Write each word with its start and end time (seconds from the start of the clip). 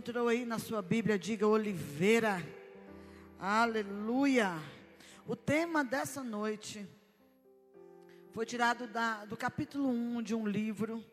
Entrou 0.00 0.28
aí 0.28 0.46
na 0.46 0.58
sua 0.58 0.80
Bíblia, 0.80 1.18
diga 1.18 1.46
Oliveira. 1.46 2.42
Aleluia. 3.38 4.54
O 5.26 5.36
tema 5.36 5.84
dessa 5.84 6.24
noite 6.24 6.88
foi 8.32 8.46
tirado 8.46 8.86
da, 8.86 9.26
do 9.26 9.36
capítulo 9.36 9.90
1 9.90 10.22
de 10.22 10.34
um 10.34 10.46
livro, 10.46 11.04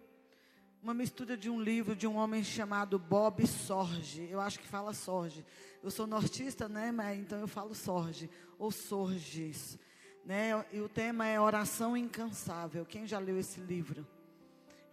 uma 0.82 0.94
mistura 0.94 1.36
de 1.36 1.50
um 1.50 1.60
livro 1.60 1.98
de 1.98 2.08
um 2.08 2.16
homem 2.16 2.46
chamado 2.46 2.98
Bob 2.98 3.46
Sorge. 3.46 4.26
Eu 4.32 4.40
acho 4.40 4.58
que 4.58 4.66
fala 4.66 4.94
Sorge. 4.94 5.44
Eu 5.84 5.92
sou 5.92 6.08
nortista, 6.08 6.70
né? 6.70 6.90
Mas, 6.90 7.20
então 7.20 7.42
eu 7.42 7.48
falo 7.48 7.76
Sorge 7.76 8.30
ou 8.58 8.72
Sorges. 8.72 9.78
Né? 10.24 10.66
E 10.72 10.80
o 10.80 10.88
tema 10.88 11.28
é 11.28 11.38
Oração 11.38 11.98
Incansável. 11.98 12.86
Quem 12.86 13.06
já 13.06 13.20
leu 13.20 13.38
esse 13.38 13.60
livro? 13.60 14.08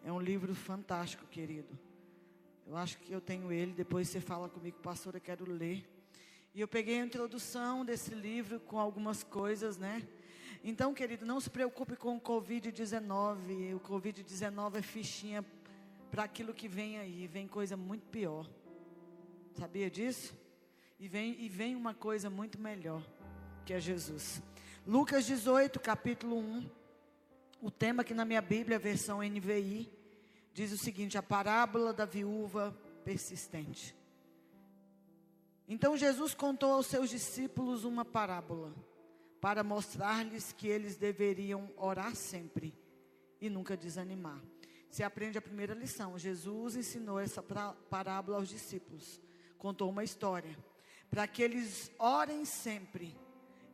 É 0.02 0.10
um 0.10 0.20
livro 0.20 0.52
fantástico, 0.52 1.24
querido. 1.28 1.78
Eu 2.66 2.76
acho 2.76 2.98
que 2.98 3.12
eu 3.12 3.20
tenho 3.20 3.52
ele. 3.52 3.72
Depois 3.72 4.08
você 4.08 4.20
fala 4.20 4.48
comigo, 4.48 4.78
pastor, 4.78 5.14
eu 5.14 5.20
quero 5.20 5.50
ler. 5.50 5.88
E 6.54 6.60
eu 6.60 6.68
peguei 6.68 7.00
a 7.00 7.04
introdução 7.04 7.84
desse 7.84 8.14
livro 8.14 8.60
com 8.60 8.78
algumas 8.78 9.22
coisas, 9.22 9.76
né? 9.76 10.06
Então, 10.62 10.94
querido, 10.94 11.26
não 11.26 11.40
se 11.40 11.50
preocupe 11.50 11.94
com 11.94 12.16
o 12.16 12.20
Covid-19. 12.20 13.74
O 13.76 13.80
Covid-19 13.80 14.76
é 14.76 14.82
fichinha 14.82 15.44
para 16.10 16.24
aquilo 16.24 16.54
que 16.54 16.66
vem 16.66 16.98
aí. 16.98 17.26
Vem 17.26 17.46
coisa 17.46 17.76
muito 17.76 18.06
pior. 18.06 18.48
Sabia 19.58 19.90
disso? 19.90 20.34
E 20.98 21.06
vem, 21.06 21.36
e 21.38 21.48
vem 21.48 21.76
uma 21.76 21.92
coisa 21.92 22.30
muito 22.30 22.58
melhor, 22.58 23.02
que 23.66 23.74
é 23.74 23.80
Jesus. 23.80 24.42
Lucas 24.86 25.26
18, 25.26 25.78
capítulo 25.80 26.38
1. 26.38 26.70
O 27.60 27.70
tema 27.70 28.02
aqui 28.02 28.14
na 28.14 28.24
minha 28.24 28.40
Bíblia, 28.40 28.78
versão 28.78 29.18
NVI, 29.22 29.90
diz 30.54 30.72
o 30.72 30.78
seguinte: 30.78 31.18
a 31.18 31.22
parábola 31.22 31.92
da 31.92 32.06
viúva 32.06 32.74
persistente. 33.04 33.94
Então 35.68 35.96
Jesus 35.96 36.34
contou 36.34 36.72
aos 36.72 36.86
seus 36.86 37.10
discípulos 37.10 37.84
uma 37.84 38.04
parábola 38.04 38.74
para 39.40 39.62
mostrar-lhes 39.62 40.52
que 40.52 40.68
eles 40.68 40.96
deveriam 40.96 41.70
orar 41.76 42.14
sempre 42.14 42.74
e 43.40 43.50
nunca 43.50 43.76
desanimar. 43.76 44.40
Você 44.88 45.02
aprende 45.02 45.36
a 45.36 45.42
primeira 45.42 45.74
lição. 45.74 46.18
Jesus 46.18 46.76
ensinou 46.76 47.18
essa 47.18 47.42
parábola 47.42 48.36
aos 48.38 48.48
discípulos. 48.48 49.20
Contou 49.58 49.90
uma 49.90 50.04
história. 50.04 50.56
Para 51.10 51.26
que 51.26 51.42
eles 51.42 51.90
orem 51.98 52.44
sempre 52.44 53.16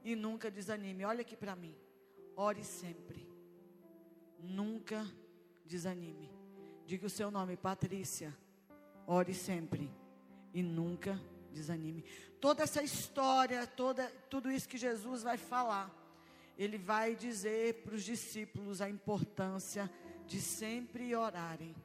e 0.02 0.16
nunca 0.16 0.50
desanimem. 0.50 1.06
Olha 1.06 1.20
aqui 1.20 1.36
para 1.36 1.54
mim. 1.54 1.76
Ore 2.36 2.64
sempre. 2.64 3.28
Nunca 4.38 5.06
desanime. 5.66 6.39
Diga 6.90 7.06
o 7.06 7.08
seu 7.08 7.30
nome, 7.30 7.56
Patrícia. 7.56 8.36
Ore 9.06 9.32
sempre 9.32 9.88
e 10.52 10.60
nunca 10.60 11.20
desanime. 11.52 12.04
Toda 12.40 12.64
essa 12.64 12.82
história, 12.82 13.64
toda, 13.64 14.08
tudo 14.28 14.50
isso 14.50 14.68
que 14.68 14.76
Jesus 14.76 15.22
vai 15.22 15.36
falar, 15.36 15.88
ele 16.58 16.76
vai 16.76 17.14
dizer 17.14 17.84
para 17.84 17.94
os 17.94 18.02
discípulos 18.02 18.80
a 18.80 18.90
importância 18.90 19.88
de 20.26 20.40
sempre 20.40 21.14
orarem 21.14 21.76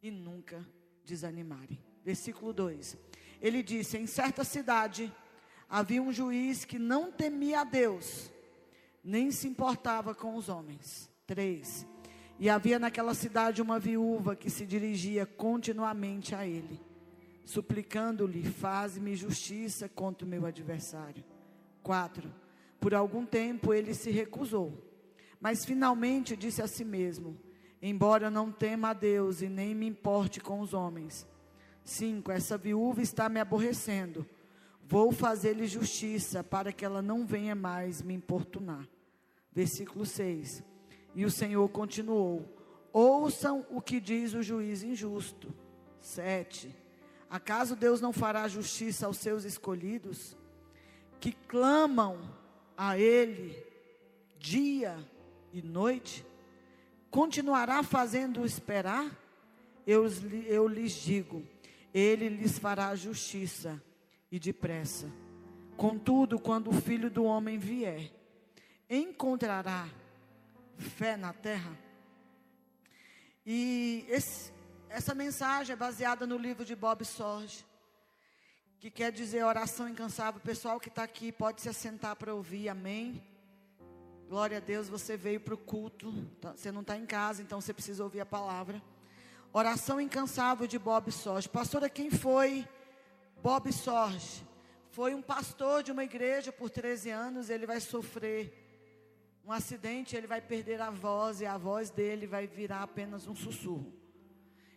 e 0.00 0.08
nunca 0.08 0.64
desanimarem. 1.04 1.82
Versículo 2.04 2.52
2. 2.52 2.96
Ele 3.40 3.60
disse: 3.60 3.98
Em 3.98 4.06
certa 4.06 4.44
cidade 4.44 5.12
havia 5.68 6.00
um 6.00 6.12
juiz 6.12 6.64
que 6.64 6.78
não 6.78 7.10
temia 7.10 7.62
a 7.62 7.64
Deus, 7.64 8.30
nem 9.02 9.32
se 9.32 9.48
importava 9.48 10.14
com 10.14 10.36
os 10.36 10.48
homens. 10.48 11.10
3. 11.26 11.92
E 12.38 12.50
havia 12.50 12.78
naquela 12.78 13.14
cidade 13.14 13.62
uma 13.62 13.78
viúva 13.78 14.34
que 14.34 14.50
se 14.50 14.66
dirigia 14.66 15.24
continuamente 15.24 16.34
a 16.34 16.46
ele 16.46 16.80
suplicando-lhe: 17.44 18.42
Faze-me 18.42 19.14
justiça 19.14 19.88
contra 19.88 20.26
o 20.26 20.28
meu 20.28 20.46
adversário. 20.46 21.24
4. 21.82 22.32
Por 22.80 22.94
algum 22.94 23.24
tempo 23.24 23.72
ele 23.72 23.94
se 23.94 24.10
recusou, 24.10 24.82
mas 25.40 25.64
finalmente 25.64 26.36
disse 26.36 26.62
a 26.62 26.66
si 26.66 26.84
mesmo: 26.84 27.38
Embora 27.80 28.30
não 28.30 28.50
tema 28.50 28.90
a 28.90 28.94
Deus 28.94 29.42
e 29.42 29.48
nem 29.48 29.74
me 29.74 29.86
importe 29.86 30.40
com 30.40 30.60
os 30.60 30.72
homens. 30.72 31.26
5. 31.84 32.32
Essa 32.32 32.56
viúva 32.56 33.02
está 33.02 33.28
me 33.28 33.38
aborrecendo. 33.38 34.26
Vou 34.86 35.12
fazer-lhe 35.12 35.66
justiça 35.66 36.42
para 36.42 36.72
que 36.72 36.84
ela 36.84 37.02
não 37.02 37.26
venha 37.26 37.54
mais 37.54 38.02
me 38.02 38.14
importunar. 38.14 38.86
Versículo 39.52 40.04
6. 40.04 40.62
E 41.14 41.24
o 41.24 41.30
Senhor 41.30 41.68
continuou: 41.68 42.44
Ouçam 42.92 43.66
o 43.70 43.80
que 43.80 44.00
diz 44.00 44.34
o 44.34 44.42
juiz 44.42 44.82
injusto. 44.82 45.52
7. 46.00 46.74
Acaso 47.30 47.74
Deus 47.74 48.00
não 48.00 48.12
fará 48.12 48.46
justiça 48.46 49.06
aos 49.06 49.16
seus 49.16 49.44
escolhidos, 49.44 50.36
que 51.18 51.32
clamam 51.32 52.20
a 52.76 52.98
Ele 52.98 53.56
dia 54.38 54.96
e 55.52 55.62
noite? 55.62 56.24
Continuará 57.10 57.82
fazendo 57.82 58.44
esperar? 58.44 59.10
Eu, 59.86 60.06
eu 60.46 60.68
lhes 60.68 60.92
digo, 60.92 61.42
Ele 61.92 62.28
lhes 62.28 62.58
fará 62.58 62.94
justiça 62.94 63.82
e 64.30 64.38
depressa. 64.38 65.10
Contudo, 65.76 66.38
quando 66.38 66.70
o 66.70 66.80
filho 66.80 67.10
do 67.10 67.24
homem 67.24 67.58
vier, 67.58 68.12
encontrará 68.88 69.88
fé 70.78 71.16
na 71.16 71.32
terra? 71.32 71.78
E 73.46 74.06
esse, 74.08 74.52
essa 74.88 75.14
mensagem 75.14 75.72
é 75.72 75.76
baseada 75.76 76.26
no 76.26 76.38
livro 76.38 76.64
de 76.64 76.74
Bob 76.74 77.04
Sorge, 77.04 77.64
que 78.80 78.90
quer 78.90 79.12
dizer 79.12 79.44
oração 79.44 79.88
incansável. 79.88 80.40
O 80.40 80.44
pessoal 80.44 80.80
que 80.80 80.88
está 80.88 81.02
aqui 81.02 81.30
pode 81.30 81.60
se 81.60 81.68
assentar 81.68 82.16
para 82.16 82.34
ouvir, 82.34 82.68
amém? 82.68 83.22
Glória 84.28 84.56
a 84.56 84.60
Deus, 84.60 84.88
você 84.88 85.16
veio 85.16 85.40
para 85.40 85.54
o 85.54 85.58
culto, 85.58 86.12
tá, 86.40 86.52
você 86.52 86.72
não 86.72 86.80
está 86.80 86.96
em 86.96 87.04
casa, 87.04 87.42
então 87.42 87.60
você 87.60 87.74
precisa 87.74 88.02
ouvir 88.02 88.20
a 88.20 88.26
palavra. 88.26 88.82
Oração 89.52 90.00
incansável 90.00 90.66
de 90.66 90.78
Bob 90.78 91.12
Sorge. 91.12 91.48
Pastora, 91.48 91.90
quem 91.90 92.10
foi 92.10 92.66
Bob 93.42 93.70
Sorge? 93.72 94.42
Foi 94.90 95.14
um 95.14 95.20
pastor 95.20 95.82
de 95.82 95.92
uma 95.92 96.02
igreja 96.02 96.50
por 96.50 96.70
13 96.70 97.10
anos, 97.10 97.50
ele 97.50 97.66
vai 97.66 97.80
sofrer 97.80 98.63
um 99.44 99.52
acidente, 99.52 100.16
ele 100.16 100.26
vai 100.26 100.40
perder 100.40 100.80
a 100.80 100.90
voz 100.90 101.40
e 101.40 101.46
a 101.46 101.58
voz 101.58 101.90
dele 101.90 102.26
vai 102.26 102.46
virar 102.46 102.82
apenas 102.82 103.26
um 103.26 103.36
sussurro. 103.36 103.92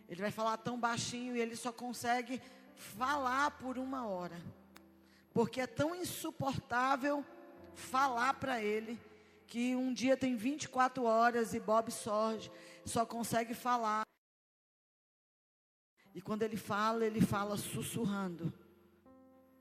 Ele 0.06 0.20
vai 0.20 0.30
falar 0.30 0.58
tão 0.58 0.78
baixinho 0.78 1.34
e 1.34 1.40
ele 1.40 1.56
só 1.56 1.72
consegue 1.72 2.40
falar 2.74 3.52
por 3.52 3.78
uma 3.78 4.06
hora. 4.06 4.40
Porque 5.32 5.60
é 5.60 5.66
tão 5.66 5.94
insuportável 5.94 7.24
falar 7.74 8.34
para 8.34 8.62
ele 8.62 8.98
que 9.46 9.74
um 9.74 9.92
dia 9.92 10.16
tem 10.16 10.36
24 10.36 11.02
horas 11.04 11.54
e 11.54 11.60
Bob 11.60 11.90
Sorge 11.90 12.50
só 12.84 13.06
consegue 13.06 13.54
falar. 13.54 14.02
E 16.14 16.20
quando 16.20 16.42
ele 16.42 16.56
fala, 16.56 17.06
ele 17.06 17.20
fala 17.20 17.56
sussurrando, 17.56 18.52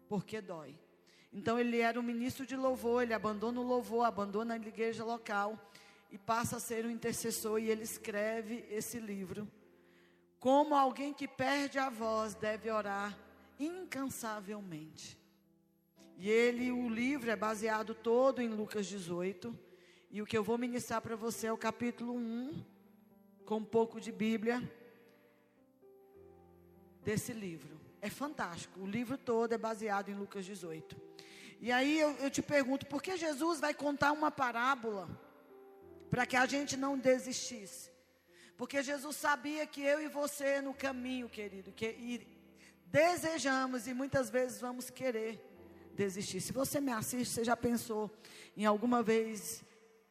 porque 0.09 0.41
dói. 0.41 0.77
Então 1.31 1.59
ele 1.59 1.79
era 1.79 1.99
um 1.99 2.03
ministro 2.03 2.45
de 2.45 2.55
louvor, 2.55 3.03
ele 3.03 3.13
abandona 3.13 3.59
o 3.59 3.63
louvor, 3.63 4.05
abandona 4.05 4.53
a 4.53 4.57
igreja 4.57 5.03
local 5.03 5.59
e 6.11 6.17
passa 6.17 6.57
a 6.57 6.59
ser 6.59 6.85
um 6.85 6.89
intercessor 6.89 7.59
e 7.59 7.69
ele 7.69 7.83
escreve 7.83 8.65
esse 8.69 8.99
livro 8.99 9.47
como 10.39 10.75
alguém 10.75 11.13
que 11.13 11.27
perde 11.27 11.79
a 11.79 11.89
voz 11.89 12.35
deve 12.35 12.69
orar 12.69 13.17
incansavelmente. 13.59 15.17
E 16.17 16.29
ele, 16.29 16.71
o 16.71 16.89
livro 16.89 17.29
é 17.29 17.35
baseado 17.35 17.93
todo 17.93 18.41
em 18.41 18.47
Lucas 18.47 18.87
18. 18.87 19.57
E 20.09 20.21
o 20.21 20.25
que 20.25 20.37
eu 20.37 20.43
vou 20.43 20.57
ministrar 20.57 21.01
para 21.01 21.15
você 21.15 21.47
é 21.47 21.51
o 21.51 21.57
capítulo 21.57 22.13
1, 22.15 22.63
com 23.45 23.57
um 23.57 23.63
pouco 23.63 23.99
de 23.99 24.11
Bíblia 24.11 24.61
desse 27.03 27.33
livro. 27.33 27.86
É 28.01 28.09
fantástico. 28.09 28.79
O 28.79 28.85
livro 28.85 29.17
todo 29.17 29.53
é 29.53 29.57
baseado 29.57 30.09
em 30.09 30.15
Lucas 30.15 30.45
18. 30.45 30.95
E 31.59 31.71
aí 31.71 31.99
eu, 31.99 32.11
eu 32.17 32.29
te 32.29 32.41
pergunto, 32.41 32.85
por 32.85 33.01
que 33.01 33.17
Jesus 33.17 33.59
vai 33.59 33.73
contar 33.73 34.11
uma 34.11 34.29
parábola 34.29 35.09
para 36.09 36.25
que 36.25 36.35
a 36.35 36.45
gente 36.45 36.77
não 36.77 36.97
desistisse? 36.97 37.91
Porque 38.55 38.81
Jesus 38.81 39.15
sabia 39.15 39.65
que 39.65 39.81
eu 39.81 40.01
e 40.01 40.07
você 40.07 40.61
no 40.61 40.73
caminho, 40.73 41.29
querido, 41.29 41.71
que 41.71 42.27
desejamos 42.85 43.87
e 43.87 43.93
muitas 43.93 44.29
vezes 44.29 44.59
vamos 44.59 44.89
querer 44.89 45.43
desistir. 45.93 46.41
Se 46.41 46.53
você 46.53 46.79
me 46.79 46.91
assiste, 46.91 47.33
você 47.33 47.43
já 47.43 47.57
pensou 47.57 48.11
em 48.55 48.65
alguma 48.65 49.01
vez 49.01 49.63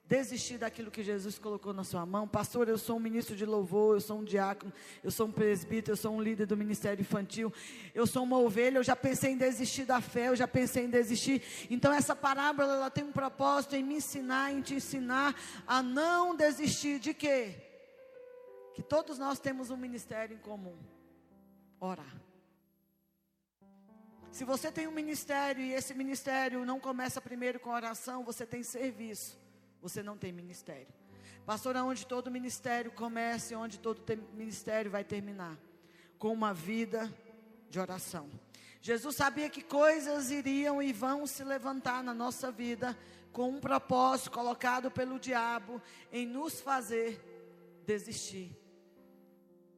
desistir 0.09 0.59
daquilo 0.59 0.91
que 0.91 1.03
Jesus 1.03 1.39
colocou 1.39 1.73
na 1.73 1.85
sua 1.85 2.07
mão? 2.07 2.27
Pastor, 2.27 2.69
eu 2.69 2.79
sou 2.79 2.97
um 2.97 3.01
ministro 3.01 3.35
de 3.35 3.45
louvor, 3.45 3.97
eu 3.97 4.01
sou 4.01 4.19
um 4.19 4.25
diácono, 4.25 4.73
eu 5.03 5.11
sou 5.11 5.27
um 5.27 5.33
presbítero, 5.33 5.93
eu 5.93 5.97
sou 5.97 6.13
um 6.15 6.21
líder 6.21 6.47
do 6.47 6.57
ministério 6.57 7.01
infantil, 7.01 7.53
eu 7.95 8.07
sou 8.07 8.23
uma 8.23 8.39
ovelha, 8.39 8.79
eu 8.79 8.85
já 8.85 8.97
pensei 8.97 9.33
em 9.33 9.37
desistir 9.37 9.85
da 9.85 10.01
fé, 10.01 10.29
eu 10.29 10.37
já 10.37 10.49
pensei 10.49 10.85
em 10.85 10.91
desistir. 10.91 11.43
Então 11.71 11.93
essa 11.93 12.15
parábola 12.15 12.73
ela 12.75 12.91
tem 12.91 13.05
um 13.05 13.13
propósito 13.13 13.77
em 13.77 13.83
me 13.83 13.97
ensinar, 13.97 14.53
em 14.53 14.61
te 14.61 14.75
ensinar 14.75 15.35
a 15.67 15.83
não 15.83 16.35
desistir 16.35 16.99
de 16.99 17.13
quê? 17.13 17.67
que 18.77 18.83
todos 18.83 19.19
nós 19.19 19.39
temos 19.39 19.71
um 19.71 19.77
ministério 19.77 20.37
em 20.37 20.39
comum: 20.39 20.77
orar. 21.81 22.15
Se 24.31 24.45
você 24.45 24.71
tem 24.71 24.87
um 24.87 24.93
ministério 24.93 25.65
e 25.65 25.73
esse 25.73 25.95
ministério 25.95 26.63
não 26.63 26.79
começa 26.79 27.19
primeiro 27.23 27.59
com 27.59 27.71
oração, 27.71 28.23
você 28.23 28.45
tem 28.45 28.63
serviço, 28.63 29.39
você 29.89 30.03
não 30.03 30.17
tem 30.17 30.33
ministério. 30.33 30.89
Pastor, 31.45 31.77
aonde 31.77 32.05
todo 32.05 32.29
ministério 32.29 32.91
começa 32.91 33.53
e 33.53 33.57
onde 33.57 33.79
todo 33.79 34.03
ministério 34.35 34.91
vai 34.91 35.05
terminar? 35.05 35.57
Com 36.19 36.33
uma 36.33 36.53
vida 36.53 37.13
de 37.71 37.79
oração. 37.79 38.29
Jesus 38.83 39.15
sabia 39.15 39.49
que 39.49 39.63
coisas 39.63 40.31
iriam 40.33 40.83
e 40.83 40.93
vão 40.93 41.25
se 41.25 41.45
levantar 41.45 42.03
na 42.03 42.13
nossa 42.13 42.51
vida 42.51 42.99
com 43.33 43.51
um 43.51 43.61
propósito 43.61 44.33
colocado 44.33 44.91
pelo 44.91 45.21
diabo 45.21 45.81
em 46.11 46.27
nos 46.27 46.61
fazer 46.61 47.21
desistir. 47.87 48.51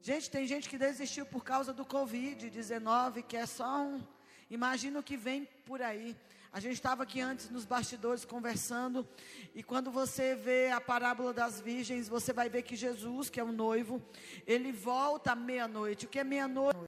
Gente, 0.01 0.31
tem 0.31 0.47
gente 0.47 0.71
que 0.71 0.79
desistiu 0.79 1.27
por 1.27 1.45
causa 1.45 1.73
do 1.75 1.85
Covid-19, 1.85 3.25
que 3.25 3.37
é 3.37 3.45
só 3.45 3.83
um. 3.83 4.03
Imagina 4.49 5.01
o 5.01 5.03
que 5.03 5.19
vem 5.19 5.45
por 5.67 5.83
aí. 5.83 6.17
A 6.51 6.61
gente 6.61 6.75
estava 6.75 7.03
aqui 7.03 7.21
antes 7.21 7.51
nos 7.51 7.67
bastidores 7.67 8.25
conversando, 8.25 9.07
e 9.55 9.63
quando 9.63 9.91
você 9.91 10.35
vê 10.35 10.71
a 10.71 10.81
parábola 10.81 11.33
das 11.33 11.61
virgens, 11.61 12.09
você 12.09 12.33
vai 12.33 12.49
ver 12.49 12.63
que 12.63 12.75
Jesus, 12.75 13.29
que 13.29 13.39
é 13.39 13.45
o 13.45 13.53
noivo, 13.53 14.03
ele 14.47 14.73
volta 14.73 15.33
à 15.33 15.37
meia-noite. 15.37 16.07
O 16.07 16.09
que 16.09 16.19
é 16.19 16.25
meia-noite? 16.25 16.79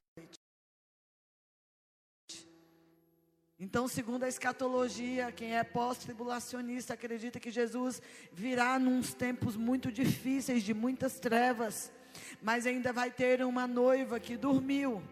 Então, 3.58 3.86
segundo 3.86 4.24
a 4.24 4.28
escatologia, 4.28 5.30
quem 5.30 5.54
é 5.54 5.62
pós-tribulacionista 5.62 6.94
acredita 6.94 7.38
que 7.38 7.50
Jesus 7.50 8.00
virá 8.32 8.78
nos 8.78 9.12
tempos 9.12 9.54
muito 9.54 9.92
difíceis, 9.92 10.62
de 10.62 10.72
muitas 10.72 11.20
trevas, 11.20 11.92
mas 12.40 12.64
ainda 12.66 12.90
vai 12.90 13.10
ter 13.10 13.44
uma 13.44 13.66
noiva 13.66 14.18
que 14.18 14.38
dormiu 14.38 15.02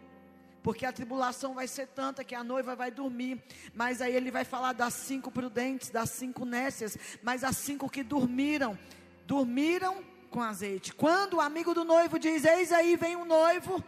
porque 0.62 0.84
a 0.84 0.92
tribulação 0.92 1.54
vai 1.54 1.66
ser 1.66 1.86
tanta 1.88 2.24
que 2.24 2.34
a 2.34 2.44
noiva 2.44 2.74
vai 2.74 2.90
dormir. 2.90 3.42
Mas 3.74 4.00
aí 4.00 4.14
ele 4.14 4.30
vai 4.30 4.44
falar 4.44 4.72
das 4.72 4.94
cinco 4.94 5.30
prudentes, 5.30 5.90
das 5.90 6.10
cinco 6.10 6.44
nécias, 6.44 6.96
mas 7.22 7.44
as 7.44 7.56
cinco 7.56 7.88
que 7.88 8.02
dormiram, 8.02 8.78
dormiram 9.26 10.02
com 10.30 10.42
azeite. 10.42 10.92
Quando 10.92 11.34
o 11.34 11.40
amigo 11.40 11.74
do 11.74 11.84
noivo 11.84 12.18
diz: 12.18 12.44
Eis 12.44 12.72
aí 12.72 12.96
vem 12.96 13.16
o 13.16 13.20
um 13.20 13.24
noivo 13.24 13.82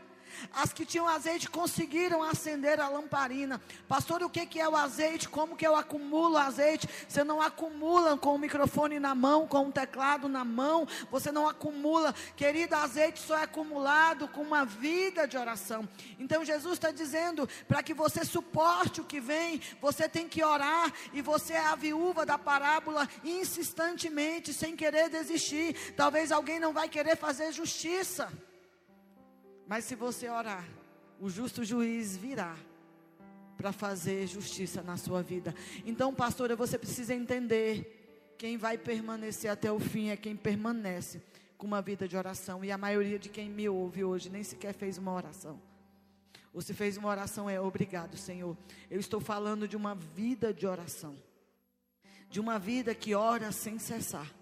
as 0.53 0.73
que 0.73 0.85
tinham 0.85 1.09
azeite 1.09 1.49
conseguiram 1.49 2.23
acender 2.23 2.81
a 2.81 2.89
lamparina. 2.89 3.61
Pastor, 3.89 4.23
o 4.23 4.31
que, 4.31 4.61
é 4.61 4.69
o 4.69 4.77
azeite? 4.77 5.29
Como 5.29 5.57
que 5.57 5.67
eu 5.67 5.77
acumulo 5.77 6.37
azeite? 6.37 6.89
Você 7.09 7.23
não 7.25 7.41
acumula 7.41 8.17
com 8.17 8.35
o 8.35 8.39
microfone 8.39 8.99
na 8.99 9.15
mão, 9.15 9.47
com 9.47 9.69
o 9.69 9.73
teclado 9.73 10.29
na 10.29 10.45
mão. 10.45 10.87
Você 11.11 11.31
não 11.31 11.49
acumula. 11.49 12.15
Querido, 12.37 12.75
azeite 12.77 13.21
só 13.21 13.39
é 13.39 13.45
acumulado 13.45 14.29
com 14.29 14.43
uma 14.43 14.65
vida 14.65 15.27
de 15.27 15.37
oração. 15.37 15.89
Então 16.19 16.45
Jesus 16.45 16.75
está 16.75 16.91
dizendo: 16.91 17.49
para 17.69 17.83
que 17.83 17.95
você 17.95 18.25
suporte 18.25 19.01
o 19.01 19.05
que 19.05 19.21
vem, 19.21 19.61
você 19.81 20.09
tem 20.09 20.29
que 20.29 20.43
orar. 20.43 20.93
E 21.13 21.23
você 21.23 21.55
é 21.55 21.67
a 21.67 21.75
viúva 21.75 22.25
da 22.25 22.39
parábola 22.39 23.09
insistentemente, 23.25 24.53
sem 24.53 24.77
querer 24.77 25.09
desistir. 25.09 25.75
Talvez 25.97 26.33
alguém 26.33 26.59
não 26.59 26.73
vai 26.73 26.89
querer 26.89 27.17
fazer 27.17 27.53
justiça. 27.53 28.33
Mas 29.71 29.85
se 29.85 29.95
você 29.95 30.29
orar, 30.29 30.69
o 31.21 31.31
justo 31.31 31.63
juiz 31.65 32.17
virá 32.17 32.57
para 33.57 33.71
fazer 33.71 34.27
justiça 34.27 34.83
na 34.83 34.97
sua 34.97 35.23
vida. 35.23 35.55
Então, 35.87 36.13
pastora, 36.13 36.57
você 36.57 36.77
precisa 36.77 37.15
entender: 37.15 38.35
quem 38.37 38.57
vai 38.57 38.77
permanecer 38.77 39.49
até 39.49 39.71
o 39.71 39.79
fim 39.79 40.09
é 40.09 40.17
quem 40.17 40.35
permanece 40.35 41.23
com 41.57 41.69
uma 41.69 41.81
vida 41.81 42.09
de 42.09 42.17
oração. 42.17 42.65
E 42.65 42.73
a 42.73 42.77
maioria 42.77 43.17
de 43.17 43.29
quem 43.29 43.49
me 43.49 43.69
ouve 43.69 44.03
hoje 44.03 44.29
nem 44.29 44.43
sequer 44.43 44.75
fez 44.75 44.99
uma 44.99 45.13
oração. 45.15 45.63
Ou 46.53 46.61
se 46.61 46.75
fez 46.75 46.97
uma 46.97 47.09
oração, 47.09 47.49
é 47.49 47.61
obrigado, 47.61 48.17
Senhor. 48.17 48.57
Eu 48.91 48.99
estou 48.99 49.21
falando 49.21 49.69
de 49.69 49.77
uma 49.77 49.95
vida 49.95 50.53
de 50.53 50.67
oração. 50.67 51.17
De 52.29 52.41
uma 52.41 52.59
vida 52.59 52.93
que 52.93 53.15
ora 53.15 53.53
sem 53.53 53.79
cessar. 53.79 54.35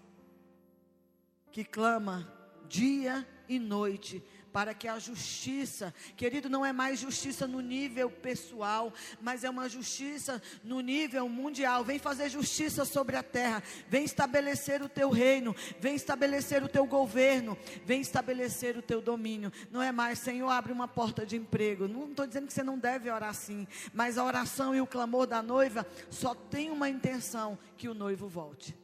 Que 1.51 1.63
clama 1.63 2.33
dia 2.67 3.27
e 3.47 3.59
noite 3.59 4.23
para 4.51 4.73
que 4.73 4.87
a 4.87 4.99
justiça, 4.99 5.93
querido, 6.15 6.49
não 6.49 6.65
é 6.65 6.73
mais 6.73 6.99
justiça 6.99 7.47
no 7.47 7.61
nível 7.61 8.09
pessoal, 8.09 8.93
mas 9.21 9.43
é 9.43 9.49
uma 9.49 9.69
justiça 9.69 10.41
no 10.63 10.79
nível 10.79 11.27
mundial. 11.29 11.83
Vem 11.83 11.99
fazer 11.99 12.29
justiça 12.29 12.85
sobre 12.85 13.15
a 13.15 13.23
terra, 13.23 13.63
vem 13.87 14.03
estabelecer 14.03 14.81
o 14.81 14.89
teu 14.89 15.09
reino, 15.09 15.55
vem 15.79 15.95
estabelecer 15.95 16.63
o 16.63 16.67
teu 16.67 16.85
governo, 16.85 17.57
vem 17.85 18.01
estabelecer 18.01 18.77
o 18.77 18.81
teu 18.81 19.01
domínio. 19.01 19.51
Não 19.71 19.81
é 19.81 19.91
mais, 19.91 20.19
Senhor, 20.19 20.49
abre 20.49 20.73
uma 20.73 20.87
porta 20.87 21.25
de 21.25 21.35
emprego. 21.35 21.87
Não 21.87 22.09
estou 22.09 22.27
dizendo 22.27 22.47
que 22.47 22.53
você 22.53 22.63
não 22.63 22.77
deve 22.77 23.09
orar 23.09 23.29
assim, 23.29 23.67
mas 23.93 24.17
a 24.17 24.23
oração 24.23 24.75
e 24.75 24.81
o 24.81 24.87
clamor 24.87 25.27
da 25.27 25.41
noiva 25.41 25.85
só 26.09 26.33
tem 26.33 26.69
uma 26.69 26.89
intenção: 26.89 27.57
que 27.77 27.87
o 27.87 27.93
noivo 27.93 28.27
volte. 28.27 28.77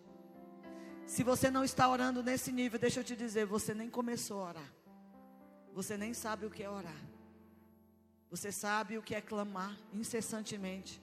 Se 1.06 1.24
você 1.24 1.52
não 1.52 1.64
está 1.64 1.88
orando 1.88 2.24
nesse 2.24 2.52
nível, 2.52 2.80
deixa 2.80 3.00
eu 3.00 3.04
te 3.04 3.16
dizer, 3.16 3.46
você 3.46 3.74
nem 3.74 3.90
começou 3.90 4.42
a 4.42 4.50
orar. 4.50 4.74
Você 5.76 5.98
nem 5.98 6.14
sabe 6.14 6.46
o 6.46 6.50
que 6.50 6.64
é 6.64 6.70
orar. 6.70 7.04
Você 8.32 8.50
sabe 8.50 8.98
o 8.98 9.02
que 9.02 9.14
é 9.14 9.20
clamar 9.20 9.78
incessantemente. 9.94 11.02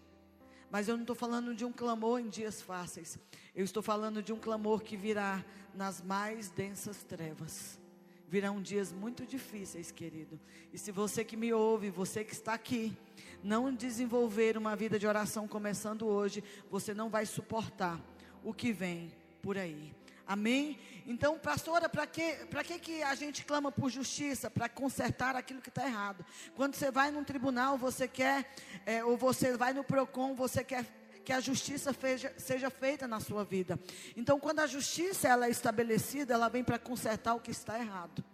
Mas 0.70 0.88
eu 0.88 0.96
não 0.96 1.02
estou 1.02 1.14
falando 1.14 1.54
de 1.54 1.62
um 1.62 1.70
clamor 1.70 2.18
em 2.18 2.30
dias 2.30 2.62
fáceis. 2.62 3.18
Eu 3.54 3.66
estou 3.66 3.82
falando 3.82 4.22
de 4.22 4.32
um 4.32 4.38
clamor 4.38 4.80
que 4.80 4.96
virá 4.96 5.44
nas 5.74 6.00
mais 6.00 6.48
densas 6.48 7.04
trevas. 7.04 7.78
Virão 8.26 8.62
dias 8.62 8.94
muito 8.94 9.26
difíceis, 9.26 9.92
querido. 9.92 10.40
E 10.72 10.78
se 10.78 10.90
você 10.90 11.22
que 11.22 11.36
me 11.36 11.52
ouve, 11.52 11.90
você 11.90 12.24
que 12.24 12.32
está 12.32 12.54
aqui, 12.54 12.96
não 13.44 13.74
desenvolver 13.74 14.56
uma 14.56 14.74
vida 14.74 14.98
de 14.98 15.06
oração 15.06 15.46
começando 15.46 16.06
hoje, 16.06 16.42
você 16.70 16.94
não 16.94 17.10
vai 17.10 17.26
suportar 17.26 18.00
o 18.42 18.54
que 18.54 18.72
vem 18.72 19.12
por 19.42 19.58
aí. 19.58 19.94
Amém? 20.32 20.78
Então, 21.06 21.38
pastora, 21.38 21.90
para 21.90 22.06
que, 22.06 22.36
que, 22.64 22.78
que 22.78 23.02
a 23.02 23.14
gente 23.14 23.44
clama 23.44 23.70
por 23.70 23.90
justiça? 23.90 24.50
Para 24.50 24.66
consertar 24.66 25.36
aquilo 25.36 25.60
que 25.60 25.68
está 25.68 25.84
errado. 25.86 26.24
Quando 26.56 26.74
você 26.74 26.90
vai 26.90 27.10
num 27.10 27.22
tribunal, 27.22 27.76
você 27.76 28.08
quer, 28.08 28.50
é, 28.86 29.04
ou 29.04 29.14
você 29.14 29.54
vai 29.58 29.74
no 29.74 29.84
PROCON, 29.84 30.34
você 30.34 30.64
quer 30.64 30.86
que 31.22 31.34
a 31.34 31.38
justiça 31.38 31.92
feja, 31.92 32.32
seja 32.38 32.70
feita 32.70 33.06
na 33.06 33.20
sua 33.20 33.44
vida. 33.44 33.78
Então, 34.16 34.40
quando 34.40 34.60
a 34.60 34.66
justiça 34.66 35.28
ela 35.28 35.44
é 35.48 35.50
estabelecida, 35.50 36.32
ela 36.32 36.48
vem 36.48 36.64
para 36.64 36.78
consertar 36.78 37.34
o 37.34 37.40
que 37.40 37.50
está 37.50 37.78
errado. 37.78 38.24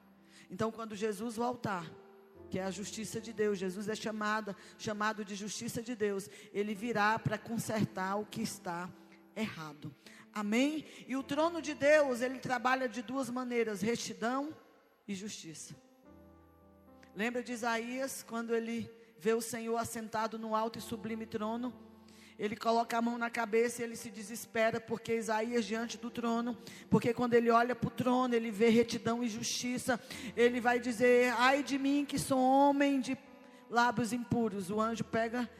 Então, 0.49 0.71
quando 0.71 0.95
Jesus 0.95 1.35
voltar, 1.35 1.85
que 2.49 2.61
é 2.61 2.63
a 2.63 2.71
justiça 2.71 3.21
de 3.21 3.33
Deus, 3.33 3.59
Jesus 3.59 3.89
é 3.89 3.97
chamada, 3.97 4.55
chamado 4.79 5.25
de 5.25 5.35
justiça 5.35 5.83
de 5.83 5.97
Deus, 5.97 6.31
ele 6.53 6.77
virá 6.77 7.19
para 7.19 7.37
consertar 7.37 8.15
o 8.15 8.25
que 8.25 8.41
está 8.41 8.89
errado. 9.35 9.93
Amém? 10.33 10.85
E 11.07 11.17
o 11.17 11.23
trono 11.23 11.61
de 11.61 11.75
Deus, 11.75 12.21
ele 12.21 12.39
trabalha 12.39 12.89
de 12.89 13.03
duas 13.03 13.31
maneiras: 13.31 13.81
retidão 13.81 14.55
e 15.07 15.15
justiça. 15.15 15.75
Lembra 17.15 17.43
de 17.43 17.53
Isaías, 17.53 18.23
quando 18.23 18.55
ele 18.55 18.91
vê 19.19 19.33
o 19.33 19.41
Senhor 19.41 19.77
assentado 19.77 20.39
no 20.39 20.55
alto 20.55 20.79
e 20.79 20.83
sublime 20.83 21.27
trono? 21.27 21.75
Ele 22.39 22.55
coloca 22.55 22.97
a 22.97 23.03
mão 23.03 23.19
na 23.19 23.29
cabeça 23.29 23.83
e 23.83 23.85
ele 23.85 23.97
se 23.97 24.11
desespera, 24.11 24.81
porque 24.81 25.17
Isaías 25.17 25.65
diante 25.65 25.99
do 25.99 26.09
trono, 26.09 26.57
porque 26.89 27.13
quando 27.13 27.35
ele 27.35 27.51
olha 27.51 27.75
para 27.75 27.89
o 27.89 27.91
trono, 27.91 28.33
ele 28.33 28.53
vê 28.53 28.69
retidão 28.69 29.25
e 29.25 29.29
justiça. 29.29 30.01
Ele 30.37 30.61
vai 30.61 30.79
dizer: 30.79 31.35
Ai 31.37 31.65
de 31.65 31.77
mim 31.77 32.05
que 32.05 32.17
sou 32.17 32.39
homem 32.39 33.01
de 33.01 33.19
lábios 33.69 34.13
impuros. 34.13 34.71
O 34.71 34.81
anjo 34.81 35.03
pega 35.03 35.51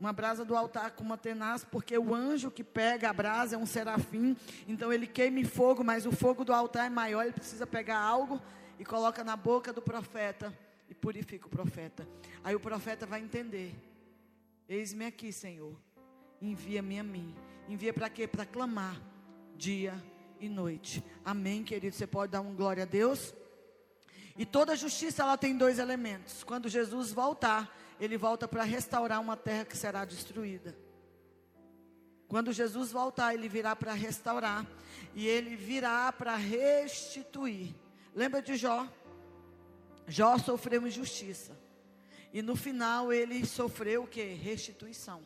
uma 0.00 0.14
brasa 0.14 0.44
do 0.46 0.56
altar 0.56 0.92
com 0.92 1.04
uma 1.04 1.18
tenaz, 1.18 1.62
porque 1.62 1.96
o 1.98 2.14
anjo 2.14 2.50
que 2.50 2.64
pega 2.64 3.10
a 3.10 3.12
brasa 3.12 3.54
é 3.54 3.58
um 3.58 3.66
serafim, 3.66 4.34
então 4.66 4.90
ele 4.90 5.06
queima 5.06 5.38
em 5.38 5.44
fogo, 5.44 5.84
mas 5.84 6.06
o 6.06 6.10
fogo 6.10 6.42
do 6.42 6.54
altar 6.54 6.86
é 6.86 6.90
maior, 6.90 7.22
ele 7.22 7.34
precisa 7.34 7.66
pegar 7.66 7.98
algo 7.98 8.40
e 8.78 8.84
coloca 8.84 9.22
na 9.22 9.36
boca 9.36 9.74
do 9.74 9.82
profeta 9.82 10.56
e 10.88 10.94
purifica 10.94 11.46
o 11.46 11.50
profeta. 11.50 12.08
Aí 12.42 12.54
o 12.54 12.60
profeta 12.60 13.04
vai 13.04 13.20
entender: 13.20 13.74
Eis-me 14.66 15.04
aqui, 15.04 15.32
Senhor. 15.32 15.76
Envia-me 16.40 16.98
a 16.98 17.02
mim. 17.02 17.34
Envia 17.68 17.92
para 17.92 18.08
quê? 18.08 18.26
Para 18.26 18.46
clamar 18.46 18.98
dia 19.54 20.02
e 20.40 20.48
noite. 20.48 21.04
Amém, 21.22 21.62
querido. 21.62 21.94
Você 21.94 22.06
pode 22.06 22.32
dar 22.32 22.40
um 22.40 22.54
glória 22.54 22.84
a 22.84 22.86
Deus? 22.86 23.34
E 24.36 24.46
toda 24.46 24.74
justiça 24.74 25.22
ela 25.22 25.36
tem 25.36 25.56
dois 25.56 25.78
elementos. 25.78 26.42
Quando 26.42 26.68
Jesus 26.68 27.12
voltar, 27.12 27.76
ele 28.00 28.16
volta 28.16 28.48
para 28.48 28.64
restaurar 28.64 29.20
uma 29.20 29.36
terra 29.36 29.66
que 29.66 29.76
será 29.76 30.04
destruída. 30.04 30.74
Quando 32.26 32.52
Jesus 32.52 32.90
voltar, 32.90 33.34
ele 33.34 33.48
virá 33.48 33.76
para 33.76 33.92
restaurar 33.92 34.66
e 35.14 35.26
ele 35.26 35.54
virá 35.54 36.10
para 36.10 36.34
restituir. 36.36 37.74
Lembra 38.14 38.40
de 38.40 38.56
Jó? 38.56 38.88
Jó 40.06 40.38
sofreu 40.38 40.86
injustiça. 40.86 41.58
E 42.32 42.40
no 42.40 42.56
final 42.56 43.12
ele 43.12 43.44
sofreu 43.44 44.04
o 44.04 44.06
que? 44.06 44.22
Restituição. 44.22 45.22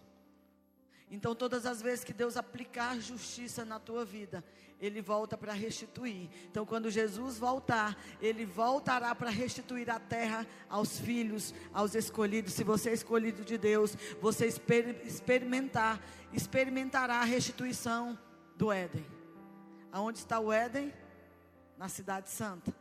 Então, 1.10 1.34
todas 1.34 1.66
as 1.66 1.82
vezes 1.82 2.04
que 2.04 2.12
Deus 2.12 2.36
aplicar 2.36 2.98
justiça 2.98 3.64
na 3.64 3.78
tua 3.78 4.04
vida, 4.04 4.42
Ele 4.80 5.00
volta 5.00 5.36
para 5.36 5.52
restituir. 5.52 6.28
Então, 6.50 6.64
quando 6.64 6.90
Jesus 6.90 7.38
voltar, 7.38 7.96
Ele 8.20 8.44
voltará 8.44 9.14
para 9.14 9.30
restituir 9.30 9.90
a 9.90 10.00
terra 10.00 10.46
aos 10.68 10.98
filhos, 10.98 11.54
aos 11.72 11.94
escolhidos. 11.94 12.54
Se 12.54 12.64
você 12.64 12.90
é 12.90 12.94
escolhido 12.94 13.44
de 13.44 13.58
Deus, 13.58 13.96
você 14.20 14.46
experimentar, 14.46 16.00
experimentará 16.32 17.16
a 17.16 17.24
restituição 17.24 18.18
do 18.56 18.72
Éden. 18.72 19.06
Aonde 19.92 20.18
está 20.18 20.40
o 20.40 20.52
Éden? 20.52 20.92
Na 21.78 21.88
Cidade 21.88 22.30
Santa. 22.30 22.74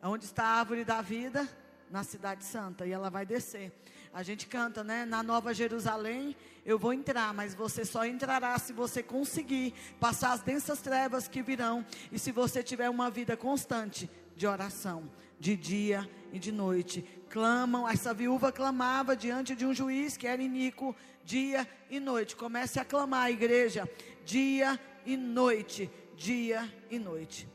Aonde 0.00 0.24
está 0.24 0.44
a 0.44 0.58
árvore 0.60 0.84
da 0.84 1.02
vida? 1.02 1.48
Na 1.90 2.04
Cidade 2.04 2.44
Santa. 2.44 2.86
E 2.86 2.92
ela 2.92 3.10
vai 3.10 3.26
descer. 3.26 3.72
A 4.14 4.22
gente 4.22 4.46
canta, 4.46 4.84
né? 4.84 5.04
Na 5.04 5.24
Nova 5.24 5.52
Jerusalém 5.52 6.36
eu 6.64 6.78
vou 6.78 6.92
entrar, 6.92 7.34
mas 7.34 7.52
você 7.52 7.84
só 7.84 8.06
entrará 8.06 8.56
se 8.60 8.72
você 8.72 9.02
conseguir 9.02 9.74
passar 9.98 10.30
as 10.30 10.40
densas 10.40 10.80
trevas 10.80 11.26
que 11.26 11.42
virão 11.42 11.84
e 12.12 12.18
se 12.18 12.30
você 12.30 12.62
tiver 12.62 12.88
uma 12.88 13.10
vida 13.10 13.36
constante 13.36 14.08
de 14.36 14.46
oração, 14.46 15.10
de 15.40 15.56
dia 15.56 16.08
e 16.32 16.38
de 16.38 16.52
noite. 16.52 17.02
Clamam, 17.28 17.88
essa 17.88 18.14
viúva 18.14 18.52
clamava 18.52 19.16
diante 19.16 19.56
de 19.56 19.66
um 19.66 19.74
juiz 19.74 20.16
que 20.16 20.28
era 20.28 20.40
iníquo, 20.40 20.94
dia 21.24 21.66
e 21.90 21.98
noite. 21.98 22.36
Comece 22.36 22.78
a 22.78 22.84
clamar, 22.84 23.32
igreja, 23.32 23.90
dia 24.24 24.78
e 25.04 25.16
noite, 25.16 25.90
dia 26.16 26.72
e 26.88 27.00
noite. 27.00 27.48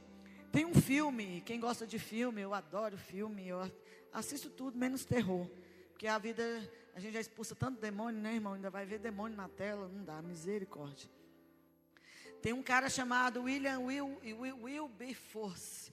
Tem 0.51 0.65
um 0.65 0.75
filme, 0.75 1.41
quem 1.45 1.57
gosta 1.57 1.87
de 1.87 1.97
filme, 1.97 2.41
eu 2.41 2.53
adoro 2.53 2.97
filme, 2.97 3.47
eu 3.47 3.71
assisto 4.11 4.49
tudo 4.49 4.77
menos 4.77 5.05
terror. 5.05 5.47
Porque 5.99 6.07
a 6.07 6.17
vida, 6.17 6.41
a 6.95 6.99
gente 7.01 7.11
já 7.11 7.19
expulsa 7.19 7.53
tanto 7.53 7.81
demônio, 7.81 8.21
né, 8.21 8.35
irmão? 8.35 8.53
Ainda 8.53 8.69
vai 8.69 8.85
ver 8.85 8.99
demônio 8.99 9.35
na 9.35 9.49
tela, 9.49 9.89
não 9.89 10.01
dá, 10.01 10.21
misericórdia. 10.21 11.09
Tem 12.41 12.53
um 12.53 12.63
cara 12.63 12.89
chamado 12.89 13.43
William 13.43 13.79
Will, 13.81 14.17
Will, 14.23 14.55
Will 14.63 14.89
Force. 15.13 15.91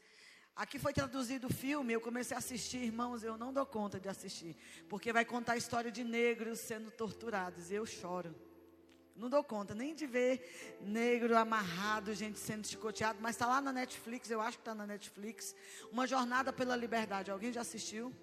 Aqui 0.55 0.79
foi 0.79 0.93
traduzido 0.93 1.49
o 1.49 1.53
filme, 1.53 1.93
eu 1.93 2.01
comecei 2.01 2.37
a 2.37 2.39
assistir, 2.39 2.85
irmãos, 2.85 3.25
eu 3.25 3.37
não 3.37 3.53
dou 3.53 3.67
conta 3.67 3.99
de 3.99 4.09
assistir, 4.09 4.57
porque 4.89 5.13
vai 5.13 5.25
contar 5.25 5.55
a 5.55 5.57
história 5.57 5.91
de 5.91 6.05
negros 6.05 6.61
sendo 6.61 6.89
torturados, 6.93 7.73
eu 7.73 7.85
choro. 7.85 8.33
Não 9.17 9.29
dou 9.29 9.43
conta 9.43 9.75
nem 9.75 9.93
de 9.93 10.07
ver 10.07 10.79
negro 10.83 11.37
amarrado, 11.37 12.15
gente 12.15 12.39
sendo 12.39 12.65
chicoteado, 12.65 13.19
mas 13.21 13.35
está 13.35 13.49
lá 13.49 13.61
na 13.61 13.73
Netflix, 13.73 14.31
eu 14.31 14.41
acho 14.41 14.57
que 14.57 14.63
está 14.63 14.73
na 14.73 14.87
Netflix. 14.87 15.53
Uma 15.91 16.07
jornada 16.07 16.53
pela 16.53 16.77
liberdade. 16.77 17.29
Alguém 17.29 17.53
já 17.53 17.63
assistiu? 17.63 18.15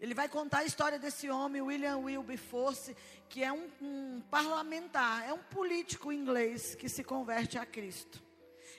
Ele 0.00 0.14
vai 0.14 0.28
contar 0.28 0.58
a 0.58 0.64
história 0.64 0.98
desse 0.98 1.28
homem, 1.28 1.60
William 1.60 1.98
Wilberforce, 1.98 2.96
que 3.28 3.44
é 3.44 3.52
um, 3.52 3.68
um 3.82 4.22
parlamentar, 4.30 5.28
é 5.28 5.32
um 5.32 5.42
político 5.42 6.10
inglês 6.10 6.74
que 6.74 6.88
se 6.88 7.04
converte 7.04 7.58
a 7.58 7.66
Cristo. 7.66 8.22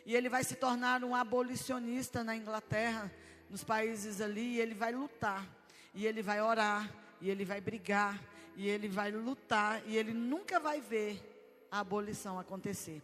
E 0.03 0.15
ele 0.15 0.29
vai 0.29 0.43
se 0.43 0.55
tornar 0.55 1.03
um 1.03 1.13
abolicionista 1.13 2.23
na 2.23 2.35
Inglaterra, 2.35 3.11
nos 3.49 3.63
países 3.63 4.19
ali, 4.19 4.55
e 4.55 4.61
ele 4.61 4.73
vai 4.73 4.91
lutar, 4.93 5.47
e 5.93 6.07
ele 6.07 6.23
vai 6.23 6.41
orar, 6.41 6.91
e 7.21 7.29
ele 7.29 7.45
vai 7.45 7.61
brigar, 7.61 8.19
e 8.55 8.67
ele 8.67 8.87
vai 8.87 9.11
lutar, 9.11 9.83
e 9.85 9.95
ele 9.95 10.13
nunca 10.13 10.59
vai 10.59 10.81
ver 10.81 11.21
a 11.69 11.79
abolição 11.79 12.39
acontecer. 12.39 13.01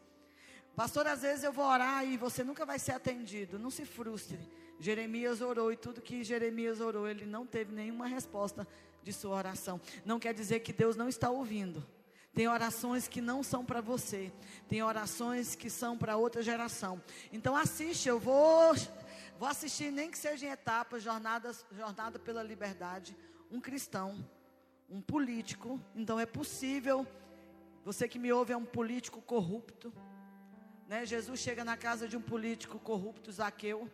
Pastor, 0.76 1.08
às 1.08 1.22
vezes 1.22 1.44
eu 1.44 1.52
vou 1.52 1.66
orar 1.66 2.06
e 2.06 2.18
você 2.18 2.44
nunca 2.44 2.64
vai 2.64 2.78
ser 2.78 2.92
atendido, 2.92 3.58
não 3.58 3.72
se 3.72 3.84
frustre. 3.84 4.38
Jeremias 4.80 5.42
orou 5.42 5.72
e 5.72 5.76
tudo 5.76 6.02
que 6.02 6.24
Jeremias 6.24 6.80
orou, 6.80 7.08
ele 7.08 7.26
não 7.26 7.46
teve 7.46 7.74
nenhuma 7.74 8.08
resposta 8.08 8.68
de 9.04 9.12
sua 9.12 9.36
oração. 9.36 9.80
Não 10.06 10.20
quer 10.20 10.34
dizer 10.34 10.60
que 10.60 10.74
Deus 10.74 10.96
não 10.96 11.08
está 11.08 11.30
ouvindo. 11.30 11.86
Tem 12.34 12.48
orações 12.48 13.08
que 13.08 13.20
não 13.20 13.42
são 13.42 13.66
para 13.66 13.82
você, 13.82 14.32
tem 14.68 14.84
orações 14.84 15.56
que 15.56 15.72
são 15.72 15.98
para 15.98 16.18
outra 16.18 16.44
geração. 16.44 17.02
Então 17.32 17.56
assiste, 17.56 18.08
eu 18.08 18.20
vou 18.20 18.76
vou 19.40 19.48
assistir 19.48 19.92
nem 19.92 20.12
que 20.12 20.18
seja 20.18 20.46
em 20.46 20.50
etapas, 20.50 21.02
jornadas, 21.02 21.66
jornada 21.72 22.20
pela 22.20 22.44
liberdade, 22.44 23.18
um 23.50 23.60
cristão, 23.60 24.24
um 24.88 25.02
político. 25.02 25.82
Então 25.96 26.20
é 26.20 26.28
possível. 26.28 27.08
Você 27.84 28.08
que 28.08 28.20
me 28.20 28.32
ouve 28.32 28.54
é 28.54 28.58
um 28.58 28.66
político 28.66 29.20
corrupto, 29.20 29.92
né? 30.88 31.08
Jesus 31.08 31.40
chega 31.40 31.64
na 31.64 31.76
casa 31.76 32.08
de 32.08 32.16
um 32.16 32.22
político 32.22 32.78
corrupto, 32.78 33.32
Zaqueu. 33.32 33.90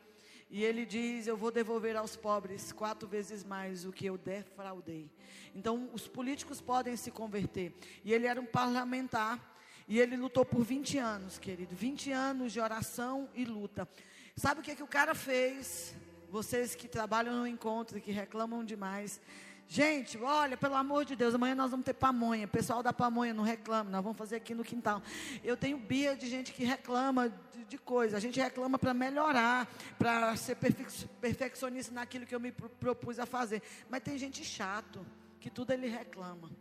E 0.54 0.64
ele 0.64 0.86
diz: 0.86 1.26
Eu 1.26 1.36
vou 1.36 1.50
devolver 1.50 1.96
aos 1.96 2.16
pobres 2.16 2.72
quatro 2.72 3.08
vezes 3.08 3.44
mais 3.44 3.86
o 3.86 3.92
que 3.92 4.06
eu 4.06 4.20
defraudei. 4.20 5.10
Então, 5.56 5.90
os 5.92 6.08
políticos 6.08 6.62
podem 6.62 6.96
se 6.96 7.10
converter. 7.10 7.74
E 8.06 8.14
ele 8.14 8.28
era 8.28 8.40
um 8.40 8.46
parlamentar. 8.46 9.52
E 9.88 10.00
ele 10.00 10.16
lutou 10.16 10.46
por 10.46 10.64
20 10.64 11.00
anos, 11.00 11.40
querido. 11.40 11.76
20 11.76 12.12
anos 12.12 12.54
de 12.54 12.60
oração 12.60 13.28
e 13.34 13.44
luta. 13.46 13.90
Sabe 14.36 14.62
o 14.62 14.64
que, 14.64 14.76
que 14.76 14.84
o 14.84 14.88
cara 14.88 15.16
fez? 15.16 15.96
Vocês 16.30 16.76
que 16.76 16.88
trabalham 16.88 17.36
no 17.36 17.48
encontro 17.48 17.98
e 17.98 18.02
que 18.02 18.12
reclamam 18.12 18.64
demais. 18.64 19.20
Gente, 19.68 20.18
olha, 20.18 20.56
pelo 20.56 20.76
amor 20.76 21.06
de 21.06 21.16
Deus, 21.16 21.34
amanhã 21.34 21.56
nós 21.56 21.72
vamos 21.72 21.86
ter 21.86 21.94
pamonha. 21.94 22.48
Pessoal 22.48 22.84
da 22.84 22.94
pamonha 22.94 23.34
não 23.34 23.44
reclama, 23.44 23.90
nós 23.90 24.04
vamos 24.04 24.18
fazer 24.18 24.36
aqui 24.36 24.54
no 24.54 24.64
quintal. 24.64 25.02
Eu 25.44 25.58
tenho 25.58 25.78
bia 25.78 26.16
de 26.16 26.28
gente 26.28 26.54
que 26.54 26.64
reclama 26.64 27.30
de, 27.30 27.66
de 27.66 27.78
coisa. 27.78 28.18
A 28.18 28.20
gente 28.20 28.40
reclama 28.40 28.78
para 28.78 28.94
melhorar, 28.94 29.68
para 29.98 30.36
ser 30.36 30.56
perfe 30.56 31.08
perfeccionista 31.20 31.94
naquilo 31.94 32.26
que 32.26 32.36
eu 32.36 32.40
me 32.40 32.52
propus 32.52 33.18
a 33.20 33.26
fazer. 33.26 33.62
Mas 33.90 34.04
tem 34.04 34.18
gente 34.18 34.44
chato, 34.44 35.06
que 35.40 35.50
tudo 35.50 35.72
ele 35.72 35.88
reclama. 35.88 36.52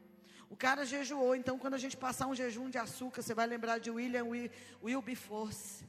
O 0.49 0.57
cara 0.57 0.85
jejuou, 0.85 1.35
então 1.35 1.59
quando 1.59 1.75
a 1.75 1.79
gente 1.79 1.97
passar 1.97 2.27
um 2.27 2.35
jejum 2.35 2.69
de 2.69 2.79
açúcar, 2.79 3.23
você 3.23 3.35
vai 3.35 3.47
lembrar 3.47 3.79
de 3.79 3.91
William 3.91 4.27
Wilberforce. 4.83 5.85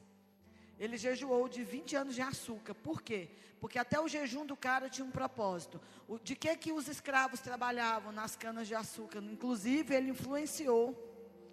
Ele 0.84 0.98
jejuou 0.98 1.48
de 1.48 1.64
20 1.64 1.96
anos 1.96 2.14
de 2.14 2.20
açúcar. 2.20 2.74
Por 2.74 3.00
quê? 3.00 3.30
Porque 3.58 3.78
até 3.78 3.98
o 3.98 4.06
jejum 4.06 4.44
do 4.44 4.54
cara 4.54 4.90
tinha 4.90 5.06
um 5.06 5.10
propósito. 5.10 5.80
O, 6.06 6.18
de 6.18 6.36
que 6.36 6.54
que 6.58 6.72
os 6.72 6.88
escravos 6.88 7.40
trabalhavam 7.40 8.12
nas 8.12 8.36
canas 8.36 8.68
de 8.68 8.74
açúcar? 8.74 9.20
Inclusive, 9.20 9.94
ele 9.94 10.10
influenciou 10.10 10.94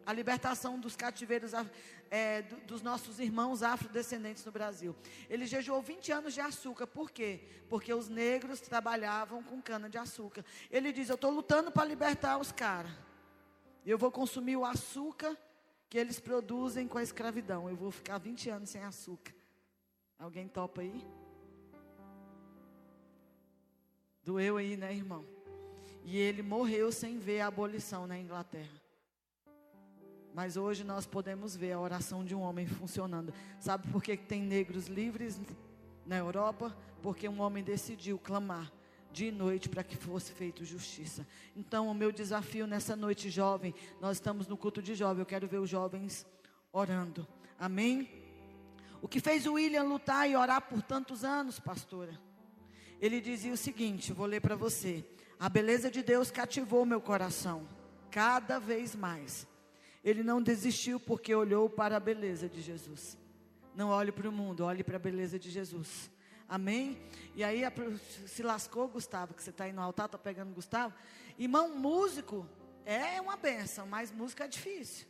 a 0.05 0.11
libertação 0.11 0.77
dos 0.77 0.97
cativeiros 0.97 1.53
é, 2.09 2.41
do, 2.41 2.57
dos 2.61 2.81
nossos 2.81 3.21
irmãos 3.21 3.63
afrodescendentes 3.63 4.43
no 4.43 4.51
Brasil. 4.51 4.93
Ele 5.29 5.45
jejuou 5.45 5.81
20 5.81 6.11
anos 6.11 6.33
de 6.33 6.41
açúcar. 6.41 6.85
Por 6.85 7.09
quê? 7.09 7.39
Porque 7.69 7.93
os 7.93 8.09
negros 8.09 8.59
trabalhavam 8.59 9.41
com 9.41 9.61
cana 9.61 9.89
de 9.89 9.97
açúcar. 9.97 10.43
Ele 10.69 10.91
diz: 10.91 11.07
Eu 11.07 11.15
estou 11.15 11.31
lutando 11.31 11.71
para 11.71 11.88
libertar 11.88 12.38
os 12.38 12.51
caras. 12.51 12.91
Eu 13.85 13.97
vou 13.97 14.11
consumir 14.11 14.57
o 14.57 14.65
açúcar 14.65 15.38
que 15.91 15.98
eles 15.98 16.21
produzem 16.21 16.88
com 16.88 16.98
a 16.98 17.03
escravidão. 17.03 17.69
Eu 17.69 17.75
vou 17.75 17.91
ficar 17.91 18.17
20 18.17 18.50
anos 18.50 18.69
sem 18.69 18.81
açúcar. 18.81 19.33
Alguém 20.17 20.48
topa 20.48 20.79
aí? 20.79 21.05
Doeu 24.24 24.55
aí, 24.55 24.77
né, 24.77 24.95
irmão? 24.95 25.25
E 26.05 26.17
ele 26.17 26.41
morreu 26.41 26.93
sem 26.93 27.19
ver 27.19 27.41
a 27.41 27.48
abolição 27.48 28.07
na 28.07 28.17
Inglaterra. 28.17 28.81
Mas 30.33 30.55
hoje 30.55 30.86
nós 30.86 31.05
podemos 31.05 31.57
ver 31.57 31.74
a 31.74 31.79
oração 31.81 32.24
de 32.24 32.33
um 32.33 32.39
homem 32.39 32.65
funcionando. 32.65 33.33
Sabe 33.60 33.91
por 33.91 34.01
que 34.01 34.15
tem 34.15 34.41
negros 34.41 34.88
livres 34.88 35.41
na 36.05 36.15
Europa? 36.15 36.74
Porque 37.01 37.27
um 37.27 37.41
homem 37.41 37.65
decidiu 37.65 38.17
clamar 38.17 38.71
dia 39.12 39.30
e 39.30 39.32
noite 39.32 39.70
para 39.70 39.84
que 39.84 39.96
fosse 39.96 40.32
feita 40.32 40.63
justiça. 40.63 41.27
Então, 41.56 41.88
o 41.88 41.94
meu 41.94 42.12
desafio 42.12 42.65
nessa 42.65 42.96
noite, 42.96 43.30
jovem, 43.30 43.74
nós 44.00 44.18
estamos 44.18 44.48
no 44.48 44.58
culto 44.58 44.82
de 44.82 44.96
jovem, 44.96 45.22
eu 45.22 45.25
quero 45.25 45.48
ver 45.48 45.60
os 45.60 45.70
jovens 45.70 46.25
orando. 46.72 47.27
Amém? 47.60 48.10
O 49.01 49.08
que 49.08 49.20
fez 49.20 49.46
o 49.46 49.53
William 49.53 49.84
lutar 49.84 50.30
e 50.30 50.36
orar 50.36 50.62
por 50.62 50.82
tantos 50.82 51.24
anos, 51.24 51.60
pastora? 51.60 52.20
Ele 53.00 53.20
dizia 53.20 53.51
o 53.51 53.58
seguinte: 53.58 54.13
vou 54.13 54.25
ler 54.27 54.41
para 54.41 54.56
você. 54.56 55.03
A 55.39 55.50
beleza 55.50 55.89
de 55.89 56.03
Deus 56.03 56.30
cativou 56.30 56.86
meu 56.86 57.01
coração, 57.01 57.68
cada 58.12 58.60
vez 58.60 58.96
mais. 58.96 59.48
Ele 60.03 60.24
não 60.24 60.41
desistiu 60.41 61.00
porque 61.00 61.34
olhou 61.34 61.68
para 61.68 61.98
a 61.98 62.00
beleza 62.00 62.48
de 62.48 62.62
Jesus. 62.62 63.18
Não 63.75 63.89
olhe 63.89 64.12
para 64.12 64.30
o 64.30 64.32
mundo, 64.32 64.63
olhe 64.63 64.84
para 64.84 64.98
a 64.98 65.00
beleza 65.00 65.39
de 65.39 65.50
Jesus. 65.50 66.12
Amém? 66.51 67.01
E 67.34 67.46
aí 67.46 67.62
se 68.27 68.43
lascou, 68.43 68.86
Gustavo, 68.89 69.34
que 69.34 69.41
você 69.41 69.51
está 69.51 69.63
aí 69.63 69.72
no 69.72 69.81
altar, 69.81 70.08
está 70.08 70.17
pegando 70.17 70.53
Gustavo. 70.53 70.93
Irmão, 71.39 71.74
músico 71.77 72.46
é 72.86 73.22
uma 73.22 73.38
benção, 73.38 73.88
mas 73.88 74.12
música 74.12 74.43
é 74.43 74.50
difícil. 74.50 75.08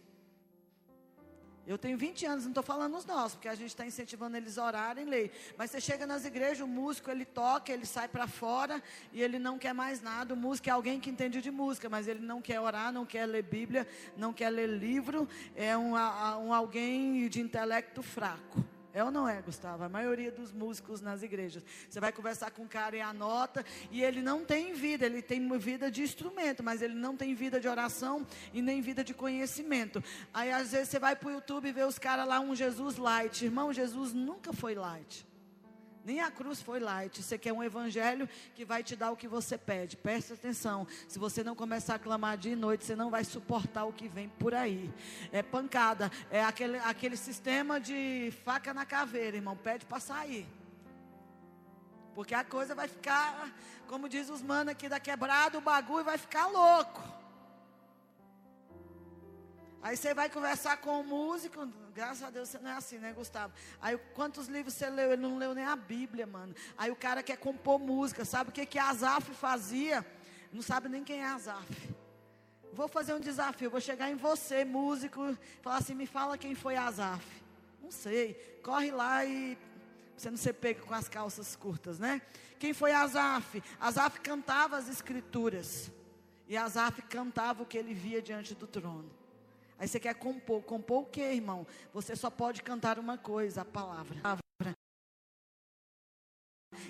Eu 1.66 1.80
tenho 1.80 1.98
20 1.98 2.28
anos, 2.28 2.44
não 2.44 2.52
estou 2.52 2.64
falando 2.64 2.96
os 2.96 3.06
nossos, 3.06 3.34
porque 3.34 3.48
a 3.48 3.56
gente 3.56 3.70
está 3.70 3.84
incentivando 3.84 4.38
eles 4.38 4.60
a 4.60 4.66
orarem, 4.66 5.04
ler. 5.06 5.32
Mas 5.58 5.72
você 5.72 5.82
chega 5.82 6.06
nas 6.06 6.26
igrejas, 6.26 6.62
o 6.62 6.68
músico 6.68 7.10
ele 7.10 7.26
toca, 7.26 7.74
ele 7.74 7.88
sai 7.88 8.08
para 8.08 8.28
fora 8.28 8.80
e 9.12 9.20
ele 9.20 9.40
não 9.40 9.58
quer 9.58 9.74
mais 9.74 10.00
nada. 10.00 10.36
O 10.36 10.38
músico 10.38 10.70
é 10.70 10.72
alguém 10.72 11.00
que 11.00 11.10
entende 11.10 11.42
de 11.42 11.50
música, 11.50 11.90
mas 11.90 12.08
ele 12.08 12.22
não 12.22 12.40
quer 12.40 12.60
orar, 12.60 12.92
não 12.92 13.04
quer 13.04 13.26
ler 13.26 13.42
Bíblia, 13.42 13.88
não 14.16 14.32
quer 14.32 14.52
ler 14.52 14.70
livro. 14.70 15.28
É 15.56 15.76
um, 15.76 15.94
um 15.94 16.54
alguém 16.54 17.28
de 17.28 17.42
intelecto 17.42 18.04
fraco. 18.04 18.64
É 18.94 19.04
ou 19.04 19.10
não 19.10 19.28
é, 19.28 19.42
Gustavo? 19.42 19.84
A 19.84 19.90
maioria 19.90 20.32
dos 20.32 20.52
músicos 20.52 21.02
nas 21.02 21.24
igrejas. 21.24 21.64
Você 21.90 22.00
vai 22.00 22.12
conversar 22.12 22.52
com 22.52 22.64
um 22.64 22.68
cara 22.68 22.96
e 22.96 23.02
anota, 23.02 23.66
e 23.90 24.04
ele 24.04 24.22
não 24.22 24.44
tem 24.44 24.74
vida, 24.74 25.06
ele 25.06 25.22
tem 25.22 25.48
vida 25.58 25.90
de 25.90 26.02
instrumento, 26.02 26.62
mas 26.62 26.82
ele 26.82 26.96
não 26.96 27.16
tem 27.16 27.34
vida 27.34 27.60
de 27.60 27.68
oração 27.68 28.26
e 28.54 28.62
nem 28.62 28.82
vida 28.82 29.04
de 29.04 29.14
conhecimento. 29.14 30.04
Aí 30.34 30.52
às 30.52 30.72
vezes 30.72 30.90
você 30.90 31.00
vai 31.00 31.16
para 31.16 31.30
o 31.30 31.32
YouTube 31.32 31.70
e 31.70 31.72
vê 31.72 31.84
os 31.84 31.98
caras 31.98 32.28
lá, 32.28 32.40
um 32.40 32.54
Jesus 32.56 32.98
light. 32.98 33.46
Irmão, 33.46 33.72
Jesus 33.72 34.14
nunca 34.14 34.52
foi 34.52 34.76
light. 34.76 35.31
Nem 36.04 36.20
a 36.20 36.32
cruz 36.32 36.62
foi 36.62 36.80
light. 36.80 37.22
Você 37.22 37.38
quer 37.38 37.54
um 37.54 37.64
evangelho 37.64 38.28
que 38.56 38.66
vai 38.66 38.84
te 38.84 38.96
dar 38.96 39.12
o 39.12 39.16
que 39.16 39.28
você 39.28 39.58
pede. 39.58 39.96
Preste 39.96 40.34
atenção. 40.34 40.88
Se 41.08 41.20
você 41.20 41.44
não 41.44 41.56
começar 41.56 41.96
a 41.96 42.00
clamar 42.00 42.38
dia 42.38 42.54
e 42.54 42.56
noite, 42.56 42.86
você 42.86 42.96
não 42.96 43.10
vai 43.10 43.24
suportar 43.24 43.86
o 43.86 43.94
que 43.94 44.08
vem 44.08 44.30
por 44.30 44.54
aí. 44.54 44.92
É 45.32 45.44
pancada. 45.44 46.12
É 46.30 46.44
aquele, 46.44 46.78
aquele 46.80 47.16
sistema 47.16 47.80
de 47.80 48.34
faca 48.44 48.74
na 48.74 48.86
caveira, 48.86 49.38
irmão. 49.38 49.56
Pede 49.56 49.86
para 49.86 50.00
sair. 50.00 50.48
Porque 52.16 52.34
a 52.34 52.44
coisa 52.44 52.76
vai 52.76 52.88
ficar, 52.88 53.50
como 53.88 54.10
diz 54.10 54.30
os 54.30 54.42
manos 54.42 54.72
aqui 54.72 54.90
da 54.90 55.00
quebrada, 55.00 55.58
o 55.58 55.62
bagulho 55.62 56.04
vai 56.04 56.18
ficar 56.18 56.48
louco. 56.48 57.21
Aí 59.82 59.98
você 59.98 60.14
vai 60.14 60.30
conversar 60.30 60.78
com 60.78 61.02
o 61.02 61.04
músico, 61.04 61.68
graças 61.94 62.22
a 62.22 62.30
Deus 62.30 62.50
você 62.50 62.60
não 62.60 62.70
é 62.70 62.74
assim, 62.74 63.00
né, 63.00 63.14
Gustavo? 63.14 63.52
Aí 63.82 63.98
quantos 64.14 64.48
livros 64.48 64.76
você 64.76 64.88
leu? 64.90 65.12
Ele 65.12 65.22
não 65.22 65.38
leu 65.38 65.56
nem 65.56 65.66
a 65.66 65.76
Bíblia, 65.76 66.28
mano. 66.28 66.54
Aí 66.78 66.92
o 66.92 66.96
cara 66.96 67.24
quer 67.24 67.38
compor 67.38 67.80
música, 67.80 68.24
sabe 68.24 68.52
o 68.52 68.54
que 68.54 68.66
que 68.66 68.78
Azaf 68.78 69.34
fazia? 69.34 70.06
Não 70.54 70.62
sabe 70.62 70.88
nem 70.88 71.04
quem 71.04 71.22
é 71.22 71.26
Azaf. 71.26 71.96
Vou 72.74 72.88
fazer 72.88 73.14
um 73.14 73.20
desafio, 73.20 73.72
vou 73.72 73.82
chegar 73.82 74.10
em 74.10 74.16
você, 74.16 74.64
músico, 74.64 75.36
falar 75.62 75.78
assim, 75.78 75.96
me 75.96 76.06
fala 76.06 76.38
quem 76.38 76.54
foi 76.54 76.76
Azaf. 76.76 77.26
Não 77.82 77.92
sei. 77.92 78.36
Corre 78.64 78.92
lá 78.92 79.26
e 79.26 79.58
você 80.16 80.30
não 80.30 80.38
ser 80.38 80.54
pego 80.54 80.86
com 80.86 80.94
as 80.94 81.10
calças 81.10 81.56
curtas, 81.56 81.98
né? 81.98 82.22
Quem 82.60 82.72
foi 82.72 82.92
Azaf? 82.92 83.64
Azaf 83.80 84.22
cantava 84.22 84.78
as 84.78 84.88
escrituras. 84.88 85.90
E 86.48 86.56
Azaf 86.56 87.02
cantava 87.04 87.64
o 87.64 87.66
que 87.66 87.78
ele 87.78 87.94
via 87.94 88.22
diante 88.22 88.54
do 88.54 88.68
trono. 88.68 89.21
Aí 89.82 89.88
você 89.88 90.00
quer 90.00 90.14
compor. 90.14 90.62
Compor 90.62 91.02
o 91.02 91.06
que, 91.08 91.20
irmão? 91.20 91.66
Você 91.92 92.16
só 92.16 92.30
pode 92.30 92.62
cantar 92.62 93.00
uma 93.00 93.18
coisa, 93.18 93.62
a 93.62 93.66
palavra. 93.66 94.16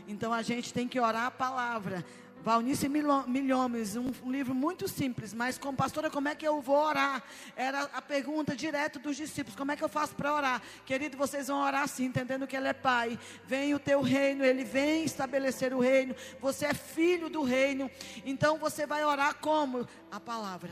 Então 0.06 0.34
a 0.34 0.42
gente 0.42 0.74
tem 0.74 0.90
que 0.90 1.00
orar 1.00 1.28
a 1.28 1.32
palavra. 1.32 2.06
Valnice 2.44 2.90
Milhomes, 2.90 3.96
um, 3.96 4.12
um, 4.26 4.32
livro 4.32 4.54
muito 4.54 4.90
simples, 4.90 5.34
mas 5.34 5.58
com 5.58 5.74
pastora, 5.74 6.10
como 6.10 6.28
é 6.28 6.36
que 6.36 6.46
eu 6.46 6.60
vou 6.60 6.76
orar? 6.76 7.24
Era 7.56 7.84
a 7.94 8.02
pergunta 8.02 8.54
direto 8.56 9.00
dos 9.00 9.16
discípulos: 9.16 9.56
como 9.56 9.72
é 9.72 9.78
que 9.78 9.84
eu 9.84 9.90
faço 9.90 10.14
para 10.14 10.34
orar? 10.34 10.62
Querido, 10.86 11.16
vocês 11.16 11.48
vão 11.48 11.62
orar 11.62 11.84
assim, 11.84 12.06
entendendo 12.06 12.46
que 12.46 12.58
Ele 12.58 12.68
é 12.68 12.74
Pai. 12.74 13.18
Vem 13.46 13.74
o 13.74 13.80
teu 13.80 14.02
reino, 14.02 14.44
Ele 14.44 14.66
vem 14.66 15.06
estabelecer 15.06 15.74
o 15.74 15.80
reino. 15.80 16.14
Você 16.42 16.66
é 16.66 16.74
filho 16.74 17.30
do 17.30 17.42
reino, 17.42 17.90
então 18.26 18.58
você 18.58 18.86
vai 18.86 19.06
orar 19.06 19.36
como? 19.36 19.88
A 20.12 20.20
palavra. 20.20 20.72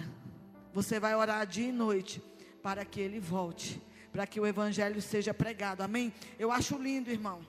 Você 0.74 1.00
vai 1.00 1.16
orar 1.16 1.46
dia 1.46 1.70
e 1.70 1.72
noite 1.72 2.22
para 2.62 2.86
que 2.86 3.00
ele 3.00 3.20
volte, 3.20 3.82
para 4.12 4.28
que 4.28 4.40
o 4.40 4.46
evangelho 4.46 5.02
seja 5.02 5.34
pregado. 5.34 5.82
Amém? 5.82 6.14
Eu 6.38 6.52
acho 6.52 6.78
lindo, 6.78 7.10
irmão. 7.10 7.46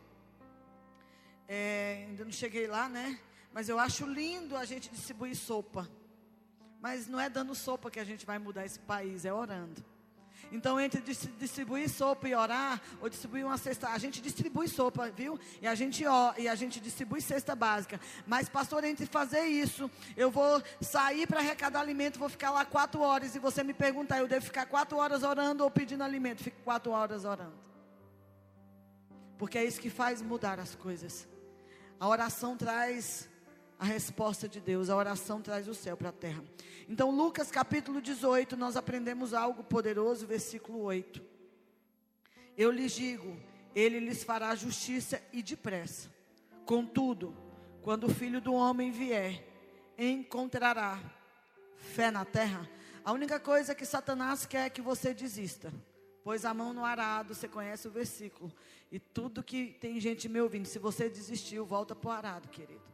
É, 1.49 2.07
ainda 2.09 2.25
não 2.25 2.33
cheguei 2.33 2.67
lá, 2.67 2.89
né? 2.89 3.19
Mas 3.53 3.69
eu 3.69 3.79
acho 3.79 4.07
lindo 4.07 4.57
a 4.57 4.65
gente 4.65 4.89
distribuir 4.89 5.37
sopa. 5.37 5.89
Mas 6.81 7.07
não 7.07 7.21
é 7.21 7.29
dando 7.29 7.55
sopa 7.55 7.91
que 7.91 8.01
a 8.01 8.05
gente 8.05 8.25
vai 8.25 8.39
mudar 8.39 8.65
esse 8.65 8.79
país, 8.79 9.25
é 9.25 9.33
orando. 9.33 9.85
Então, 10.53 10.81
entre 10.81 11.01
distribuir 11.01 11.89
sopa 11.89 12.29
e 12.29 12.35
orar, 12.35 12.81
ou 13.01 13.09
distribuir 13.09 13.47
uma 13.47 13.57
cesta, 13.57 13.89
a 13.89 13.99
gente 13.99 14.21
distribui 14.21 14.69
sopa, 14.69 15.11
viu? 15.11 15.39
E 15.63 15.67
a 15.67 15.75
gente 15.75 16.05
ó, 16.05 16.35
e 16.37 16.49
a 16.49 16.55
gente 16.55 16.81
distribui 16.81 17.21
cesta 17.21 17.55
básica. 17.55 18.01
Mas, 18.27 18.49
pastor, 18.49 18.83
entre 18.85 19.07
fazer 19.07 19.45
isso, 19.45 19.91
eu 20.17 20.31
vou 20.31 20.63
sair 20.81 21.27
para 21.27 21.41
arrecadar 21.41 21.81
alimento, 21.81 22.19
vou 22.19 22.29
ficar 22.29 22.51
lá 22.51 22.65
quatro 22.65 23.01
horas, 23.01 23.35
e 23.35 23.39
você 23.39 23.63
me 23.63 23.73
perguntar, 23.73 24.19
eu 24.19 24.29
devo 24.29 24.45
ficar 24.45 24.67
quatro 24.67 24.99
horas 24.99 25.23
orando 25.23 25.63
ou 25.63 25.71
pedindo 25.71 26.03
alimento? 26.03 26.43
Fico 26.43 26.61
quatro 26.65 26.91
horas 26.91 27.25
orando. 27.25 27.55
Porque 29.39 29.57
é 29.57 29.65
isso 29.65 29.81
que 29.81 29.89
faz 29.89 30.21
mudar 30.21 30.59
as 30.59 30.75
coisas. 30.75 31.27
A 31.99 32.09
oração 32.09 32.57
traz 32.57 33.30
a 33.81 33.85
resposta 33.87 34.47
de 34.47 34.61
Deus, 34.61 34.91
a 34.91 34.97
oração 34.97 35.41
traz 35.41 35.67
o 35.67 35.73
céu 35.73 35.97
para 35.97 36.11
a 36.11 36.13
terra. 36.13 36.45
Então, 36.87 37.11
Lucas 37.11 37.51
capítulo 37.51 38.03
18, 38.03 38.55
nós 38.55 38.77
aprendemos 38.77 39.33
algo 39.33 39.65
poderoso, 39.65 40.27
versículo 40.27 40.83
8. 40.83 41.23
Eu 42.59 42.71
lhes 42.71 42.93
digo, 42.93 43.41
ele 43.75 43.99
lhes 43.99 44.23
fará 44.23 44.55
justiça 44.55 45.23
e 45.33 45.43
depressa. 45.43 46.13
Contudo, 46.67 47.35
quando 47.81 48.05
o 48.05 48.15
filho 48.15 48.39
do 48.39 48.53
homem 48.53 48.91
vier, 48.91 49.43
encontrará 49.97 51.01
fé 51.75 52.11
na 52.11 52.27
terra. 52.27 52.69
A 53.03 53.13
única 53.13 53.41
coisa 53.41 53.75
que 53.75 53.87
Satanás 53.87 54.45
quer 54.45 54.67
é 54.67 54.71
que 54.71 54.83
você 54.83 55.15
desista. 55.15 55.73
Pois 56.23 56.45
a 56.45 56.53
mão 56.53 56.75
no 56.75 56.85
arado, 56.85 57.35
você 57.35 57.49
conhece 57.49 57.89
o 57.89 57.91
versículo. 57.91 58.53
E 58.93 58.99
tudo 58.99 59.43
que 59.43 59.79
tem 59.81 59.99
gente 59.99 60.29
me 60.29 60.39
ouvindo, 60.39 60.67
se 60.67 60.79
você 60.79 61.09
desistiu, 61.09 61.65
volta 61.65 61.97
para 61.97 62.09
o 62.09 62.13
arado, 62.13 62.49
querido. 62.49 62.90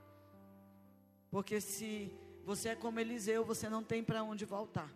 Porque 1.36 1.60
se 1.60 2.10
você 2.46 2.70
é 2.70 2.74
como 2.74 2.98
Eliseu, 2.98 3.44
você 3.44 3.68
não 3.68 3.82
tem 3.84 4.02
para 4.02 4.22
onde 4.22 4.46
voltar. 4.46 4.90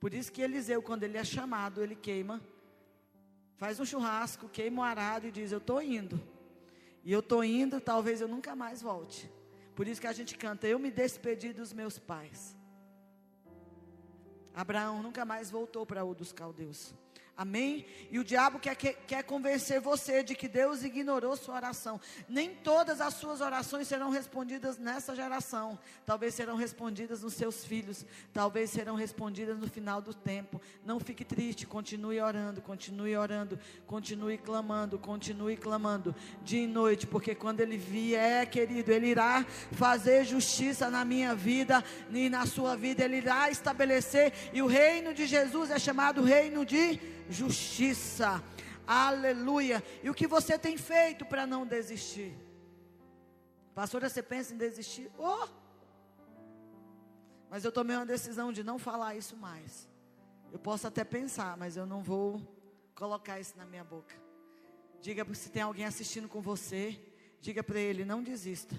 Por 0.00 0.14
isso 0.14 0.32
que 0.32 0.40
Eliseu, 0.40 0.80
quando 0.80 1.02
ele 1.02 1.18
é 1.18 1.24
chamado, 1.24 1.82
ele 1.82 1.94
queima, 1.94 2.40
faz 3.58 3.78
um 3.78 3.84
churrasco, 3.84 4.48
queima 4.48 4.80
o 4.80 4.82
arado 4.82 5.26
e 5.26 5.30
diz: 5.30 5.52
Eu 5.52 5.58
estou 5.58 5.82
indo. 5.82 6.18
E 7.04 7.12
eu 7.12 7.20
estou 7.20 7.44
indo, 7.44 7.82
talvez 7.82 8.22
eu 8.22 8.28
nunca 8.28 8.56
mais 8.56 8.80
volte. 8.80 9.30
Por 9.76 9.86
isso 9.86 10.00
que 10.00 10.06
a 10.06 10.12
gente 10.14 10.38
canta: 10.38 10.66
Eu 10.66 10.78
me 10.78 10.90
despedi 10.90 11.52
dos 11.52 11.74
meus 11.74 11.98
pais. 11.98 12.56
Abraão 14.54 15.02
nunca 15.02 15.22
mais 15.22 15.50
voltou 15.50 15.84
para 15.84 16.02
o 16.02 16.14
dos 16.14 16.32
caldeus. 16.32 16.94
Amém? 17.34 17.86
E 18.10 18.18
o 18.18 18.24
diabo 18.24 18.58
quer, 18.58 18.74
quer, 18.74 19.22
convencer 19.24 19.80
você 19.80 20.22
de 20.22 20.34
que 20.34 20.46
Deus 20.46 20.84
ignorou 20.84 21.34
sua 21.34 21.54
oração. 21.54 21.98
Nem 22.28 22.54
todas 22.54 23.00
as 23.00 23.14
suas 23.14 23.40
orações 23.40 23.88
serão 23.88 24.10
respondidas 24.10 24.76
nessa 24.76 25.16
geração. 25.16 25.78
Talvez 26.04 26.34
serão 26.34 26.56
respondidas 26.56 27.22
nos 27.22 27.32
seus 27.32 27.64
filhos. 27.64 28.04
Talvez 28.34 28.70
serão 28.70 28.96
respondidas 28.96 29.58
no 29.58 29.66
final 29.66 30.02
do 30.02 30.12
tempo. 30.12 30.60
Não 30.84 31.00
fique 31.00 31.24
triste. 31.24 31.66
Continue 31.66 32.20
orando, 32.20 32.60
continue 32.60 33.16
orando, 33.16 33.58
continue 33.86 34.36
clamando, 34.36 34.98
continue 34.98 35.56
clamando. 35.56 36.14
Dia 36.44 36.64
e 36.64 36.66
noite, 36.66 37.06
porque 37.06 37.34
quando 37.34 37.60
Ele 37.60 37.78
vier, 37.78 38.48
querido, 38.50 38.92
Ele 38.92 39.06
irá 39.06 39.46
fazer 39.72 40.26
justiça 40.26 40.90
na 40.90 41.02
minha 41.02 41.34
vida 41.34 41.82
e 42.12 42.28
na 42.28 42.44
sua 42.44 42.76
vida. 42.76 43.02
Ele 43.02 43.16
irá 43.16 43.50
estabelecer. 43.50 44.34
E 44.52 44.60
o 44.60 44.66
reino 44.66 45.14
de 45.14 45.26
Jesus 45.26 45.70
é 45.70 45.78
chamado 45.78 46.22
reino 46.22 46.66
de 46.66 47.00
justiça. 47.32 48.42
Aleluia. 48.86 49.82
E 50.02 50.10
o 50.10 50.14
que 50.14 50.26
você 50.26 50.58
tem 50.58 50.76
feito 50.76 51.24
para 51.24 51.46
não 51.46 51.66
desistir? 51.66 52.36
Pastora, 53.74 54.08
você 54.08 54.22
pensa 54.22 54.54
em 54.54 54.58
desistir? 54.58 55.10
Oh! 55.18 55.48
Mas 57.48 57.64
eu 57.64 57.72
tomei 57.72 57.96
uma 57.96 58.06
decisão 58.06 58.52
de 58.52 58.62
não 58.62 58.78
falar 58.78 59.14
isso 59.14 59.36
mais. 59.36 59.88
Eu 60.52 60.58
posso 60.58 60.86
até 60.86 61.04
pensar, 61.04 61.56
mas 61.56 61.76
eu 61.76 61.86
não 61.86 62.02
vou 62.02 62.40
colocar 62.94 63.40
isso 63.40 63.56
na 63.56 63.64
minha 63.64 63.84
boca. 63.84 64.14
Diga 65.00 65.26
se 65.34 65.50
tem 65.50 65.62
alguém 65.62 65.84
assistindo 65.84 66.28
com 66.28 66.40
você, 66.40 66.98
diga 67.40 67.62
para 67.62 67.80
ele, 67.80 68.04
não 68.04 68.22
desista 68.22 68.76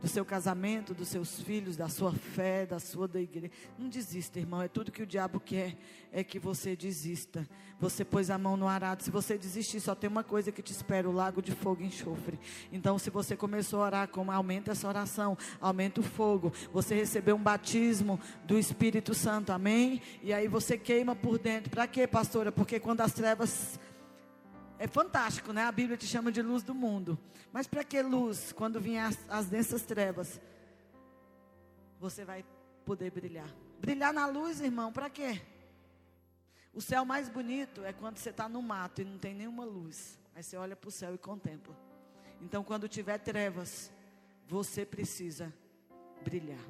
do 0.00 0.06
seu 0.06 0.24
casamento, 0.24 0.94
dos 0.94 1.08
seus 1.08 1.40
filhos, 1.40 1.76
da 1.76 1.88
sua 1.88 2.12
fé, 2.12 2.64
da 2.64 2.78
sua 2.78 3.08
da 3.08 3.20
igreja. 3.20 3.50
Não 3.78 3.88
desista, 3.88 4.38
irmão. 4.38 4.62
É 4.62 4.68
tudo 4.68 4.92
que 4.92 5.02
o 5.02 5.06
diabo 5.06 5.40
quer 5.40 5.76
é 6.12 6.22
que 6.22 6.38
você 6.38 6.76
desista. 6.76 7.48
Você 7.80 8.04
pôs 8.04 8.30
a 8.30 8.38
mão 8.38 8.56
no 8.56 8.66
arado. 8.66 9.02
Se 9.02 9.10
você 9.10 9.36
desistir, 9.36 9.80
só 9.80 9.94
tem 9.94 10.08
uma 10.08 10.24
coisa 10.24 10.52
que 10.52 10.62
te 10.62 10.72
espera: 10.72 11.08
o 11.08 11.12
lago 11.12 11.42
de 11.42 11.52
fogo 11.52 11.82
e 11.82 11.86
enxofre. 11.86 12.38
Então, 12.72 12.98
se 12.98 13.10
você 13.10 13.36
começou 13.36 13.82
a 13.82 13.86
orar, 13.86 14.08
como 14.08 14.30
aumenta 14.30 14.72
essa 14.72 14.88
oração, 14.88 15.36
aumenta 15.60 16.00
o 16.00 16.04
fogo. 16.04 16.52
Você 16.72 16.94
recebeu 16.94 17.36
um 17.36 17.42
batismo 17.42 18.20
do 18.44 18.58
Espírito 18.58 19.14
Santo, 19.14 19.52
amém? 19.52 20.00
E 20.22 20.32
aí 20.32 20.48
você 20.48 20.78
queima 20.78 21.14
por 21.14 21.38
dentro. 21.38 21.70
Para 21.70 21.86
quê, 21.86 22.06
pastora? 22.06 22.52
Porque 22.52 22.80
quando 22.80 23.00
as 23.00 23.12
trevas 23.12 23.78
é 24.78 24.86
fantástico, 24.86 25.52
né? 25.52 25.64
A 25.64 25.72
Bíblia 25.72 25.96
te 25.96 26.06
chama 26.06 26.30
de 26.30 26.40
luz 26.40 26.62
do 26.62 26.74
mundo. 26.74 27.18
Mas 27.52 27.66
para 27.66 27.82
que 27.82 28.00
luz 28.00 28.52
quando 28.52 28.80
vier 28.80 29.04
as, 29.04 29.18
as 29.28 29.46
densas 29.46 29.82
trevas? 29.82 30.40
Você 31.98 32.24
vai 32.24 32.44
poder 32.84 33.10
brilhar. 33.10 33.52
Brilhar 33.80 34.12
na 34.12 34.26
luz, 34.26 34.60
irmão, 34.60 34.92
para 34.92 35.10
quê? 35.10 35.42
O 36.72 36.80
céu 36.80 37.04
mais 37.04 37.28
bonito 37.28 37.84
é 37.84 37.92
quando 37.92 38.18
você 38.18 38.30
está 38.30 38.48
no 38.48 38.62
mato 38.62 39.02
e 39.02 39.04
não 39.04 39.18
tem 39.18 39.34
nenhuma 39.34 39.64
luz. 39.64 40.18
Aí 40.34 40.42
você 40.42 40.56
olha 40.56 40.76
para 40.76 40.88
o 40.88 40.92
céu 40.92 41.14
e 41.14 41.18
contempla. 41.18 41.76
Então, 42.40 42.62
quando 42.62 42.88
tiver 42.88 43.18
trevas, 43.18 43.90
você 44.46 44.86
precisa 44.86 45.52
brilhar. 46.22 46.64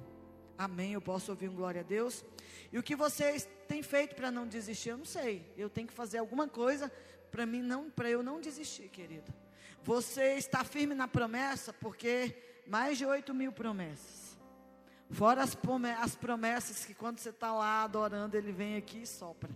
Amém. 0.57 0.93
Eu 0.93 1.03
posso 1.03 1.31
ouvir 1.31 1.49
um 1.49 1.55
glória 1.55 1.83
a 1.83 1.85
Deus. 1.85 2.25
E 2.73 2.79
o 2.79 2.83
que 2.83 2.97
vocês 2.97 3.47
têm 3.69 3.83
feito 3.83 4.15
para 4.15 4.31
não 4.31 4.47
desistir? 4.47 4.89
Eu 4.91 4.97
não 4.97 5.05
sei. 5.05 5.53
Eu 5.57 5.69
tenho 5.69 5.87
que 5.87 5.93
fazer 5.93 6.19
alguma 6.19 6.49
coisa 6.49 6.91
para 7.31 7.47
mim 7.47 7.63
não, 7.63 7.91
para 7.91 8.11
eu 8.11 8.23
não 8.23 8.41
desistir, 8.41 8.89
querido. 8.89 9.33
Você 9.83 10.35
está 10.35 10.65
firme 10.65 10.95
na 10.95 11.09
promessa, 11.09 11.73
porque 11.73 12.35
mais 12.67 12.99
de 12.99 13.07
8 13.07 13.33
mil 13.33 13.53
promessas. 13.53 14.37
Fora 15.11 15.43
as, 15.43 15.57
as 16.01 16.15
promessas 16.15 16.85
que 16.85 16.93
quando 16.95 17.19
você 17.19 17.31
está 17.31 17.53
lá 17.53 17.85
adorando, 17.85 18.37
ele 18.37 18.53
vem 18.53 18.77
aqui 18.77 19.03
e 19.03 19.07
sopra. 19.07 19.51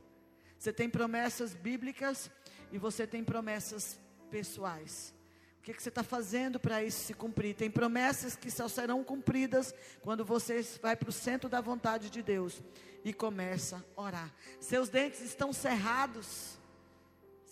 Você 0.59 0.73
tem 0.73 0.89
promessas 0.89 1.55
bíblicas 1.55 2.31
e 2.71 2.79
você 2.79 3.07
tem 3.07 3.23
promessas 3.23 3.99
pessoais. 4.31 5.15
O 5.59 5.63
que, 5.63 5.75
que 5.75 5.83
você 5.83 5.91
está 5.91 6.03
fazendo 6.03 6.59
para 6.59 6.83
isso 6.83 7.05
se 7.05 7.15
cumprir? 7.15 7.55
Tem 7.55 7.71
promessas 7.71 8.35
que 8.35 8.51
só 8.51 8.67
serão 8.67 9.05
cumpridas 9.05 9.75
quando 10.01 10.25
você 10.25 10.63
vai 10.81 10.97
para 10.97 11.09
o 11.09 11.13
centro 11.13 11.49
da 11.49 11.61
vontade 11.61 12.11
de 12.11 12.23
Deus 12.23 12.61
e 13.05 13.13
começa 13.13 13.85
a 13.97 14.01
orar. 14.01 14.35
Seus 14.59 14.89
dentes 14.89 15.21
estão 15.21 15.53
cerrados. 15.53 16.59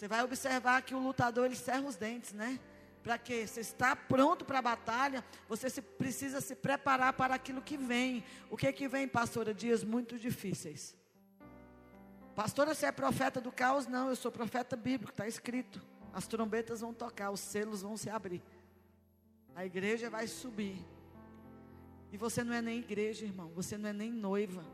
Você 0.00 0.08
vai 0.08 0.24
observar 0.24 0.80
que 0.80 0.94
o 0.94 0.98
lutador 0.98 1.44
ele 1.44 1.54
cerra 1.54 1.82
os 1.82 1.94
dentes, 1.94 2.32
né? 2.32 2.58
Para 3.02 3.18
quê? 3.18 3.46
Você 3.46 3.60
está 3.60 3.94
pronto 3.94 4.46
para 4.46 4.58
a 4.58 4.62
batalha, 4.62 5.22
você 5.46 5.68
se, 5.68 5.82
precisa 5.82 6.40
se 6.40 6.54
preparar 6.54 7.12
para 7.12 7.34
aquilo 7.34 7.60
que 7.60 7.76
vem. 7.76 8.24
O 8.48 8.56
que 8.56 8.72
que 8.72 8.88
vem, 8.88 9.06
pastora? 9.06 9.52
Dias 9.52 9.84
muito 9.84 10.18
difíceis. 10.18 10.96
Pastora, 12.34 12.74
você 12.74 12.86
é 12.86 12.92
profeta 12.92 13.42
do 13.42 13.52
caos? 13.52 13.86
Não, 13.86 14.08
eu 14.08 14.16
sou 14.16 14.32
profeta 14.32 14.74
bíblico, 14.74 15.12
está 15.12 15.28
escrito. 15.28 15.82
As 16.14 16.26
trombetas 16.26 16.80
vão 16.80 16.94
tocar, 16.94 17.30
os 17.30 17.40
selos 17.40 17.82
vão 17.82 17.94
se 17.94 18.08
abrir. 18.08 18.42
A 19.54 19.66
igreja 19.66 20.08
vai 20.08 20.26
subir. 20.26 20.82
E 22.10 22.16
você 22.16 22.42
não 22.42 22.54
é 22.54 22.62
nem 22.62 22.78
igreja, 22.78 23.26
irmão. 23.26 23.50
Você 23.54 23.76
não 23.76 23.90
é 23.90 23.92
nem 23.92 24.10
noiva. 24.10 24.64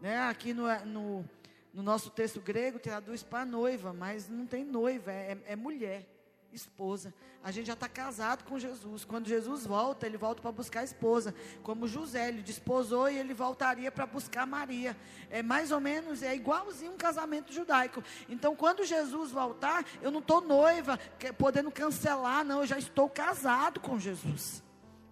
Né? 0.00 0.16
Aqui 0.28 0.54
no, 0.54 0.68
no, 0.86 1.28
no 1.72 1.82
nosso 1.82 2.10
texto 2.10 2.40
grego 2.40 2.78
traduz 2.78 3.22
para 3.22 3.44
noiva, 3.44 3.92
mas 3.92 4.28
não 4.28 4.46
tem 4.46 4.64
noiva, 4.64 5.12
é, 5.12 5.38
é 5.46 5.56
mulher 5.56 6.06
esposa. 6.52 7.14
A 7.42 7.50
gente 7.50 7.66
já 7.66 7.72
está 7.72 7.88
casado 7.88 8.44
com 8.44 8.58
Jesus. 8.58 9.04
Quando 9.04 9.26
Jesus 9.26 9.64
volta, 9.64 10.06
ele 10.06 10.18
volta 10.18 10.42
para 10.42 10.52
buscar 10.52 10.80
a 10.80 10.84
esposa. 10.84 11.34
Como 11.62 11.88
José, 11.88 12.28
ele 12.28 12.42
desposou 12.42 13.08
e 13.08 13.16
ele 13.16 13.32
voltaria 13.32 13.90
para 13.90 14.06
buscar 14.06 14.46
Maria. 14.46 14.96
É 15.30 15.42
mais 15.42 15.70
ou 15.70 15.80
menos, 15.80 16.22
é 16.22 16.34
igualzinho 16.34 16.92
um 16.92 16.96
casamento 16.96 17.52
judaico. 17.52 18.02
Então, 18.28 18.54
quando 18.54 18.84
Jesus 18.84 19.30
voltar, 19.30 19.84
eu 20.02 20.10
não 20.10 20.20
estou 20.20 20.40
noiva, 20.40 20.98
podendo 21.38 21.70
cancelar, 21.70 22.44
não. 22.44 22.60
Eu 22.60 22.66
já 22.66 22.78
estou 22.78 23.08
casado 23.08 23.80
com 23.80 23.98
Jesus. 23.98 24.62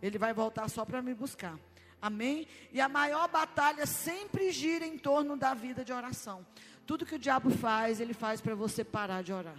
Ele 0.02 0.18
vai 0.18 0.32
voltar 0.32 0.68
só 0.68 0.84
para 0.84 1.00
me 1.00 1.14
buscar. 1.14 1.58
Amém? 2.00 2.46
E 2.72 2.80
a 2.80 2.88
maior 2.88 3.28
batalha 3.28 3.86
sempre 3.86 4.50
gira 4.52 4.86
em 4.86 4.96
torno 4.96 5.36
da 5.36 5.54
vida 5.54 5.84
de 5.84 5.92
oração. 5.92 6.46
Tudo 6.86 7.04
que 7.04 7.16
o 7.16 7.18
diabo 7.18 7.50
faz, 7.50 8.00
ele 8.00 8.14
faz 8.14 8.40
para 8.40 8.54
você 8.54 8.84
parar 8.84 9.22
de 9.22 9.32
orar. 9.32 9.58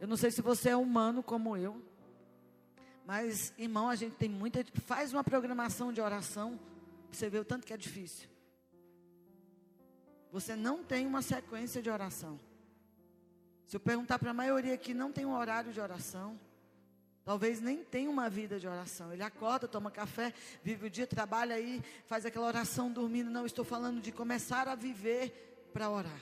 Eu 0.00 0.08
não 0.08 0.16
sei 0.16 0.30
se 0.30 0.42
você 0.42 0.70
é 0.70 0.76
humano 0.76 1.22
como 1.22 1.56
eu. 1.56 1.80
Mas, 3.06 3.52
irmão, 3.58 3.88
a 3.88 3.94
gente 3.94 4.16
tem 4.16 4.28
muita. 4.28 4.64
Faz 4.84 5.12
uma 5.12 5.22
programação 5.22 5.92
de 5.92 6.00
oração. 6.00 6.58
Você 7.10 7.28
ver 7.28 7.40
o 7.40 7.44
tanto 7.44 7.66
que 7.66 7.72
é 7.72 7.76
difícil. 7.76 8.28
Você 10.32 10.54
não 10.54 10.82
tem 10.82 11.06
uma 11.06 11.22
sequência 11.22 11.82
de 11.82 11.90
oração. 11.90 12.38
Se 13.66 13.76
eu 13.76 13.80
perguntar 13.80 14.18
para 14.18 14.30
a 14.30 14.34
maioria 14.34 14.74
aqui, 14.74 14.94
não 14.94 15.12
tem 15.12 15.24
um 15.24 15.34
horário 15.34 15.72
de 15.72 15.80
oração. 15.80 16.38
Talvez 17.24 17.60
nem 17.60 17.84
tenha 17.84 18.10
uma 18.10 18.28
vida 18.28 18.58
de 18.58 18.66
oração. 18.66 19.12
Ele 19.12 19.22
acorda, 19.22 19.68
toma 19.68 19.90
café, 19.90 20.32
vive 20.62 20.86
o 20.86 20.90
dia, 20.90 21.06
trabalha 21.06 21.54
aí, 21.54 21.82
faz 22.06 22.24
aquela 22.24 22.46
oração 22.46 22.90
dormindo. 22.90 23.30
Não, 23.30 23.46
estou 23.46 23.64
falando 23.64 24.00
de 24.00 24.10
começar 24.10 24.66
a 24.68 24.74
viver 24.74 25.68
para 25.72 25.90
orar 25.90 26.20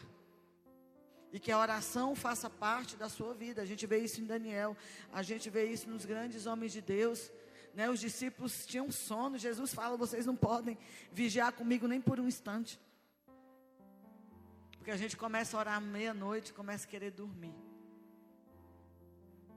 e 1.33 1.39
que 1.39 1.53
a 1.53 1.59
oração 1.59 2.15
faça 2.15 2.49
parte 2.49 2.97
da 2.97 3.09
sua 3.09 3.35
vida. 3.35 3.63
A 3.63 3.67
gente 3.67 3.87
vê 3.87 3.99
isso 3.99 4.21
em 4.21 4.25
Daniel, 4.25 4.77
a 5.13 5.23
gente 5.23 5.51
vê 5.51 5.67
isso 5.67 5.89
nos 5.89 6.05
grandes 6.05 6.47
homens 6.47 6.73
de 6.73 6.81
Deus. 6.81 7.31
Né? 7.75 7.89
Os 7.89 8.01
discípulos 8.01 8.67
tinham 8.67 8.91
sono. 8.91 9.39
Jesus 9.39 9.73
fala: 9.75 9.97
vocês 9.97 10.27
não 10.27 10.37
podem 10.37 10.77
vigiar 11.13 11.53
comigo 11.53 11.87
nem 11.87 12.01
por 12.01 12.19
um 12.19 12.27
instante. 12.27 12.81
Porque 14.79 14.91
a 14.91 14.97
gente 14.97 15.17
começa 15.17 15.57
a 15.57 15.61
orar 15.61 15.81
meia-noite, 15.81 16.53
começa 16.53 16.87
a 16.87 16.91
querer 16.91 17.11
dormir. 17.11 17.55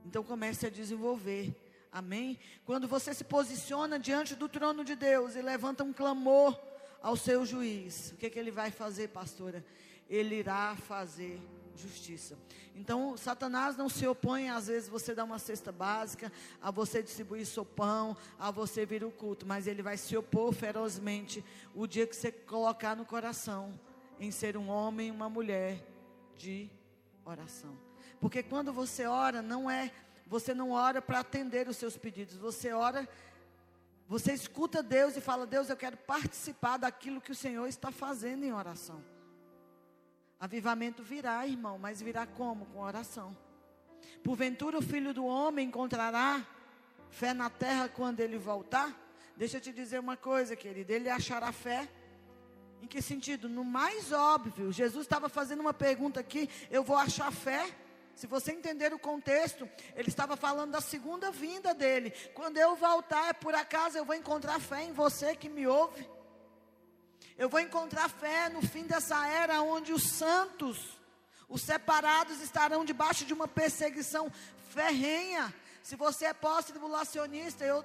Então 0.04 0.22
comece 0.22 0.66
a 0.66 0.70
desenvolver. 0.70 1.54
Amém? 1.90 2.38
Quando 2.64 2.88
você 2.88 3.12
se 3.12 3.24
posiciona 3.24 3.98
diante 3.98 4.34
do 4.34 4.48
trono 4.48 4.84
de 4.84 4.96
Deus 4.96 5.36
e 5.36 5.42
levanta 5.42 5.84
um 5.84 5.92
clamor 5.92 6.58
ao 7.02 7.16
seu 7.16 7.44
juiz, 7.44 8.12
o 8.12 8.16
que, 8.16 8.30
que 8.30 8.38
ele 8.38 8.50
vai 8.50 8.70
fazer, 8.70 9.08
pastora? 9.08 9.64
Ele 10.08 10.36
irá 10.36 10.74
fazer 10.76 11.40
justiça. 11.76 12.38
Então, 12.74 13.16
Satanás 13.16 13.76
não 13.76 13.88
se 13.88 14.06
opõe, 14.06 14.48
às 14.48 14.66
vezes 14.66 14.88
você 14.88 15.14
dá 15.14 15.24
uma 15.24 15.38
cesta 15.38 15.70
básica, 15.70 16.32
a 16.60 16.70
você 16.70 17.02
distribuir 17.02 17.46
sopão, 17.46 18.16
a 18.38 18.50
você 18.50 18.86
vir 18.86 19.04
o 19.04 19.10
culto, 19.10 19.46
mas 19.46 19.66
ele 19.66 19.82
vai 19.82 19.96
se 19.96 20.16
opor 20.16 20.52
ferozmente 20.52 21.44
o 21.74 21.86
dia 21.86 22.06
que 22.06 22.16
você 22.16 22.32
colocar 22.32 22.96
no 22.96 23.04
coração 23.04 23.78
em 24.18 24.30
ser 24.30 24.56
um 24.56 24.68
homem 24.68 25.08
e 25.08 25.10
uma 25.10 25.28
mulher 25.28 25.84
de 26.36 26.70
oração. 27.24 27.91
Porque 28.22 28.40
quando 28.40 28.72
você 28.72 29.04
ora, 29.04 29.42
não 29.42 29.68
é, 29.68 29.90
você 30.28 30.54
não 30.54 30.70
ora 30.70 31.02
para 31.02 31.18
atender 31.18 31.68
os 31.68 31.76
seus 31.76 31.96
pedidos, 31.96 32.36
você 32.36 32.72
ora 32.72 33.06
você 34.08 34.32
escuta 34.32 34.82
Deus 34.82 35.16
e 35.16 35.20
fala: 35.20 35.44
Deus, 35.44 35.68
eu 35.68 35.76
quero 35.76 35.96
participar 35.96 36.76
daquilo 36.76 37.20
que 37.20 37.32
o 37.32 37.34
Senhor 37.34 37.66
está 37.66 37.90
fazendo 37.90 38.44
em 38.44 38.52
oração. 38.52 39.02
Avivamento 40.38 41.02
virá, 41.02 41.44
irmão, 41.46 41.78
mas 41.78 42.00
virá 42.00 42.24
como? 42.24 42.66
Com 42.66 42.78
oração. 42.80 43.36
Porventura 44.22 44.78
o 44.78 44.82
filho 44.82 45.12
do 45.12 45.24
homem 45.24 45.66
encontrará 45.66 46.46
fé 47.10 47.34
na 47.34 47.50
terra 47.50 47.88
quando 47.88 48.20
ele 48.20 48.38
voltar? 48.38 48.96
Deixa 49.36 49.56
eu 49.56 49.60
te 49.60 49.72
dizer 49.72 49.98
uma 49.98 50.16
coisa, 50.16 50.54
querido. 50.54 50.92
Ele 50.92 51.10
achará 51.10 51.50
fé. 51.50 51.88
Em 52.80 52.86
que 52.86 53.02
sentido? 53.02 53.48
No 53.48 53.64
mais 53.64 54.12
óbvio. 54.12 54.70
Jesus 54.70 55.06
estava 55.06 55.28
fazendo 55.28 55.60
uma 55.60 55.74
pergunta 55.74 56.20
aqui. 56.20 56.48
Eu 56.70 56.84
vou 56.84 56.96
achar 56.96 57.32
fé? 57.32 57.66
Se 58.14 58.26
você 58.26 58.52
entender 58.52 58.92
o 58.92 58.98
contexto, 58.98 59.68
ele 59.96 60.08
estava 60.08 60.36
falando 60.36 60.72
da 60.72 60.80
segunda 60.80 61.30
vinda 61.30 61.74
dele. 61.74 62.10
Quando 62.34 62.58
eu 62.58 62.76
voltar, 62.76 63.34
por 63.34 63.54
acaso 63.54 63.96
eu 63.96 64.04
vou 64.04 64.14
encontrar 64.14 64.60
fé 64.60 64.82
em 64.82 64.92
você 64.92 65.34
que 65.34 65.48
me 65.48 65.66
ouve? 65.66 66.08
Eu 67.36 67.48
vou 67.48 67.60
encontrar 67.60 68.08
fé 68.08 68.48
no 68.48 68.62
fim 68.62 68.84
dessa 68.84 69.26
era 69.26 69.62
onde 69.62 69.92
os 69.92 70.10
santos, 70.10 70.98
os 71.48 71.62
separados, 71.62 72.40
estarão 72.40 72.84
debaixo 72.84 73.24
de 73.24 73.32
uma 73.32 73.48
perseguição 73.48 74.30
ferrenha. 74.70 75.52
Se 75.82 75.96
você 75.96 76.26
é 76.26 76.34
pós-tribulacionista, 76.34 77.64
eu 77.64 77.84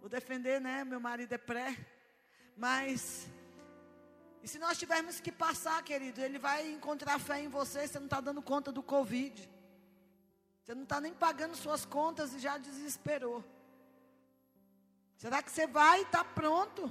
vou 0.00 0.10
defender, 0.10 0.60
né? 0.60 0.84
Meu 0.84 1.00
marido 1.00 1.32
é 1.32 1.38
pré. 1.38 1.76
Mas, 2.56 3.26
e 4.42 4.48
se 4.48 4.58
nós 4.58 4.78
tivermos 4.78 5.20
que 5.20 5.30
passar, 5.30 5.82
querido, 5.82 6.20
ele 6.20 6.38
vai 6.38 6.70
encontrar 6.70 7.18
fé 7.18 7.40
em 7.40 7.48
você. 7.48 7.86
Você 7.86 7.98
não 7.98 8.06
está 8.06 8.20
dando 8.20 8.40
conta 8.40 8.72
do 8.72 8.82
Covid. 8.82 9.48
Você 10.62 10.74
não 10.74 10.84
está 10.84 11.00
nem 11.00 11.12
pagando 11.12 11.56
suas 11.56 11.84
contas 11.84 12.32
e 12.32 12.38
já 12.38 12.56
desesperou. 12.56 13.44
Será 15.16 15.42
que 15.42 15.50
você 15.50 15.66
vai 15.66 16.02
estar 16.02 16.24
tá 16.24 16.24
pronto? 16.24 16.84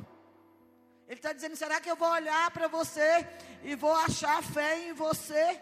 Ele 1.08 1.18
está 1.18 1.34
dizendo: 1.34 1.56
será 1.56 1.82
que 1.82 1.90
eu 1.90 1.96
vou 1.96 2.10
olhar 2.10 2.52
para 2.52 2.68
você 2.68 3.28
e 3.64 3.76
vou 3.76 3.96
achar 3.96 4.44
fé 4.44 4.88
em 4.88 4.94
você? 4.94 5.60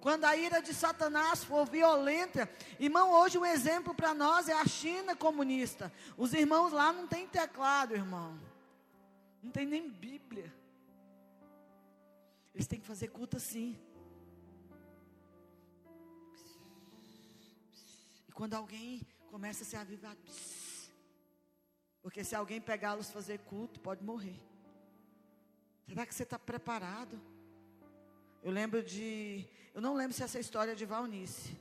Quando 0.00 0.24
a 0.24 0.34
ira 0.34 0.60
de 0.60 0.74
Satanás 0.74 1.44
for 1.44 1.68
violenta, 1.68 2.50
irmão, 2.78 3.12
hoje 3.12 3.38
um 3.38 3.44
exemplo 3.44 3.94
para 3.94 4.12
nós 4.14 4.48
é 4.48 4.54
a 4.54 4.64
China 4.64 5.14
comunista. 5.14 5.92
Os 6.16 6.32
irmãos 6.32 6.72
lá 6.72 6.92
não 6.92 7.06
tem 7.06 7.28
teclado, 7.28 7.94
irmão. 7.94 8.40
Não 9.42 9.52
tem 9.52 9.66
nem 9.66 9.88
Bíblia. 9.88 10.59
Eles 12.54 12.66
têm 12.66 12.80
que 12.80 12.86
fazer 12.86 13.08
culto 13.08 13.36
assim. 13.36 13.78
E 18.28 18.32
quando 18.32 18.54
alguém 18.54 19.06
começa 19.30 19.62
a 19.62 19.66
se 19.66 19.76
avivar, 19.76 20.16
porque 22.02 22.24
se 22.24 22.34
alguém 22.34 22.60
pegá-los 22.60 23.10
fazer 23.10 23.38
culto, 23.40 23.80
pode 23.80 24.02
morrer. 24.02 24.38
Será 25.86 26.06
que 26.06 26.14
você 26.14 26.22
está 26.22 26.38
preparado? 26.38 27.20
Eu 28.42 28.50
lembro 28.50 28.82
de. 28.82 29.44
Eu 29.74 29.80
não 29.80 29.94
lembro 29.94 30.14
se 30.14 30.22
essa 30.22 30.38
história 30.38 30.72
é 30.72 30.74
de 30.74 30.86
Valnice, 30.86 31.56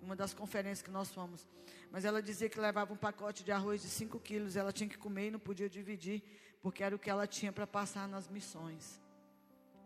uma 0.00 0.16
das 0.16 0.32
conferências 0.32 0.82
que 0.82 0.90
nós 0.90 1.10
fomos. 1.10 1.46
Mas 1.90 2.04
ela 2.04 2.22
dizia 2.22 2.48
que 2.48 2.58
levava 2.58 2.92
um 2.92 2.96
pacote 2.96 3.44
de 3.44 3.52
arroz 3.52 3.82
de 3.82 3.88
5 3.88 4.18
quilos, 4.20 4.56
ela 4.56 4.72
tinha 4.72 4.88
que 4.88 4.96
comer 4.96 5.26
e 5.26 5.30
não 5.32 5.38
podia 5.38 5.68
dividir, 5.68 6.22
porque 6.62 6.82
era 6.82 6.96
o 6.96 6.98
que 6.98 7.10
ela 7.10 7.26
tinha 7.26 7.52
para 7.52 7.66
passar 7.66 8.08
nas 8.08 8.28
missões. 8.28 9.01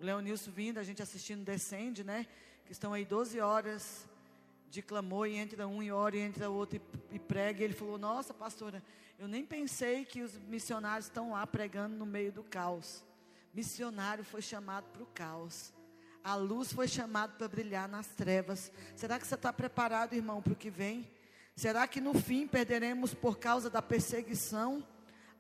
Leonilson 0.01 0.51
vindo, 0.51 0.79
a 0.79 0.83
gente 0.83 1.03
assistindo 1.03 1.45
Descende, 1.45 2.05
né? 2.05 2.27
Que 2.65 2.73
estão 2.73 2.93
aí 2.93 3.05
12 3.05 3.41
horas 3.41 4.07
de 4.69 4.83
clamor, 4.83 5.27
e 5.29 5.37
entra 5.37 5.67
um 5.67 5.83
e 5.83 5.91
ora, 5.91 6.17
e 6.17 6.21
entra 6.21 6.51
outro 6.51 6.81
e, 7.11 7.17
e 7.17 7.19
prega. 7.19 7.61
E 7.61 7.65
ele 7.65 7.75
falou: 7.75 7.99
Nossa, 7.99 8.35
pastora, 8.35 8.83
eu 9.19 9.27
nem 9.27 9.45
pensei 9.45 10.05
que 10.05 10.23
os 10.23 10.37
missionários 10.39 11.07
estão 11.07 11.33
lá 11.33 11.47
pregando 11.47 11.97
no 11.97 12.05
meio 12.05 12.33
do 12.33 12.43
caos. 12.43 13.05
Missionário 13.55 14.25
foi 14.25 14.43
chamado 14.43 14.85
para 14.93 15.03
o 15.03 15.07
caos. 15.07 15.73
A 16.23 16.35
luz 16.35 16.73
foi 16.73 16.89
chamada 16.89 17.33
para 17.35 17.49
brilhar 17.49 17.89
nas 17.89 18.09
trevas. 18.09 18.71
Será 18.95 19.19
que 19.19 19.27
você 19.27 19.37
está 19.37 19.53
preparado, 19.53 20.15
irmão, 20.15 20.43
para 20.43 20.53
o 20.53 20.57
que 20.57 20.69
vem? 20.69 21.09
Será 21.55 21.87
que 21.87 22.01
no 22.01 22.13
fim 22.13 22.47
perderemos 22.47 23.15
por 23.15 23.39
causa 23.39 23.71
da 23.71 23.81
perseguição 23.81 24.85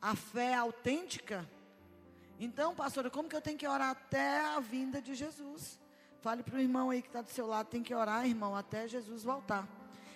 a 0.00 0.14
fé 0.14 0.54
autêntica? 0.54 1.46
Então, 2.38 2.75
pastora, 2.75 3.11
como 3.11 3.29
que 3.29 3.37
eu 3.37 3.40
tenho 3.40 3.57
que 3.57 3.66
orar 3.66 3.90
até 3.90 4.40
a 4.40 4.61
vinda 4.61 5.01
de 5.01 5.14
Jesus? 5.14 5.79
Fale 6.20 6.42
para 6.42 6.57
o 6.57 6.61
irmão 6.61 6.90
aí 6.90 7.01
que 7.01 7.09
está 7.09 7.22
do 7.22 7.31
seu 7.31 7.46
lado, 7.46 7.68
tem 7.68 7.83
que 7.83 7.94
orar, 7.94 8.27
irmão, 8.27 8.55
até 8.55 8.87
Jesus 8.87 9.22
voltar. 9.22 9.66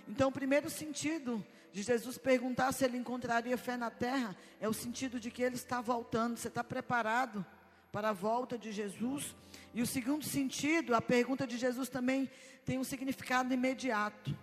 Então, 0.07 0.29
o 0.29 0.33
primeiro 0.33 0.69
sentido 0.69 1.45
de 1.73 1.83
Jesus 1.83 2.19
perguntar 2.19 2.73
se 2.73 2.85
ele 2.85 2.99
encontraria 2.99 3.57
fé 3.57 3.77
na 3.77 3.91
terra 3.91 4.37
é 4.61 4.69
o 4.69 4.73
sentido 4.73 5.19
de 5.19 5.31
que 5.31 5.43
ele 5.43 5.55
está 5.55 5.81
voltando. 5.81 6.37
Você 6.37 6.49
está 6.49 6.65
preparado 6.65 7.47
para 7.93 8.11
a 8.11 8.13
volta 8.13 8.59
de 8.59 8.73
Jesus? 8.73 9.35
E 9.73 9.81
o 9.81 9.87
segundo 9.87 10.25
sentido, 10.25 10.95
a 10.95 11.01
pergunta 11.01 11.47
de 11.47 11.57
Jesus 11.57 11.89
também 11.89 12.31
tem 12.65 12.79
um 12.79 12.85
significado 12.85 13.55
imediato. 13.55 14.37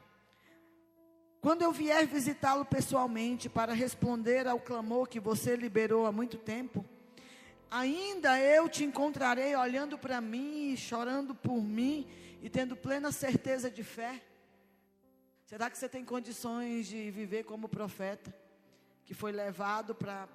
Quando 1.42 1.62
eu 1.62 1.72
vier 1.72 2.08
visitá-lo 2.08 2.66
pessoalmente 2.66 3.48
para 3.48 3.74
responder 3.74 4.48
ao 4.48 4.60
clamor 4.60 5.08
que 5.08 5.20
você 5.20 5.56
liberou 5.56 6.06
há 6.06 6.12
muito 6.12 6.38
tempo, 6.38 6.84
ainda 7.69 8.39
eu 8.39 8.67
te 8.69 8.84
encontrarei 8.84 9.56
olhando 9.56 9.97
para 9.97 10.19
mim, 10.21 10.75
chorando 10.75 11.34
por 11.36 11.62
mim 11.62 12.08
e 12.41 12.49
tendo 12.49 12.75
plena 12.75 13.12
certeza 13.12 13.69
de 13.69 13.84
fé? 13.84 14.23
Será 15.45 15.69
que 15.69 15.77
você 15.77 15.88
tem 15.88 16.03
condições 16.03 16.88
de 16.88 17.10
viver 17.10 17.43
como 17.45 17.69
profeta, 17.69 18.36
que 19.06 19.13
foi 19.13 19.32
levado 19.32 19.95
para 19.95 20.27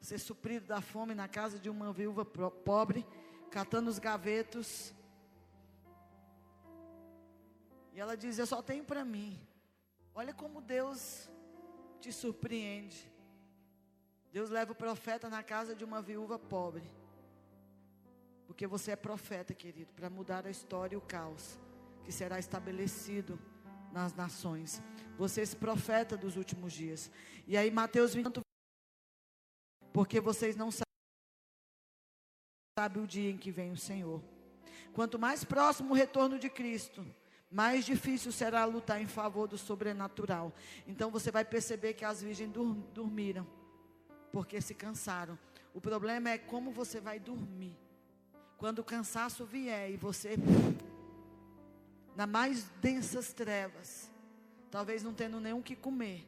ser 0.00 0.18
suprido 0.18 0.66
da 0.66 0.80
fome 0.80 1.14
na 1.14 1.28
casa 1.28 1.58
de 1.58 1.70
uma 1.70 1.92
viúva 1.92 2.24
pobre, 2.24 3.06
catando 3.50 3.88
os 3.88 3.98
gavetos? 3.98 4.92
E 7.92 8.00
ela 8.00 8.16
diz: 8.16 8.38
Eu 8.38 8.46
só 8.46 8.60
tenho 8.60 8.84
para 8.84 9.04
mim. 9.04 9.38
Olha 10.14 10.34
como 10.34 10.60
Deus 10.60 11.28
te 12.00 12.12
surpreende. 12.12 13.10
Deus 14.32 14.48
leva 14.48 14.72
o 14.72 14.76
profeta 14.76 15.28
na 15.28 15.42
casa 15.42 15.74
de 15.74 15.84
uma 15.84 16.00
viúva 16.00 16.38
pobre. 16.38 16.84
Porque 18.46 18.66
você 18.66 18.92
é 18.92 18.96
profeta, 18.96 19.54
querido, 19.54 19.92
para 19.92 20.08
mudar 20.08 20.46
a 20.46 20.50
história 20.50 20.94
e 20.94 20.98
o 20.98 21.00
caos 21.00 21.58
que 22.04 22.12
será 22.12 22.38
estabelecido 22.38 23.38
nas 23.92 24.14
nações. 24.14 24.80
Você 25.18 25.40
é 25.40 25.42
esse 25.42 25.56
profeta 25.56 26.16
dos 26.16 26.36
últimos 26.36 26.72
dias. 26.72 27.10
E 27.46 27.56
aí, 27.56 27.70
Mateus 27.70 28.14
20. 28.14 28.40
Porque 29.92 30.20
vocês 30.20 30.56
não 30.56 30.70
sabem 32.78 33.02
o 33.02 33.06
dia 33.06 33.30
em 33.30 33.36
que 33.36 33.50
vem 33.50 33.72
o 33.72 33.76
Senhor. 33.76 34.22
Quanto 34.92 35.18
mais 35.18 35.44
próximo 35.44 35.90
o 35.90 35.96
retorno 35.96 36.38
de 36.38 36.48
Cristo, 36.48 37.04
mais 37.50 37.84
difícil 37.84 38.30
será 38.30 38.64
lutar 38.64 39.02
em 39.02 39.06
favor 39.08 39.48
do 39.48 39.58
sobrenatural. 39.58 40.52
Então 40.86 41.10
você 41.10 41.32
vai 41.32 41.44
perceber 41.44 41.94
que 41.94 42.04
as 42.04 42.22
virgens 42.22 42.52
dormiram 42.94 43.59
porque 44.32 44.60
se 44.60 44.74
cansaram. 44.74 45.38
O 45.72 45.80
problema 45.80 46.30
é 46.30 46.38
como 46.38 46.70
você 46.70 47.00
vai 47.00 47.18
dormir. 47.18 47.76
Quando 48.56 48.80
o 48.80 48.84
cansaço 48.84 49.44
vier 49.44 49.90
e 49.90 49.96
você 49.96 50.36
na 52.14 52.26
mais 52.26 52.64
densas 52.82 53.32
trevas, 53.32 54.10
talvez 54.70 55.02
não 55.02 55.14
tendo 55.14 55.40
nenhum 55.40 55.62
que 55.62 55.74
comer. 55.74 56.26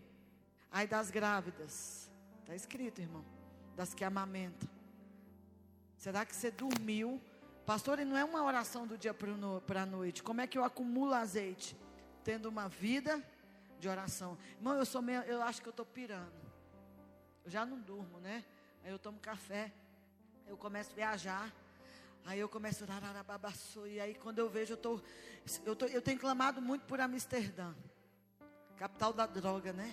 Ai 0.71 0.87
das 0.87 1.11
grávidas. 1.11 2.11
Está 2.41 2.55
escrito, 2.55 3.01
irmão. 3.01 3.25
Das 3.77 3.93
que 3.93 4.05
amamentam. 4.05 4.69
Será 5.99 6.25
que 6.25 6.35
você 6.35 6.51
dormiu? 6.51 7.21
Pastor, 7.67 7.99
e 7.99 8.05
não 8.05 8.17
é 8.17 8.25
uma 8.25 8.43
oração 8.43 8.87
do 8.87 8.99
dia 8.99 9.15
para 9.15 9.83
a 9.83 9.87
noite. 9.87 10.23
Como 10.23 10.41
é 10.41 10.47
que 10.47 10.59
eu 10.59 10.65
acumulo 10.65 11.15
azeite? 11.15 11.77
Tendo 12.25 12.49
uma 12.49 12.69
vida 12.69 13.23
de 13.79 13.89
oração. 13.89 14.37
Irmão, 14.57 14.75
eu 14.75 14.85
sou 14.85 15.03
meio, 15.03 15.21
eu 15.23 15.43
acho 15.43 15.61
que 15.61 15.69
eu 15.69 15.71
estou 15.71 15.87
pirando. 15.87 16.42
Eu 17.45 17.51
já 17.51 17.67
não 17.67 17.81
durmo, 17.81 18.19
né? 18.21 18.45
Aí 18.85 18.91
eu 18.91 18.99
tomo 18.99 19.19
café, 19.19 19.73
eu 20.47 20.57
começo 20.57 20.91
a 20.93 20.95
viajar. 20.95 21.53
Aí 22.25 22.39
eu 22.39 22.49
começo 22.49 22.85
a 22.85 22.87
e 23.87 24.01
aí 24.01 24.15
quando 24.15 24.39
eu 24.39 24.49
vejo 24.49 24.75
eu 24.75 24.77
tô, 24.77 25.01
eu 25.65 25.75
tô 25.75 25.87
eu 25.87 26.01
tenho 26.01 26.19
clamado 26.19 26.63
muito 26.63 26.85
por 26.87 27.01
Amsterdã. 27.01 27.75
Capital 28.77 29.13
da 29.13 29.27
droga, 29.27 29.73
né? 29.73 29.93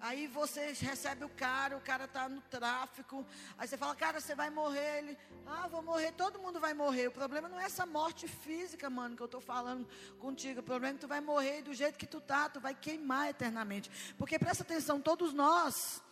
Aí 0.00 0.26
você 0.26 0.72
recebe 0.72 1.24
o 1.24 1.28
cara, 1.28 1.76
o 1.76 1.80
cara 1.80 2.04
está 2.04 2.28
no 2.28 2.40
tráfico. 2.42 3.26
Aí 3.58 3.68
você 3.68 3.76
fala, 3.76 3.94
cara, 3.94 4.20
você 4.20 4.34
vai 4.34 4.48
morrer. 4.48 4.98
Ele, 4.98 5.18
ah, 5.46 5.68
vou 5.68 5.82
morrer, 5.82 6.12
todo 6.12 6.38
mundo 6.38 6.58
vai 6.58 6.72
morrer. 6.72 7.08
O 7.08 7.12
problema 7.12 7.48
não 7.48 7.60
é 7.60 7.64
essa 7.64 7.84
morte 7.84 8.26
física, 8.26 8.88
mano, 8.88 9.14
que 9.14 9.22
eu 9.22 9.26
estou 9.26 9.40
falando 9.40 9.86
contigo. 10.18 10.60
O 10.60 10.62
problema 10.62 10.92
é 10.92 10.94
que 10.94 11.00
tu 11.00 11.08
vai 11.08 11.20
morrer 11.20 11.62
do 11.62 11.74
jeito 11.74 11.98
que 11.98 12.06
tu 12.06 12.20
tá, 12.20 12.48
tu 12.48 12.60
vai 12.60 12.74
queimar 12.74 13.28
eternamente. 13.28 13.90
Porque 14.16 14.38
presta 14.38 14.62
atenção, 14.62 15.00
todos 15.00 15.32
nós 15.34 16.02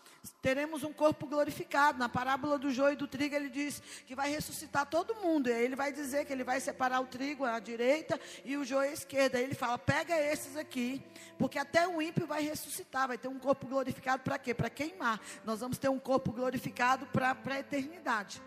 teremos 0.41 0.83
um 0.83 0.93
corpo 0.93 1.27
glorificado. 1.27 1.99
Na 1.99 2.09
parábola 2.09 2.59
do 2.59 2.71
joio 2.71 2.93
e 2.93 2.97
do 2.97 3.07
trigo, 3.07 3.35
ele 3.35 3.49
diz 3.49 3.83
que 4.07 4.15
vai 4.15 4.31
ressuscitar 4.31 4.87
todo 4.87 5.15
mundo. 5.17 5.49
E 5.49 5.53
aí 5.53 5.65
ele 5.65 5.77
vai 5.77 5.93
dizer 5.93 6.25
que 6.25 6.33
ele 6.33 6.45
vai 6.45 6.61
separar 6.61 7.01
o 7.01 7.07
trigo 7.07 7.45
à 7.45 7.59
direita 7.59 8.21
e 8.45 8.57
o 8.57 8.65
joio 8.65 8.91
à 8.91 8.93
esquerda. 8.93 9.39
Aí 9.39 9.45
ele 9.45 9.55
fala: 9.55 9.79
pega 9.79 10.19
esses 10.19 10.57
aqui, 10.57 11.03
porque 11.39 11.59
até 11.59 11.87
o 11.87 12.01
ímpio 12.01 12.27
vai 12.27 12.43
ressuscitar, 12.43 13.09
vai 13.09 13.19
ter 13.19 13.29
um 13.29 13.39
corpo 13.39 13.67
glorificado 13.67 14.23
para 14.23 14.39
quê? 14.39 14.55
Para 14.55 14.71
queimar. 14.71 15.21
Nós 15.45 15.61
vamos 15.61 15.79
ter 15.79 15.89
um 15.89 15.99
corpo 15.99 16.33
glorificado 16.33 17.07
para 17.07 17.37
a 17.45 17.59
eternidade. 17.59 18.43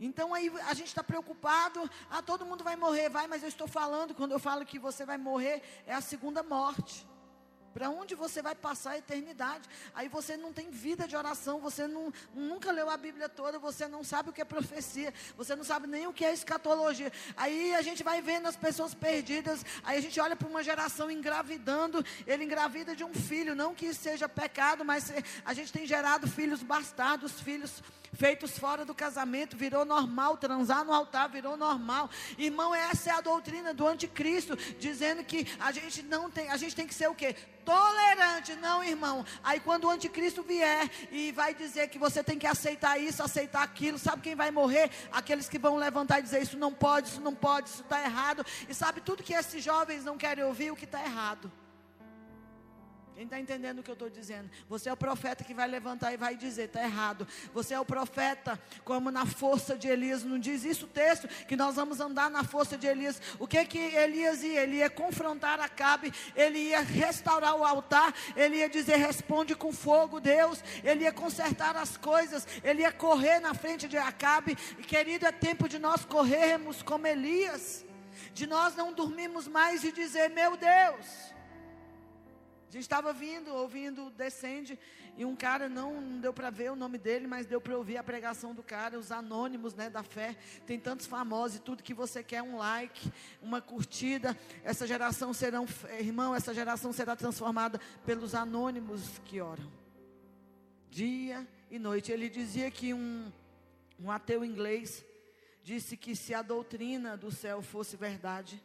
Então 0.00 0.32
aí 0.32 0.50
a 0.68 0.74
gente 0.74 0.86
está 0.86 1.02
preocupado, 1.02 1.90
ah, 2.08 2.22
todo 2.22 2.46
mundo 2.46 2.62
vai 2.62 2.76
morrer, 2.76 3.08
vai, 3.08 3.26
mas 3.26 3.42
eu 3.42 3.48
estou 3.48 3.66
falando, 3.66 4.14
quando 4.14 4.30
eu 4.30 4.38
falo 4.38 4.64
que 4.64 4.78
você 4.78 5.04
vai 5.04 5.18
morrer, 5.18 5.60
é 5.86 5.92
a 5.92 6.00
segunda 6.00 6.42
morte. 6.42 7.04
Para 7.72 7.90
onde 7.90 8.14
você 8.14 8.42
vai 8.42 8.54
passar 8.54 8.92
a 8.92 8.98
eternidade? 8.98 9.68
Aí 9.94 10.08
você 10.08 10.36
não 10.36 10.52
tem 10.52 10.70
vida 10.70 11.06
de 11.06 11.16
oração, 11.16 11.60
você 11.60 11.86
não, 11.86 12.12
nunca 12.34 12.72
leu 12.72 12.88
a 12.90 12.96
Bíblia 12.96 13.28
toda, 13.28 13.58
você 13.58 13.86
não 13.86 14.02
sabe 14.02 14.30
o 14.30 14.32
que 14.32 14.40
é 14.40 14.44
profecia, 14.44 15.12
você 15.36 15.54
não 15.54 15.64
sabe 15.64 15.86
nem 15.86 16.06
o 16.06 16.12
que 16.12 16.24
é 16.24 16.32
escatologia. 16.32 17.12
Aí 17.36 17.74
a 17.74 17.82
gente 17.82 18.02
vai 18.02 18.20
vendo 18.20 18.46
as 18.46 18.56
pessoas 18.56 18.94
perdidas, 18.94 19.64
aí 19.84 19.98
a 19.98 20.00
gente 20.00 20.18
olha 20.20 20.34
para 20.34 20.48
uma 20.48 20.62
geração 20.62 21.10
engravidando, 21.10 22.04
ele 22.26 22.44
engravida 22.44 22.96
de 22.96 23.04
um 23.04 23.14
filho, 23.14 23.54
não 23.54 23.74
que 23.74 23.86
isso 23.86 24.02
seja 24.02 24.28
pecado, 24.28 24.84
mas 24.84 25.12
a 25.44 25.54
gente 25.54 25.72
tem 25.72 25.86
gerado 25.86 26.26
filhos 26.26 26.62
bastardos, 26.62 27.40
filhos 27.40 27.82
feitos 28.12 28.58
fora 28.58 28.84
do 28.84 28.94
casamento, 28.94 29.56
virou 29.56 29.84
normal, 29.84 30.36
transar 30.36 30.84
no 30.84 30.92
altar 30.92 31.28
virou 31.28 31.56
normal. 31.56 32.10
Irmão, 32.36 32.74
essa 32.74 33.10
é 33.10 33.12
a 33.12 33.20
doutrina 33.20 33.74
do 33.74 33.86
anticristo, 33.86 34.56
dizendo 34.78 35.22
que 35.24 35.46
a 35.60 35.70
gente 35.72 36.02
não 36.02 36.30
tem, 36.30 36.48
a 36.50 36.56
gente 36.56 36.74
tem 36.74 36.86
que 36.86 36.94
ser 36.94 37.08
o 37.08 37.14
quê? 37.14 37.36
Tolerante, 37.68 38.54
não, 38.56 38.82
irmão. 38.82 39.26
Aí 39.44 39.60
quando 39.60 39.84
o 39.84 39.90
anticristo 39.90 40.42
vier 40.42 40.90
e 41.10 41.30
vai 41.32 41.52
dizer 41.52 41.88
que 41.88 41.98
você 41.98 42.24
tem 42.24 42.38
que 42.38 42.46
aceitar 42.46 42.96
isso, 42.98 43.22
aceitar 43.22 43.62
aquilo, 43.62 43.98
sabe 43.98 44.22
quem 44.22 44.34
vai 44.34 44.50
morrer? 44.50 44.90
Aqueles 45.12 45.50
que 45.50 45.58
vão 45.58 45.76
levantar 45.76 46.18
e 46.18 46.22
dizer 46.22 46.40
isso 46.40 46.56
não 46.56 46.72
pode, 46.72 47.08
isso 47.08 47.20
não 47.20 47.34
pode, 47.34 47.68
isso 47.68 47.82
está 47.82 48.02
errado. 48.02 48.42
E 48.66 48.72
sabe 48.72 49.02
tudo 49.02 49.22
que 49.22 49.34
esses 49.34 49.62
jovens 49.62 50.02
não 50.02 50.16
querem 50.16 50.44
ouvir, 50.44 50.70
o 50.70 50.76
que 50.76 50.86
está 50.86 51.04
errado. 51.04 51.52
Quem 53.18 53.24
está 53.24 53.40
entendendo 53.40 53.80
o 53.80 53.82
que 53.82 53.90
eu 53.90 53.94
estou 53.94 54.08
dizendo? 54.08 54.48
Você 54.68 54.88
é 54.88 54.92
o 54.92 54.96
profeta 54.96 55.42
que 55.42 55.52
vai 55.52 55.66
levantar 55.66 56.12
e 56.12 56.16
vai 56.16 56.36
dizer, 56.36 56.66
está 56.66 56.84
errado. 56.84 57.26
Você 57.52 57.74
é 57.74 57.80
o 57.80 57.84
profeta, 57.84 58.56
como 58.84 59.10
na 59.10 59.26
força 59.26 59.76
de 59.76 59.88
Elias, 59.88 60.22
não 60.22 60.38
diz 60.38 60.64
isso 60.64 60.86
o 60.86 60.88
texto, 60.88 61.26
que 61.48 61.56
nós 61.56 61.74
vamos 61.74 61.98
andar 61.98 62.30
na 62.30 62.44
força 62.44 62.78
de 62.78 62.86
Elias. 62.86 63.20
O 63.40 63.48
que 63.48 63.64
que 63.64 63.76
Elias 63.76 64.44
ia? 64.44 64.62
Ele 64.62 64.76
ia 64.76 64.88
confrontar 64.88 65.58
Acabe, 65.58 66.14
ele 66.36 66.60
ia 66.60 66.78
restaurar 66.78 67.56
o 67.56 67.64
altar, 67.64 68.14
ele 68.36 68.58
ia 68.58 68.68
dizer, 68.68 68.98
responde 68.98 69.56
com 69.56 69.72
fogo, 69.72 70.20
Deus. 70.20 70.62
Ele 70.84 71.02
ia 71.02 71.12
consertar 71.12 71.74
as 71.74 71.96
coisas, 71.96 72.46
ele 72.62 72.82
ia 72.82 72.92
correr 72.92 73.40
na 73.40 73.52
frente 73.52 73.88
de 73.88 73.96
Acabe. 73.96 74.56
E 74.78 74.84
querido, 74.84 75.26
é 75.26 75.32
tempo 75.32 75.68
de 75.68 75.80
nós 75.80 76.04
corrermos 76.04 76.84
como 76.84 77.04
Elias, 77.04 77.84
de 78.32 78.46
nós 78.46 78.76
não 78.76 78.92
dormirmos 78.92 79.48
mais 79.48 79.82
e 79.82 79.90
dizer, 79.90 80.30
meu 80.30 80.56
Deus. 80.56 81.36
A 82.68 82.70
gente 82.70 82.82
estava 82.82 83.14
vindo, 83.14 83.50
ouvindo 83.54 84.10
Descende, 84.10 84.78
e 85.16 85.24
um 85.24 85.34
cara, 85.34 85.70
não, 85.70 86.02
não 86.02 86.20
deu 86.20 86.34
para 86.34 86.50
ver 86.50 86.70
o 86.70 86.76
nome 86.76 86.98
dele, 86.98 87.26
mas 87.26 87.46
deu 87.46 87.60
para 87.60 87.76
ouvir 87.76 87.96
a 87.96 88.04
pregação 88.04 88.54
do 88.54 88.62
cara, 88.62 88.98
os 88.98 89.10
anônimos 89.10 89.74
né, 89.74 89.88
da 89.88 90.02
fé. 90.02 90.36
Tem 90.66 90.78
tantos 90.78 91.06
famosos 91.06 91.56
e 91.56 91.60
tudo 91.60 91.82
que 91.82 91.94
você 91.94 92.22
quer, 92.22 92.42
um 92.42 92.58
like, 92.58 93.10
uma 93.40 93.62
curtida. 93.62 94.36
Essa 94.62 94.86
geração 94.86 95.32
serão, 95.32 95.66
irmão, 95.98 96.34
essa 96.34 96.52
geração 96.52 96.92
será 96.92 97.16
transformada 97.16 97.80
pelos 98.04 98.34
anônimos 98.34 99.18
que 99.24 99.40
oram. 99.40 99.72
Dia 100.90 101.48
e 101.70 101.78
noite. 101.78 102.12
Ele 102.12 102.28
dizia 102.28 102.70
que 102.70 102.92
um, 102.92 103.32
um 103.98 104.10
ateu 104.10 104.44
inglês 104.44 105.04
disse 105.64 105.96
que 105.96 106.14
se 106.14 106.34
a 106.34 106.42
doutrina 106.42 107.16
do 107.16 107.30
céu 107.32 107.62
fosse 107.62 107.96
verdade, 107.96 108.62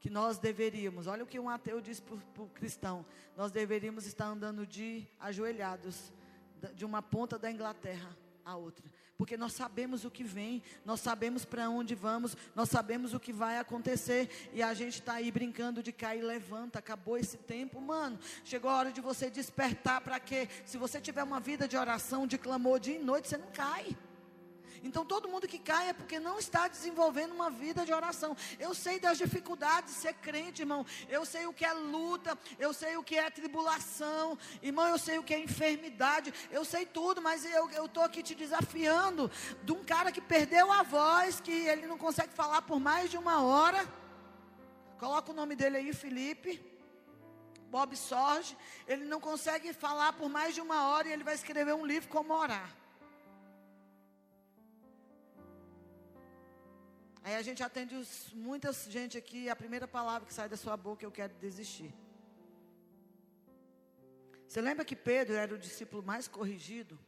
que 0.00 0.08
nós 0.08 0.38
deveríamos, 0.38 1.06
olha 1.06 1.24
o 1.24 1.26
que 1.26 1.38
um 1.38 1.48
ateu 1.48 1.80
diz 1.80 2.00
para 2.00 2.42
o 2.42 2.48
cristão, 2.48 3.04
nós 3.36 3.50
deveríamos 3.50 4.06
estar 4.06 4.26
andando 4.26 4.66
de 4.66 5.06
ajoelhados, 5.18 6.12
de 6.74 6.84
uma 6.84 7.02
ponta 7.02 7.38
da 7.38 7.50
Inglaterra 7.50 8.16
a 8.44 8.56
outra. 8.56 8.84
Porque 9.18 9.36
nós 9.36 9.52
sabemos 9.52 10.04
o 10.04 10.10
que 10.10 10.22
vem, 10.22 10.62
nós 10.84 11.00
sabemos 11.00 11.44
para 11.44 11.68
onde 11.68 11.94
vamos, 11.94 12.36
nós 12.54 12.68
sabemos 12.68 13.12
o 13.12 13.18
que 13.18 13.32
vai 13.32 13.58
acontecer. 13.58 14.30
E 14.54 14.62
a 14.62 14.72
gente 14.72 15.00
está 15.00 15.14
aí 15.14 15.30
brincando 15.32 15.82
de 15.82 15.92
cair, 15.92 16.22
levanta, 16.22 16.78
acabou 16.78 17.18
esse 17.18 17.36
tempo, 17.36 17.80
mano. 17.80 18.16
Chegou 18.44 18.70
a 18.70 18.76
hora 18.76 18.92
de 18.92 19.00
você 19.00 19.28
despertar 19.28 20.00
para 20.00 20.20
quê? 20.20 20.48
Se 20.64 20.78
você 20.78 21.00
tiver 21.00 21.24
uma 21.24 21.40
vida 21.40 21.66
de 21.66 21.76
oração, 21.76 22.28
de 22.28 22.38
clamor 22.38 22.78
dia 22.78 22.94
e 22.94 23.02
noite, 23.02 23.28
você 23.28 23.36
não 23.36 23.50
cai. 23.50 23.96
Então 24.82 25.04
todo 25.04 25.28
mundo 25.28 25.46
que 25.48 25.58
cai 25.58 25.90
é 25.90 25.92
porque 25.92 26.18
não 26.18 26.38
está 26.38 26.68
desenvolvendo 26.68 27.32
uma 27.32 27.50
vida 27.50 27.84
de 27.84 27.92
oração. 27.92 28.36
Eu 28.58 28.74
sei 28.74 28.98
das 28.98 29.18
dificuldades 29.18 29.94
de 29.94 30.00
ser 30.00 30.14
crente, 30.14 30.62
irmão. 30.62 30.84
Eu 31.08 31.24
sei 31.24 31.46
o 31.46 31.52
que 31.52 31.64
é 31.64 31.72
luta, 31.72 32.36
eu 32.58 32.72
sei 32.72 32.96
o 32.96 33.02
que 33.02 33.16
é 33.16 33.30
tribulação, 33.30 34.38
irmão, 34.62 34.86
eu 34.88 34.98
sei 34.98 35.18
o 35.18 35.22
que 35.22 35.34
é 35.34 35.38
enfermidade, 35.38 36.32
eu 36.50 36.64
sei 36.64 36.86
tudo, 36.86 37.20
mas 37.20 37.44
eu 37.44 37.86
estou 37.86 38.02
aqui 38.02 38.22
te 38.22 38.34
desafiando 38.34 39.30
de 39.62 39.72
um 39.72 39.84
cara 39.84 40.12
que 40.12 40.20
perdeu 40.20 40.70
a 40.72 40.82
voz, 40.82 41.40
que 41.40 41.52
ele 41.52 41.86
não 41.86 41.98
consegue 41.98 42.32
falar 42.32 42.62
por 42.62 42.78
mais 42.80 43.10
de 43.10 43.16
uma 43.16 43.42
hora. 43.42 43.86
Coloca 44.98 45.30
o 45.30 45.34
nome 45.34 45.54
dele 45.54 45.76
aí, 45.76 45.92
Felipe. 45.92 46.68
Bob 47.70 47.94
Sorge, 47.96 48.56
ele 48.86 49.04
não 49.04 49.20
consegue 49.20 49.72
falar 49.74 50.14
por 50.14 50.28
mais 50.28 50.54
de 50.54 50.60
uma 50.60 50.88
hora 50.88 51.08
e 51.08 51.12
ele 51.12 51.22
vai 51.22 51.34
escrever 51.34 51.74
um 51.74 51.84
livro 51.84 52.08
como 52.08 52.32
orar. 52.32 52.74
Aí 57.22 57.34
a 57.34 57.42
gente 57.42 57.62
atende 57.62 57.94
os, 57.94 58.32
muita 58.32 58.72
gente 58.72 59.18
aqui, 59.18 59.48
a 59.48 59.56
primeira 59.56 59.86
palavra 59.86 60.26
que 60.26 60.34
sai 60.34 60.48
da 60.48 60.56
sua 60.56 60.76
boca, 60.76 61.04
eu 61.04 61.10
quero 61.10 61.34
desistir. 61.34 61.94
Você 64.46 64.60
lembra 64.60 64.84
que 64.84 64.96
Pedro 64.96 65.34
era 65.34 65.54
o 65.54 65.58
discípulo 65.58 66.02
mais 66.02 66.26
corrigido? 66.26 66.98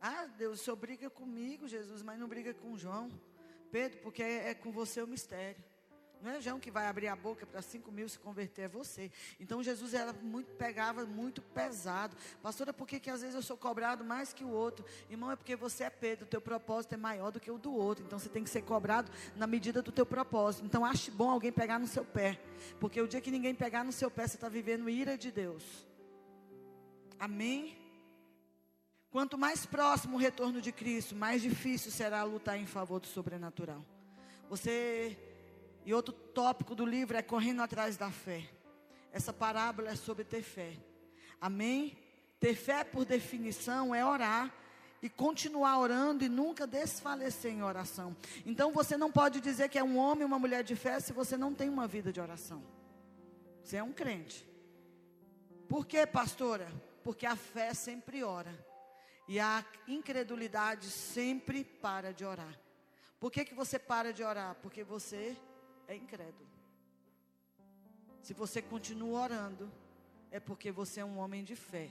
Ah, 0.00 0.26
Deus, 0.26 0.60
o 0.60 0.64
senhor 0.64 0.76
briga 0.76 1.10
comigo, 1.10 1.66
Jesus, 1.66 2.02
mas 2.02 2.18
não 2.18 2.28
briga 2.28 2.54
com 2.54 2.78
João. 2.78 3.10
Pedro, 3.70 3.98
porque 3.98 4.22
é, 4.22 4.50
é 4.50 4.54
com 4.54 4.70
você 4.70 5.02
o 5.02 5.06
mistério. 5.06 5.62
Não 6.20 6.32
é 6.32 6.40
João 6.40 6.58
que 6.58 6.70
vai 6.70 6.86
abrir 6.86 7.08
a 7.08 7.14
boca 7.14 7.46
para 7.46 7.62
cinco 7.62 7.92
mil 7.92 8.08
se 8.08 8.18
converter, 8.18 8.62
é 8.62 8.68
você. 8.68 9.10
Então 9.38 9.62
Jesus 9.62 9.94
era 9.94 10.12
muito, 10.12 10.50
pegava 10.52 11.04
muito 11.06 11.40
pesado. 11.40 12.16
Pastora, 12.42 12.72
por 12.72 12.86
que, 12.88 12.98
que 12.98 13.10
às 13.10 13.20
vezes 13.20 13.36
eu 13.36 13.42
sou 13.42 13.56
cobrado 13.56 14.04
mais 14.04 14.32
que 14.32 14.44
o 14.44 14.48
outro? 14.48 14.84
Irmão, 15.08 15.30
é 15.30 15.36
porque 15.36 15.54
você 15.54 15.84
é 15.84 15.90
Pedro, 15.90 16.26
teu 16.26 16.40
propósito 16.40 16.94
é 16.94 16.96
maior 16.96 17.30
do 17.30 17.38
que 17.38 17.50
o 17.50 17.58
do 17.58 17.72
outro. 17.72 18.04
Então 18.04 18.18
você 18.18 18.28
tem 18.28 18.42
que 18.42 18.50
ser 18.50 18.62
cobrado 18.62 19.10
na 19.36 19.46
medida 19.46 19.80
do 19.80 19.92
teu 19.92 20.04
propósito. 20.04 20.64
Então 20.64 20.84
ache 20.84 21.10
bom 21.10 21.30
alguém 21.30 21.52
pegar 21.52 21.78
no 21.78 21.86
seu 21.86 22.04
pé. 22.04 22.40
Porque 22.80 23.00
o 23.00 23.06
dia 23.06 23.20
que 23.20 23.30
ninguém 23.30 23.54
pegar 23.54 23.84
no 23.84 23.92
seu 23.92 24.10
pé, 24.10 24.26
você 24.26 24.36
está 24.36 24.48
vivendo 24.48 24.90
ira 24.90 25.16
de 25.16 25.30
Deus. 25.30 25.86
Amém? 27.18 27.76
Quanto 29.10 29.38
mais 29.38 29.64
próximo 29.64 30.16
o 30.16 30.20
retorno 30.20 30.60
de 30.60 30.70
Cristo, 30.70 31.14
mais 31.14 31.40
difícil 31.40 31.90
será 31.90 32.22
lutar 32.24 32.58
em 32.58 32.66
favor 32.66 33.00
do 33.00 33.06
sobrenatural. 33.06 33.84
Você 34.50 35.16
e 35.88 35.94
outro 35.94 36.12
tópico 36.12 36.74
do 36.74 36.84
livro 36.84 37.16
é 37.16 37.22
correndo 37.22 37.62
atrás 37.62 37.96
da 37.96 38.10
fé. 38.10 38.46
Essa 39.10 39.32
parábola 39.32 39.88
é 39.88 39.96
sobre 39.96 40.22
ter 40.22 40.42
fé. 40.42 40.76
Amém? 41.40 41.96
Ter 42.38 42.54
fé, 42.54 42.84
por 42.84 43.06
definição, 43.06 43.94
é 43.94 44.04
orar 44.04 44.54
e 45.00 45.08
continuar 45.08 45.78
orando 45.78 46.22
e 46.22 46.28
nunca 46.28 46.66
desfalecer 46.66 47.52
em 47.52 47.62
oração. 47.62 48.14
Então 48.44 48.70
você 48.70 48.98
não 48.98 49.10
pode 49.10 49.40
dizer 49.40 49.70
que 49.70 49.78
é 49.78 49.82
um 49.82 49.96
homem 49.96 50.24
ou 50.24 50.28
uma 50.28 50.38
mulher 50.38 50.62
de 50.62 50.76
fé 50.76 51.00
se 51.00 51.10
você 51.10 51.38
não 51.38 51.54
tem 51.54 51.70
uma 51.70 51.88
vida 51.88 52.12
de 52.12 52.20
oração. 52.20 52.62
Você 53.64 53.78
é 53.78 53.82
um 53.82 53.94
crente. 53.94 54.46
Por 55.70 55.86
quê, 55.86 56.06
pastora? 56.06 56.70
Porque 57.02 57.24
a 57.24 57.34
fé 57.34 57.72
sempre 57.72 58.22
ora. 58.22 58.52
E 59.26 59.40
a 59.40 59.64
incredulidade 59.86 60.90
sempre 60.90 61.64
para 61.64 62.12
de 62.12 62.26
orar. 62.26 62.60
Por 63.18 63.32
que, 63.32 63.42
que 63.42 63.54
você 63.54 63.78
para 63.78 64.12
de 64.12 64.22
orar? 64.22 64.54
Porque 64.56 64.84
você 64.84 65.34
é 65.88 65.96
incrédulo. 65.96 66.46
Se 68.22 68.34
você 68.34 68.60
continua 68.60 69.22
orando, 69.22 69.72
é 70.30 70.38
porque 70.38 70.70
você 70.70 71.00
é 71.00 71.04
um 71.04 71.18
homem 71.18 71.42
de 71.42 71.56
fé. 71.56 71.90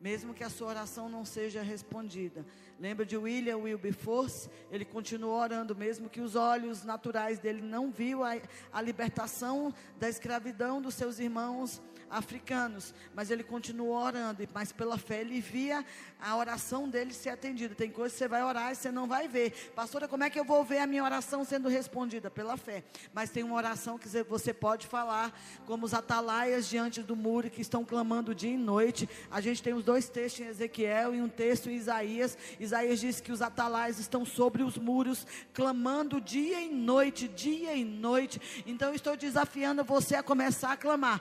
Mesmo 0.00 0.34
que 0.34 0.44
a 0.44 0.50
sua 0.50 0.68
oração 0.68 1.08
não 1.08 1.24
seja 1.24 1.62
respondida. 1.62 2.44
Lembra 2.78 3.06
de 3.06 3.16
William 3.16 3.56
Wilberforce? 3.56 4.50
Ele 4.70 4.84
continuou 4.84 5.40
orando, 5.40 5.74
mesmo 5.74 6.10
que 6.10 6.20
os 6.20 6.36
olhos 6.36 6.84
naturais 6.84 7.38
dele 7.38 7.62
não 7.62 7.90
viu 7.90 8.22
a, 8.22 8.36
a 8.72 8.82
libertação 8.82 9.72
da 9.98 10.08
escravidão 10.08 10.82
dos 10.82 10.94
seus 10.94 11.18
irmãos 11.18 11.80
africanos, 12.10 12.94
mas 13.14 13.30
ele 13.30 13.42
continuou 13.42 13.94
orando, 13.94 14.46
mas 14.54 14.72
pela 14.72 14.96
fé 14.96 15.20
ele 15.20 15.40
via 15.40 15.84
a 16.20 16.36
oração 16.36 16.88
dele 16.88 17.12
ser 17.12 17.30
atendida. 17.30 17.74
Tem 17.74 17.90
coisas 17.90 18.12
que 18.12 18.18
você 18.18 18.28
vai 18.28 18.42
orar 18.42 18.72
e 18.72 18.74
você 18.74 18.90
não 18.90 19.06
vai 19.06 19.28
ver. 19.28 19.72
Pastora, 19.74 20.06
como 20.06 20.24
é 20.24 20.30
que 20.30 20.38
eu 20.38 20.44
vou 20.44 20.64
ver 20.64 20.78
a 20.78 20.86
minha 20.86 21.02
oração 21.02 21.44
sendo 21.44 21.68
respondida? 21.68 22.30
Pela 22.30 22.56
fé. 22.56 22.84
Mas 23.12 23.30
tem 23.30 23.42
uma 23.42 23.56
oração 23.56 23.98
que 23.98 24.08
você 24.22 24.54
pode 24.54 24.86
falar, 24.86 25.36
como 25.66 25.84
os 25.84 25.94
atalaias 25.94 26.68
diante 26.68 27.02
do 27.02 27.16
muro 27.16 27.50
que 27.50 27.60
estão 27.60 27.84
clamando 27.84 28.34
dia 28.34 28.52
e 28.52 28.56
noite. 28.56 29.08
A 29.30 29.40
gente 29.40 29.62
tem 29.62 29.74
os 29.74 29.84
dois 29.86 30.08
textos 30.08 30.44
em 30.44 30.48
Ezequiel 30.48 31.14
e 31.14 31.22
um 31.22 31.28
texto 31.28 31.70
em 31.70 31.76
Isaías. 31.76 32.36
Isaías 32.58 32.98
diz 32.98 33.20
que 33.20 33.30
os 33.30 33.40
atalaias 33.40 34.00
estão 34.00 34.24
sobre 34.24 34.64
os 34.64 34.76
muros, 34.76 35.24
clamando 35.54 36.20
dia 36.20 36.60
e 36.60 36.68
noite, 36.68 37.28
dia 37.28 37.72
e 37.72 37.84
noite. 37.84 38.40
Então 38.66 38.88
eu 38.88 38.96
estou 38.96 39.16
desafiando 39.16 39.84
você 39.84 40.16
a 40.16 40.24
começar 40.24 40.72
a 40.72 40.76
clamar. 40.76 41.20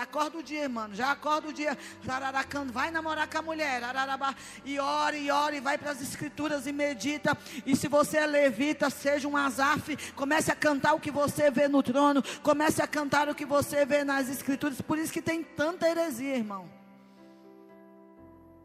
Acorda 0.00 0.38
o 0.38 0.42
dia, 0.42 0.68
mano. 0.68 0.92
Já 0.92 1.12
acorda 1.12 1.48
o 1.48 1.52
dia. 1.52 1.78
Vai 2.72 2.90
namorar 2.90 3.28
com 3.28 3.38
a 3.38 3.42
mulher. 3.42 3.80
E 4.64 4.80
ore, 4.80 5.18
e 5.18 5.30
ore, 5.30 5.58
e 5.58 5.60
vai 5.60 5.78
para 5.78 5.92
as 5.92 6.02
escrituras 6.02 6.66
e 6.66 6.72
medita. 6.72 7.38
E 7.64 7.76
se 7.76 7.86
você 7.86 8.16
é 8.16 8.26
levita, 8.26 8.90
seja 8.90 9.28
um 9.28 9.36
azaf. 9.36 9.96
Comece 10.16 10.50
a 10.50 10.56
cantar 10.56 10.94
o 10.94 11.00
que 11.00 11.12
você 11.12 11.48
vê 11.48 11.68
no 11.68 11.80
trono. 11.80 12.24
Comece 12.42 12.82
a 12.82 12.88
cantar 12.88 13.28
o 13.28 13.36
que 13.36 13.44
você 13.46 13.86
vê 13.86 14.02
nas 14.02 14.28
escrituras. 14.28 14.80
Por 14.80 14.98
isso 14.98 15.12
que 15.12 15.22
tem 15.22 15.44
tanta 15.44 15.88
heresia, 15.88 16.34
irmão. 16.34 16.79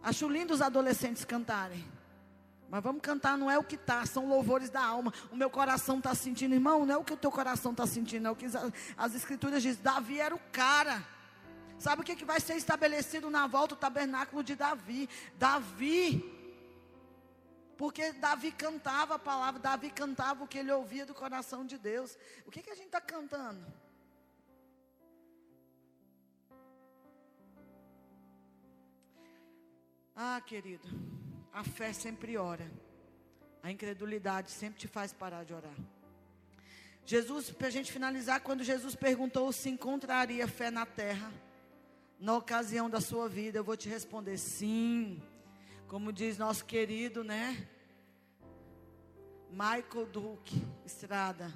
Acho 0.06 0.30
lindo 0.30 0.54
os 0.54 0.62
adolescentes 0.62 1.26
cantarem. 1.26 1.84
Mas 2.70 2.84
vamos 2.84 3.02
cantar, 3.02 3.36
não 3.40 3.50
é 3.50 3.58
o 3.58 3.64
que 3.64 3.74
está, 3.74 4.06
são 4.06 4.28
louvores 4.28 4.70
da 4.70 4.86
alma. 4.86 5.12
O 5.32 5.36
meu 5.36 5.50
coração 5.50 5.98
está 5.98 6.14
sentindo, 6.14 6.54
irmão, 6.54 6.86
não 6.86 6.94
é 6.94 6.98
o 6.98 7.04
que 7.04 7.14
o 7.14 7.18
teu 7.18 7.32
coração 7.32 7.72
está 7.72 7.88
sentindo, 7.88 8.28
é 8.28 8.32
o 8.32 8.36
que 8.36 8.46
as, 8.46 8.54
as 8.96 9.16
escrituras 9.16 9.64
dizem. 9.64 9.82
Davi 9.82 10.20
era 10.20 10.36
o 10.36 10.40
cara. 10.52 11.04
Sabe 11.80 12.04
o 12.04 12.06
que, 12.06 12.16
que 12.16 12.24
vai 12.24 12.40
ser 12.40 12.56
estabelecido 12.56 13.32
na 13.32 13.48
volta 13.48 13.74
do 13.74 13.80
tabernáculo 13.80 14.44
de 14.44 14.56
Davi? 14.56 15.10
Davi. 15.40 16.24
Porque 17.76 18.14
Davi 18.14 18.52
cantava 18.52 19.16
a 19.16 19.20
palavra, 19.20 19.60
Davi 19.60 19.90
cantava 19.90 20.44
o 20.44 20.48
que 20.48 20.60
ele 20.60 20.72
ouvia 20.72 21.04
do 21.04 21.16
coração 21.16 21.66
de 21.66 21.80
Deus. 21.80 22.16
O 22.46 22.52
que, 22.52 22.62
que 22.62 22.70
a 22.70 22.76
gente 22.76 22.86
está 22.86 23.02
cantando? 23.02 23.66
Ah, 30.16 30.40
querido. 30.40 30.88
A 31.52 31.62
fé 31.62 31.92
sempre 31.92 32.38
ora. 32.38 32.72
A 33.62 33.70
incredulidade 33.70 34.50
sempre 34.50 34.80
te 34.80 34.88
faz 34.88 35.12
parar 35.12 35.44
de 35.44 35.54
orar. 35.54 35.76
Jesus, 37.06 37.50
para 37.50 37.68
a 37.68 37.72
gente 37.72 37.92
finalizar, 37.92 38.40
quando 38.40 38.64
Jesus 38.64 38.96
perguntou 38.96 39.52
se 39.52 39.70
encontraria 39.70 40.48
fé 40.48 40.72
na 40.72 40.86
terra, 40.86 41.32
na 42.18 42.38
ocasião 42.38 42.90
da 42.90 43.02
sua 43.02 43.28
vida, 43.28 43.58
eu 43.58 43.64
vou 43.64 43.76
te 43.76 43.90
responder 43.90 44.38
sim. 44.38 45.22
Como 45.88 46.14
diz 46.14 46.38
nosso 46.38 46.64
querido, 46.64 47.22
né? 47.22 47.68
Michael 49.52 50.06
Duque 50.12 50.66
Estrada. 50.86 51.54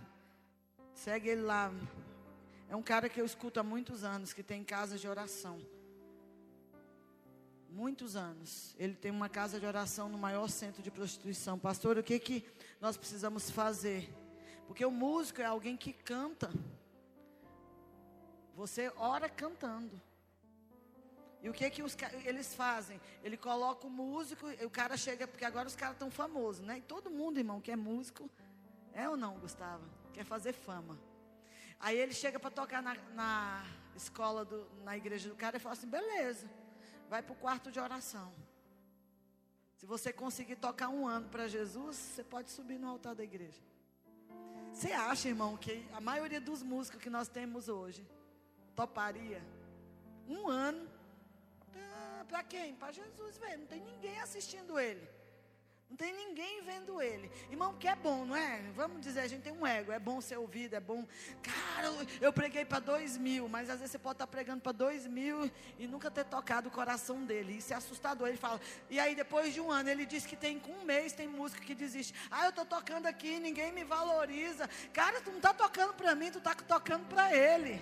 Segue 0.93 1.29
ele 1.29 1.41
lá. 1.43 1.71
É 2.67 2.75
um 2.75 2.83
cara 2.83 3.07
que 3.07 3.21
eu 3.21 3.25
escuto 3.25 3.59
há 3.59 3.63
muitos 3.63 4.03
anos, 4.03 4.33
que 4.33 4.43
tem 4.43 4.65
casa 4.65 4.97
de 4.97 5.07
oração 5.07 5.78
muitos 7.71 8.15
anos. 8.15 8.75
Ele 8.77 8.93
tem 8.93 9.11
uma 9.11 9.29
casa 9.29 9.59
de 9.59 9.65
oração 9.65 10.09
no 10.09 10.17
maior 10.17 10.49
centro 10.49 10.81
de 10.81 10.91
prostituição. 10.91 11.57
Pastor, 11.57 11.97
o 11.97 12.03
que 12.03 12.19
que 12.19 12.45
nós 12.81 12.97
precisamos 12.97 13.49
fazer? 13.49 14.09
Porque 14.67 14.85
o 14.85 14.91
músico 14.91 15.41
é 15.41 15.45
alguém 15.45 15.77
que 15.77 15.93
canta. 15.93 16.49
Você 18.55 18.91
ora 18.97 19.29
cantando. 19.29 20.01
E 21.41 21.49
o 21.49 21.53
que 21.53 21.69
que 21.69 21.81
os, 21.81 21.95
eles 22.25 22.53
fazem? 22.53 22.99
Ele 23.23 23.37
coloca 23.37 23.87
o 23.87 23.89
músico, 23.89 24.45
o 24.61 24.69
cara 24.69 24.97
chega, 24.97 25.25
porque 25.25 25.45
agora 25.45 25.67
os 25.67 25.75
caras 25.75 25.95
estão 25.95 26.11
famosos, 26.11 26.65
né? 26.65 26.79
E 26.79 26.81
todo 26.81 27.09
mundo, 27.09 27.37
irmão, 27.37 27.61
que 27.61 27.71
é 27.71 27.77
músico, 27.77 28.29
é 28.93 29.07
ou 29.07 29.15
não, 29.15 29.39
Gustavo? 29.39 29.83
Quer 30.13 30.25
fazer 30.25 30.51
fama. 30.51 30.99
Aí 31.79 31.97
ele 31.97 32.13
chega 32.13 32.37
para 32.37 32.51
tocar 32.51 32.83
na, 32.83 32.95
na 33.13 33.65
escola, 33.95 34.43
do, 34.43 34.67
na 34.83 34.97
igreja 34.97 35.29
do 35.29 35.35
cara 35.35 35.55
e 35.55 35.59
fala 35.61 35.73
assim: 35.73 35.87
beleza 35.87 36.49
vai 37.09 37.21
para 37.23 37.33
o 37.33 37.35
quarto 37.35 37.71
de 37.71 37.79
oração. 37.79 38.31
Se 39.75 39.85
você 39.85 40.13
conseguir 40.13 40.57
tocar 40.57 40.89
um 40.89 41.07
ano 41.07 41.27
para 41.29 41.47
Jesus, 41.47 41.95
você 41.97 42.23
pode 42.23 42.51
subir 42.51 42.77
no 42.77 42.87
altar 42.87 43.15
da 43.15 43.23
igreja. 43.23 43.61
Você 44.71 44.91
acha, 44.91 45.27
irmão, 45.27 45.57
que 45.57 45.85
a 45.91 45.99
maioria 45.99 46.39
dos 46.39 46.61
músicos 46.61 47.01
que 47.01 47.09
nós 47.09 47.27
temos 47.27 47.67
hoje 47.67 48.05
toparia? 48.75 49.41
Um 50.27 50.47
ano. 50.47 50.87
Tá, 51.73 52.25
para 52.27 52.43
quem? 52.43 52.75
Para 52.75 52.91
Jesus 52.91 53.37
ver. 53.37 53.57
Não 53.57 53.65
tem 53.65 53.81
ninguém 53.81 54.19
assistindo 54.19 54.79
ele. 54.79 55.18
Não 55.89 55.97
tem 55.97 56.13
ninguém 56.13 56.61
vendo 56.61 57.01
ele. 57.01 57.31
Irmão, 57.49 57.73
que 57.73 57.87
é 57.87 57.95
bom, 57.95 58.23
não 58.23 58.35
é? 58.35 58.61
Vamos 58.75 59.01
dizer, 59.01 59.21
a 59.21 59.27
gente 59.27 59.41
tem 59.41 59.51
um 59.51 59.65
ego. 59.65 59.91
É 59.91 59.97
bom 59.97 60.21
ser 60.21 60.37
ouvido, 60.37 60.75
é 60.75 60.79
bom. 60.79 61.03
Cara, 61.41 61.87
eu 62.21 62.31
preguei 62.31 62.63
para 62.63 62.79
dois 62.79 63.17
mil, 63.17 63.49
mas 63.49 63.71
às 63.71 63.79
vezes 63.79 63.93
você 63.93 63.97
pode 63.97 64.15
estar 64.15 64.27
pregando 64.27 64.61
para 64.61 64.71
dois 64.71 65.07
mil 65.07 65.49
e 65.79 65.87
nunca 65.87 66.11
ter 66.11 66.25
tocado 66.25 66.67
o 66.67 66.71
coração 66.71 67.25
dele. 67.25 67.57
Isso 67.57 67.73
é 67.73 67.75
assustador. 67.75 68.27
Ele 68.27 68.37
fala. 68.37 68.61
E 68.87 68.99
aí, 68.99 69.15
depois 69.15 69.51
de 69.51 69.59
um 69.59 69.71
ano, 69.71 69.89
ele 69.89 70.05
diz 70.05 70.27
que 70.27 70.35
tem 70.35 70.59
com 70.59 70.73
um 70.73 70.85
mês 70.85 71.11
tem 71.11 71.27
música 71.27 71.65
que 71.65 71.73
desiste. 71.73 72.13
Ah, 72.29 72.43
eu 72.43 72.49
estou 72.51 72.65
tocando 72.65 73.07
aqui, 73.07 73.39
ninguém 73.39 73.71
me 73.71 73.83
valoriza. 73.83 74.69
Cara, 74.93 75.21
tu 75.21 75.31
não 75.31 75.37
está 75.37 75.55
tocando 75.55 75.95
para 75.95 76.13
mim, 76.13 76.29
tu 76.29 76.37
está 76.37 76.53
tocando 76.53 77.07
para 77.07 77.35
ele. 77.35 77.81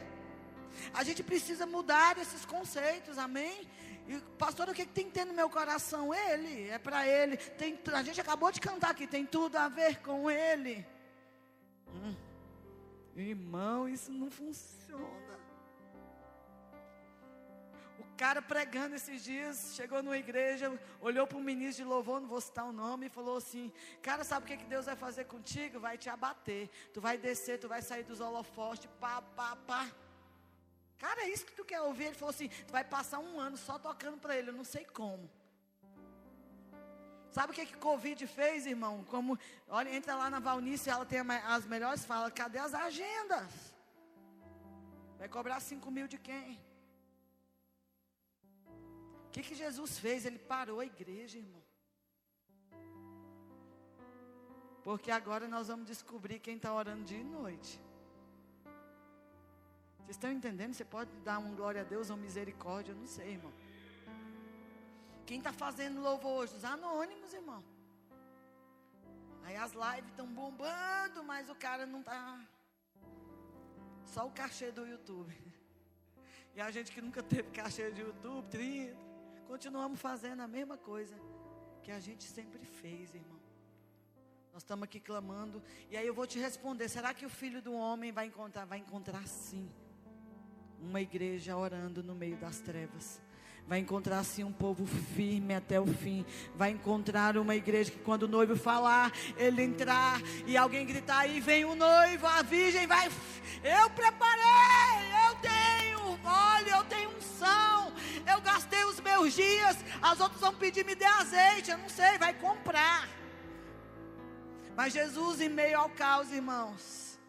A 0.94 1.04
gente 1.04 1.24
precisa 1.24 1.66
mudar 1.66 2.18
esses 2.18 2.46
conceitos, 2.46 3.18
amém? 3.18 3.68
E, 4.08 4.20
pastor, 4.38 4.70
o 4.70 4.74
que, 4.74 4.86
que 4.86 4.94
tem 4.94 5.06
que 5.06 5.12
ter 5.12 5.26
no 5.26 5.34
meu 5.34 5.50
coração? 5.50 6.14
Ele, 6.14 6.70
é 6.70 6.80
para 6.80 7.06
ele. 7.06 7.36
Tem, 7.36 7.78
a 7.94 8.02
gente 8.04 8.22
acabou 8.22 8.52
de 8.52 8.62
cantar 8.62 8.92
aqui, 8.92 9.06
tem 9.06 9.26
tudo 9.26 9.58
a 9.58 9.68
ver 9.68 9.98
com 10.02 10.32
ele. 10.32 10.86
Hum. 11.90 12.16
Irmão, 13.16 13.90
isso 13.90 14.12
não 14.12 14.30
funciona. 14.32 15.18
O 18.00 18.06
cara 18.16 18.42
pregando 18.42 18.96
esses 18.96 19.24
dias, 19.24 19.74
chegou 19.76 20.02
numa 20.02 20.18
igreja, 20.18 20.72
olhou 21.02 21.28
para 21.28 21.38
o 21.38 21.42
ministro 21.42 21.84
de 21.84 21.90
louvor, 21.90 22.22
não 22.22 22.28
vou 22.28 22.40
citar 22.40 22.66
o 22.66 22.72
nome, 22.72 23.08
e 23.08 23.10
falou 23.10 23.38
assim: 23.38 23.74
Cara, 24.02 24.24
sabe 24.24 24.46
o 24.46 24.48
que, 24.48 24.58
que 24.58 24.66
Deus 24.66 24.86
vai 24.86 24.96
fazer 24.96 25.26
contigo? 25.26 25.80
Vai 25.80 25.98
te 25.98 26.10
abater. 26.10 26.70
Tu 26.94 27.02
vai 27.02 27.18
descer, 27.18 27.60
tu 27.60 27.68
vai 27.68 27.82
sair 27.82 28.04
dos 28.04 28.22
holofotes, 28.22 28.88
pá, 29.00 29.22
pá, 29.36 29.56
pá. 29.68 29.92
Cara, 30.98 31.22
é 31.26 31.30
isso 31.30 31.46
que 31.46 31.54
tu 31.54 31.64
quer 31.64 31.82
ouvir? 31.82 32.06
Ele 32.06 32.16
falou 32.16 32.32
assim: 32.32 32.50
tu 32.50 32.72
vai 32.72 32.84
passar 32.84 33.20
um 33.20 33.40
ano 33.40 33.58
só 33.58 33.78
tocando 33.78 34.18
para 34.18 34.36
ele, 34.38 34.50
eu 34.50 34.54
não 34.54 34.64
sei 34.64 34.86
como. 34.86 35.30
Sabe 37.32 37.52
o 37.52 37.56
que 37.56 37.66
que 37.68 37.78
Covid 37.78 38.26
fez, 38.26 38.66
irmão? 38.66 39.04
Como, 39.04 39.38
olha, 39.68 39.90
entra 39.96 40.16
lá 40.16 40.30
na 40.30 40.40
Valnice, 40.40 40.90
ela 40.90 41.06
tem 41.06 41.20
as 41.20 41.66
melhores 41.66 42.04
falas. 42.04 42.34
Cadê 42.34 42.58
as 42.58 42.74
agendas? 42.74 43.52
Vai 45.20 45.30
cobrar 45.30 45.60
cinco 45.60 45.92
mil 45.92 46.08
de 46.08 46.18
quem? 46.18 46.60
O 49.28 49.30
que 49.32 49.44
que 49.44 49.54
Jesus 49.54 50.00
fez? 50.00 50.26
Ele 50.26 50.40
parou 50.40 50.80
a 50.80 50.86
igreja, 50.86 51.38
irmão. 51.38 51.62
Porque 54.84 55.12
agora 55.12 55.48
nós 55.48 55.68
vamos 55.68 55.86
descobrir 55.86 56.40
quem 56.40 56.56
está 56.56 56.74
orando 56.74 57.04
dia 57.04 57.20
e 57.20 57.24
noite. 57.24 57.80
Vocês 60.08 60.16
estão 60.16 60.32
entendendo? 60.32 60.74
Você 60.74 60.86
pode 60.86 61.12
dar 61.18 61.38
um 61.38 61.54
glória 61.54 61.82
a 61.82 61.84
Deus 61.84 62.10
ou 62.10 62.16
misericórdia, 62.16 62.94
eu 62.94 62.96
não 62.96 63.06
sei, 63.06 63.32
irmão. 63.32 63.52
Quem 65.26 65.40
está 65.40 65.52
fazendo 65.52 66.00
louvor 66.00 66.44
hoje? 66.44 66.56
Os 66.56 66.64
anônimos, 66.64 67.34
irmão. 67.34 67.62
Aí 69.44 69.58
as 69.58 69.74
lives 69.74 70.10
estão 70.12 70.26
bombando, 70.26 71.26
mas 71.26 71.50
o 71.50 71.56
cara 71.56 71.86
não 71.86 72.00
está. 72.00 72.40
Só 74.06 74.26
o 74.26 74.32
cachê 74.32 74.72
do 74.72 74.88
YouTube. 74.88 75.36
E 76.56 76.62
a 76.62 76.72
gente 76.72 76.92
que 76.92 77.00
nunca 77.00 77.22
teve 77.22 77.52
cachê 77.52 77.92
de 77.92 78.02
YouTube, 78.02 78.48
30, 78.50 78.98
continuamos 79.46 80.00
fazendo 80.00 80.42
a 80.42 80.48
mesma 80.48 80.76
coisa 80.76 81.16
que 81.84 81.92
a 81.92 82.00
gente 82.00 82.24
sempre 82.24 82.66
fez, 82.66 83.14
irmão. 83.14 83.40
Nós 84.52 84.64
estamos 84.64 84.86
aqui 84.86 85.00
clamando. 85.00 85.62
E 85.92 85.96
aí 85.96 86.08
eu 86.08 86.16
vou 86.16 86.26
te 86.26 86.40
responder: 86.40 86.90
será 86.90 87.14
que 87.14 87.28
o 87.28 87.30
filho 87.30 87.62
do 87.62 87.74
homem 87.74 88.12
vai 88.12 88.26
encontrar? 88.26 88.66
Vai 88.66 88.80
encontrar 88.80 89.28
sim 89.28 89.70
uma 90.82 91.02
igreja 91.02 91.56
orando 91.56 92.04
no 92.04 92.16
meio 92.16 92.38
das 92.38 92.60
trevas. 92.60 93.22
Vai 93.68 93.80
encontrar 93.80 94.20
assim 94.20 94.46
um 94.46 94.52
povo 94.52 94.86
firme 94.86 95.54
até 95.54 95.78
o 95.80 95.86
fim. 95.86 96.26
Vai 96.56 96.72
encontrar 96.72 97.36
uma 97.36 97.54
igreja 97.54 97.92
que 97.92 98.00
quando 98.00 98.24
o 98.24 98.28
noivo 98.28 98.56
falar, 98.56 99.12
ele 99.36 99.62
entrar 99.62 100.22
e 100.46 100.56
alguém 100.56 100.86
gritar 100.86 101.20
aí 101.20 101.42
vem 101.42 101.66
o 101.66 101.76
noivo, 101.76 102.26
a 102.26 102.42
virgem 102.42 102.88
vai. 102.88 103.10
Eu 103.62 103.90
preparei, 103.90 105.04
eu 105.28 105.36
tenho 105.42 106.00
óleo, 106.24 106.70
eu 106.70 106.84
tenho 106.86 107.10
unção, 107.18 107.92
eu 108.26 108.40
gastei 108.40 108.86
os 108.86 109.02
meus 109.02 109.34
dias. 109.34 109.76
As 110.02 110.22
outras 110.22 110.40
vão 110.40 110.54
pedir 110.54 110.86
me 110.86 110.96
dê 110.96 111.06
azeite, 111.06 111.70
eu 111.70 111.78
não 111.78 111.90
sei, 111.90 112.18
vai 112.18 112.34
comprar. 112.34 113.06
Mas 114.78 114.94
Jesus 114.94 115.42
em 115.42 115.50
meio 115.50 115.78
ao 115.78 115.90
caos, 115.90 116.32
irmãos, 116.32 117.20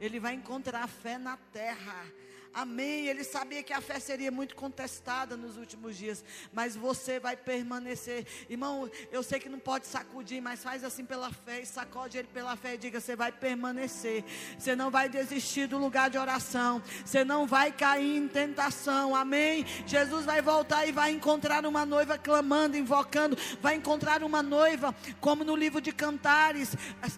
ele 0.00 0.20
vai 0.20 0.34
encontrar 0.34 0.86
fé 0.86 1.18
na 1.18 1.36
terra 1.52 2.06
Amém. 2.52 3.06
Ele 3.06 3.22
sabia 3.24 3.62
que 3.62 3.72
a 3.72 3.80
fé 3.80 4.00
seria 4.00 4.30
muito 4.30 4.56
contestada 4.56 5.36
nos 5.36 5.56
últimos 5.56 5.96
dias, 5.96 6.24
mas 6.52 6.74
você 6.74 7.20
vai 7.20 7.36
permanecer. 7.36 8.26
Irmão, 8.48 8.90
eu 9.12 9.22
sei 9.22 9.38
que 9.38 9.48
não 9.48 9.58
pode 9.58 9.86
sacudir, 9.86 10.40
mas 10.40 10.62
faz 10.62 10.82
assim 10.82 11.04
pela 11.04 11.32
fé 11.32 11.60
e 11.60 11.66
sacode 11.66 12.18
ele 12.18 12.28
pela 12.28 12.56
fé 12.56 12.74
e 12.74 12.78
diga: 12.78 13.00
você 13.00 13.14
vai 13.14 13.30
permanecer. 13.30 14.24
Você 14.58 14.74
não 14.74 14.90
vai 14.90 15.08
desistir 15.08 15.66
do 15.66 15.78
lugar 15.78 16.10
de 16.10 16.18
oração. 16.18 16.82
Você 17.04 17.24
não 17.24 17.46
vai 17.46 17.70
cair 17.70 18.16
em 18.16 18.28
tentação. 18.28 19.14
Amém. 19.14 19.64
Jesus 19.86 20.24
vai 20.24 20.42
voltar 20.42 20.86
e 20.86 20.92
vai 20.92 21.12
encontrar 21.12 21.64
uma 21.66 21.84
noiva 21.84 22.18
clamando, 22.18 22.76
invocando. 22.76 23.36
Vai 23.60 23.76
encontrar 23.76 24.22
uma 24.22 24.42
noiva, 24.42 24.94
como 25.20 25.44
no 25.44 25.54
livro 25.54 25.80
de 25.80 25.92
Cantares. 25.92 26.74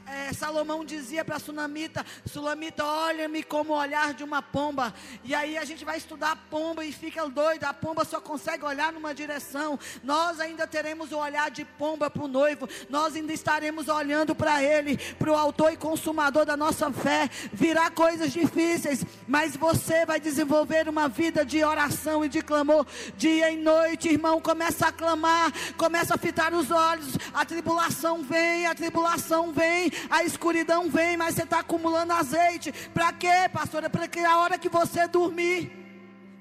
É, 0.07 0.33
Salomão 0.33 0.85
dizia 0.85 1.25
para 1.25 1.39
Sunamita: 1.39 2.05
Sulamita, 2.27 2.85
olha-me 2.85 3.43
como 3.43 3.73
o 3.73 3.77
olhar 3.77 4.13
de 4.15 4.25
uma 4.25 4.43
pomba. 4.43 4.93
E 5.23 5.35
aí 5.35 5.59
a 5.59 5.65
gente 5.65 5.85
vai 5.85 5.99
estudar 5.99 6.33
a 6.33 6.37
pomba 6.37 6.85
e 6.85 6.93
fica 6.93 7.29
doido. 7.29 7.65
A 7.65 7.75
pomba 7.75 8.05
só 8.05 8.21
consegue 8.21 8.65
olhar 8.65 8.93
numa 8.93 9.15
direção. 9.15 9.79
Nós 10.03 10.41
ainda 10.41 10.67
teremos 10.67 11.13
o 11.13 11.19
olhar 11.19 11.51
de 11.51 11.65
pomba 11.65 12.11
para 12.11 12.23
o 12.23 12.29
noivo. 12.29 12.69
Nós 12.89 13.15
ainda 13.15 13.33
estaremos 13.33 13.89
olhando 13.89 14.35
para 14.35 14.63
ele, 14.63 14.97
para 15.19 15.31
o 15.31 15.35
autor 15.35 15.73
e 15.73 15.77
consumador 15.77 16.47
da 16.47 16.57
nossa 16.57 16.91
fé. 16.91 17.29
Virá 17.53 17.91
coisas 17.91 18.33
difíceis, 18.33 19.05
mas 19.29 19.57
você 19.57 20.07
vai 20.07 20.19
desenvolver 20.19 20.89
uma 20.89 21.09
vida 21.09 21.45
de 21.45 21.63
oração 21.63 22.25
e 22.25 22.29
de 22.29 22.41
clamor 22.41 22.87
dia 23.17 23.51
e 23.51 23.57
noite, 23.57 24.09
irmão. 24.09 24.41
Começa 24.41 24.89
a 24.89 24.93
clamar, 24.93 25.53
começa 25.77 26.15
a 26.15 26.19
fitar 26.19 26.55
os 26.55 26.71
olhos. 26.71 27.19
A 27.35 27.45
tribulação 27.45 28.23
vem, 28.23 28.67
a 28.67 28.75
tribulação 28.75 29.53
vem, 29.53 29.93
a 30.09 30.25
escuridão 30.25 30.89
vem, 30.89 31.17
mas 31.17 31.35
você 31.35 31.43
está 31.43 31.61
acumulando 31.61 32.13
azeite. 32.15 32.73
Para 32.95 33.13
quê, 33.13 33.49
pastora? 33.53 33.91
Para 33.91 34.09
que 34.09 34.21
a 34.21 34.39
hora 34.39 34.59
que 34.59 34.69
você 34.69 35.10
dormir. 35.11 35.71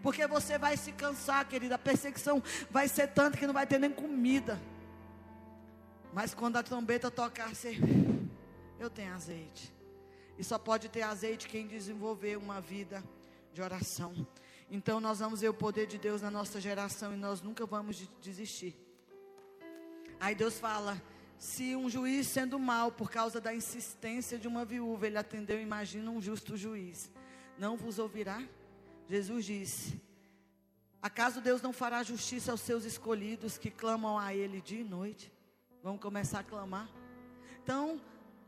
Porque 0.01 0.25
você 0.27 0.57
vai 0.57 0.77
se 0.77 0.91
cansar, 0.91 1.47
querida. 1.47 1.75
A 1.75 1.79
perseguição 1.79 2.41
vai 2.69 2.87
ser 2.87 3.07
tanta 3.07 3.37
que 3.37 3.45
não 3.45 3.53
vai 3.53 3.67
ter 3.67 3.79
nem 3.79 3.91
comida. 3.91 4.59
Mas 6.13 6.33
quando 6.33 6.57
a 6.57 6.63
trombeta 6.63 7.11
tocar, 7.11 7.53
você. 7.53 7.77
Eu 8.79 8.89
tenho 8.89 9.13
azeite. 9.13 9.73
E 10.37 10.43
só 10.43 10.57
pode 10.57 10.87
ter 10.87 11.01
azeite 11.01 11.47
quem 11.47 11.67
desenvolver 11.67 12.37
uma 12.37 12.61
vida 12.61 13.03
de 13.53 13.61
oração. 13.61 14.25
Então 14.71 14.99
nós 15.01 15.19
vamos 15.19 15.41
ver 15.41 15.49
o 15.49 15.53
poder 15.53 15.85
de 15.85 15.97
Deus 15.97 16.21
na 16.21 16.31
nossa 16.31 16.61
geração 16.61 17.13
e 17.13 17.17
nós 17.17 17.41
nunca 17.41 17.65
vamos 17.65 18.07
desistir. 18.21 18.75
Aí 20.19 20.33
Deus 20.35 20.59
fala: 20.59 21.01
se 21.37 21.75
um 21.75 21.89
juiz 21.89 22.27
sendo 22.27 22.59
mal 22.59 22.91
por 22.91 23.09
causa 23.09 23.41
da 23.41 23.53
insistência 23.53 24.37
de 24.37 24.47
uma 24.47 24.63
viúva, 24.63 25.07
ele 25.07 25.17
atendeu, 25.17 25.59
imagina 25.59 26.09
um 26.11 26.21
justo 26.21 26.55
juiz, 26.55 27.09
não 27.57 27.75
vos 27.75 27.99
ouvirá? 27.99 28.41
Jesus 29.09 29.43
disse: 29.43 29.99
Acaso 31.01 31.41
Deus 31.41 31.61
não 31.63 31.73
fará 31.73 32.03
justiça 32.03 32.51
aos 32.51 32.61
seus 32.61 32.85
escolhidos 32.85 33.57
que 33.57 33.71
clamam 33.71 34.19
a 34.19 34.35
Ele 34.35 34.61
dia 34.61 34.81
e 34.81 34.83
noite? 34.83 35.33
Vamos 35.81 35.99
começar 35.99 36.39
a 36.41 36.43
clamar. 36.43 36.87
Então, 37.63 37.99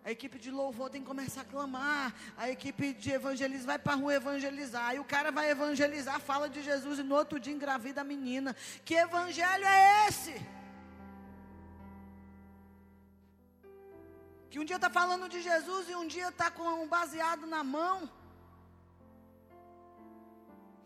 a 0.04 0.12
equipe 0.12 0.38
de 0.38 0.52
louvor 0.52 0.90
tem 0.92 1.02
que 1.02 1.08
começar 1.08 1.42
a 1.42 1.46
clamar. 1.46 2.14
A 2.38 2.48
equipe 2.50 2.94
de 2.94 3.10
evangelismo 3.12 3.66
vai 3.68 3.80
para 3.80 3.94
a 3.94 3.96
rua 3.96 4.14
evangelizar. 4.14 4.86
Aí 4.86 5.00
o 5.00 5.04
cara 5.04 5.32
vai 5.32 5.50
evangelizar, 5.50 6.20
fala 6.20 6.48
de 6.48 6.62
Jesus 6.62 7.00
e 7.00 7.04
no 7.04 7.16
outro 7.16 7.40
dia 7.40 7.54
engravida 7.54 8.02
a 8.02 8.04
menina. 8.04 8.56
Que 8.86 8.94
evangelho 8.94 9.66
é 9.66 10.08
esse? 10.08 10.36
Que 14.52 14.60
um 14.60 14.66
dia 14.66 14.76
está 14.76 14.90
falando 14.90 15.28
de 15.28 15.42
Jesus 15.42 15.90
e 15.90 15.96
um 15.96 16.06
dia 16.06 16.28
está 16.28 16.52
com 16.52 16.84
um 16.84 16.88
baseado 16.88 17.48
na 17.48 17.64
mão. 17.64 18.21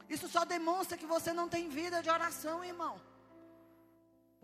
Isso 0.09 0.27
só 0.27 0.45
demonstra 0.45 0.97
que 0.97 1.05
você 1.05 1.33
não 1.33 1.49
tem 1.49 1.69
vida 1.69 2.01
de 2.01 2.09
oração, 2.09 2.63
irmão. 2.63 2.99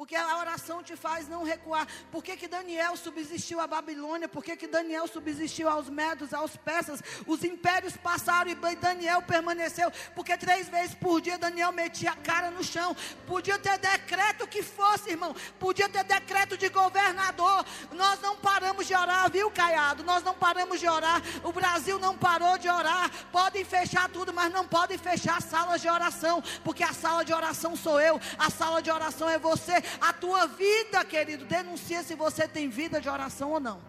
Porque 0.02 0.16
a 0.16 0.40
oração 0.40 0.82
te 0.82 0.96
faz 0.96 1.28
não 1.28 1.44
recuar. 1.44 1.88
Por 2.12 2.24
que, 2.24 2.36
que 2.36 2.48
Daniel 2.48 2.98
subsistiu 2.98 3.60
à 3.60 3.68
Babilônia? 3.68 4.28
Por 4.28 4.44
que, 4.44 4.58
que 4.58 4.66
Daniel 4.66 5.08
subsistiu 5.08 5.70
aos 5.70 5.90
medos, 5.90 6.34
aos 6.34 6.58
persas? 6.58 7.04
Os 7.28 7.44
impérios 7.44 7.96
passaram 7.96 8.50
e 8.50 8.76
Daniel 8.76 9.22
permaneceu. 9.22 9.92
Porque 10.16 10.36
três 10.36 10.68
vezes 10.68 10.96
por 10.96 11.22
dia 11.22 11.38
Daniel 11.38 11.72
metia 11.72 12.14
a 12.14 12.16
cara 12.16 12.50
no 12.50 12.64
chão. 12.64 12.98
Podia 13.28 13.60
ter 13.60 13.78
decreto 13.78 14.48
que 14.48 14.64
fosse, 14.64 15.12
irmão. 15.12 15.36
Podia 15.60 15.88
ter 15.88 16.04
decreto 16.04 16.58
de 16.58 16.68
governador. 16.70 17.64
Nós 17.92 18.20
não 18.22 18.36
paramos 18.36 18.88
de 18.88 18.96
orar, 18.96 19.30
viu, 19.30 19.52
Caiado? 19.52 20.04
Nós 20.04 20.24
não 20.24 20.34
paramos 20.34 20.80
de 20.80 20.88
orar. 20.88 21.22
O 21.44 21.54
Brasil 21.54 22.00
não 22.00 22.18
parou 22.18 22.58
de 22.58 22.68
orar. 22.68 23.12
Podem 23.32 23.64
fechar 23.64 24.10
tudo, 24.10 24.34
mas 24.34 24.52
não 24.52 24.68
podem 24.68 24.98
fechar 24.98 25.40
salas 25.44 25.80
de 25.80 25.88
oração. 25.88 26.42
Porque 26.64 26.84
a 26.84 26.92
sala 26.92 27.24
de 27.24 27.32
oração 27.32 27.76
sou 27.76 28.02
eu. 28.02 28.20
A 28.40 28.50
sala 28.50 28.82
de 28.82 28.90
oração 28.90 29.30
é 29.30 29.38
você 29.38 29.91
a 30.00 30.14
tua 30.14 30.46
vida, 30.48 31.04
querido. 31.04 31.46
Denuncia 31.46 32.04
se 32.04 32.16
você 32.16 32.48
tem 32.48 32.70
vida 32.70 33.02
de 33.02 33.10
oração 33.10 33.52
ou 33.52 33.60
não. 33.60 33.82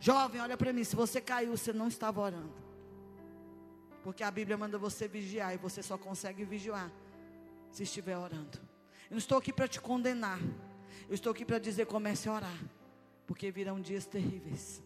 Jovem, 0.00 0.40
olha 0.40 0.56
para 0.56 0.72
mim. 0.72 0.84
Se 0.84 0.96
você 0.96 1.20
caiu, 1.20 1.56
você 1.56 1.72
não 1.72 1.88
estava 1.88 2.20
orando. 2.20 2.54
Porque 4.02 4.22
a 4.22 4.30
Bíblia 4.30 4.56
manda 4.56 4.78
você 4.78 5.08
vigiar 5.08 5.54
e 5.54 5.56
você 5.56 5.82
só 5.82 5.98
consegue 5.98 6.44
vigiar 6.44 6.90
se 7.70 7.82
estiver 7.82 8.16
orando. 8.16 8.58
Eu 9.10 9.12
não 9.12 9.18
estou 9.18 9.38
aqui 9.38 9.52
para 9.52 9.66
te 9.66 9.80
condenar. 9.80 10.38
Eu 11.08 11.14
estou 11.14 11.32
aqui 11.32 11.44
para 11.44 11.58
dizer: 11.58 11.86
comece 11.86 12.28
a 12.28 12.32
orar. 12.32 12.58
Porque 13.26 13.50
virão 13.50 13.80
dias 13.80 14.06
terríveis. 14.06 14.82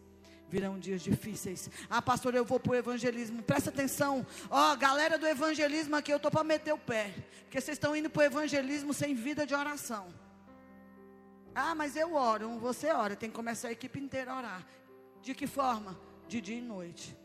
Virão 0.48 0.78
dias 0.78 1.00
difíceis. 1.02 1.70
Ah, 1.88 2.02
pastor, 2.02 2.34
eu 2.34 2.44
vou 2.44 2.58
para 2.58 2.72
o 2.72 2.74
evangelismo. 2.74 3.42
Presta 3.42 3.70
atenção. 3.70 4.26
Ó, 4.50 4.72
oh, 4.72 4.76
galera 4.76 5.16
do 5.16 5.26
evangelismo 5.26 5.94
aqui, 5.96 6.12
eu 6.12 6.16
estou 6.16 6.30
para 6.30 6.42
meter 6.42 6.72
o 6.72 6.78
pé. 6.78 7.14
Porque 7.42 7.60
vocês 7.60 7.76
estão 7.76 7.94
indo 7.94 8.10
para 8.10 8.20
o 8.20 8.24
evangelismo 8.24 8.92
sem 8.92 9.14
vida 9.14 9.46
de 9.46 9.54
oração. 9.54 10.08
Ah, 11.54 11.74
mas 11.74 11.96
eu 11.96 12.14
oro. 12.14 12.58
Você 12.58 12.90
ora. 12.92 13.16
Tem 13.16 13.30
que 13.30 13.36
começar 13.36 13.68
a 13.68 13.72
equipe 13.72 13.98
inteira 13.98 14.32
a 14.32 14.38
orar. 14.38 14.66
De 15.22 15.34
que 15.34 15.46
forma? 15.46 15.98
De 16.28 16.40
dia 16.40 16.58
e 16.58 16.62
noite. 16.62 17.16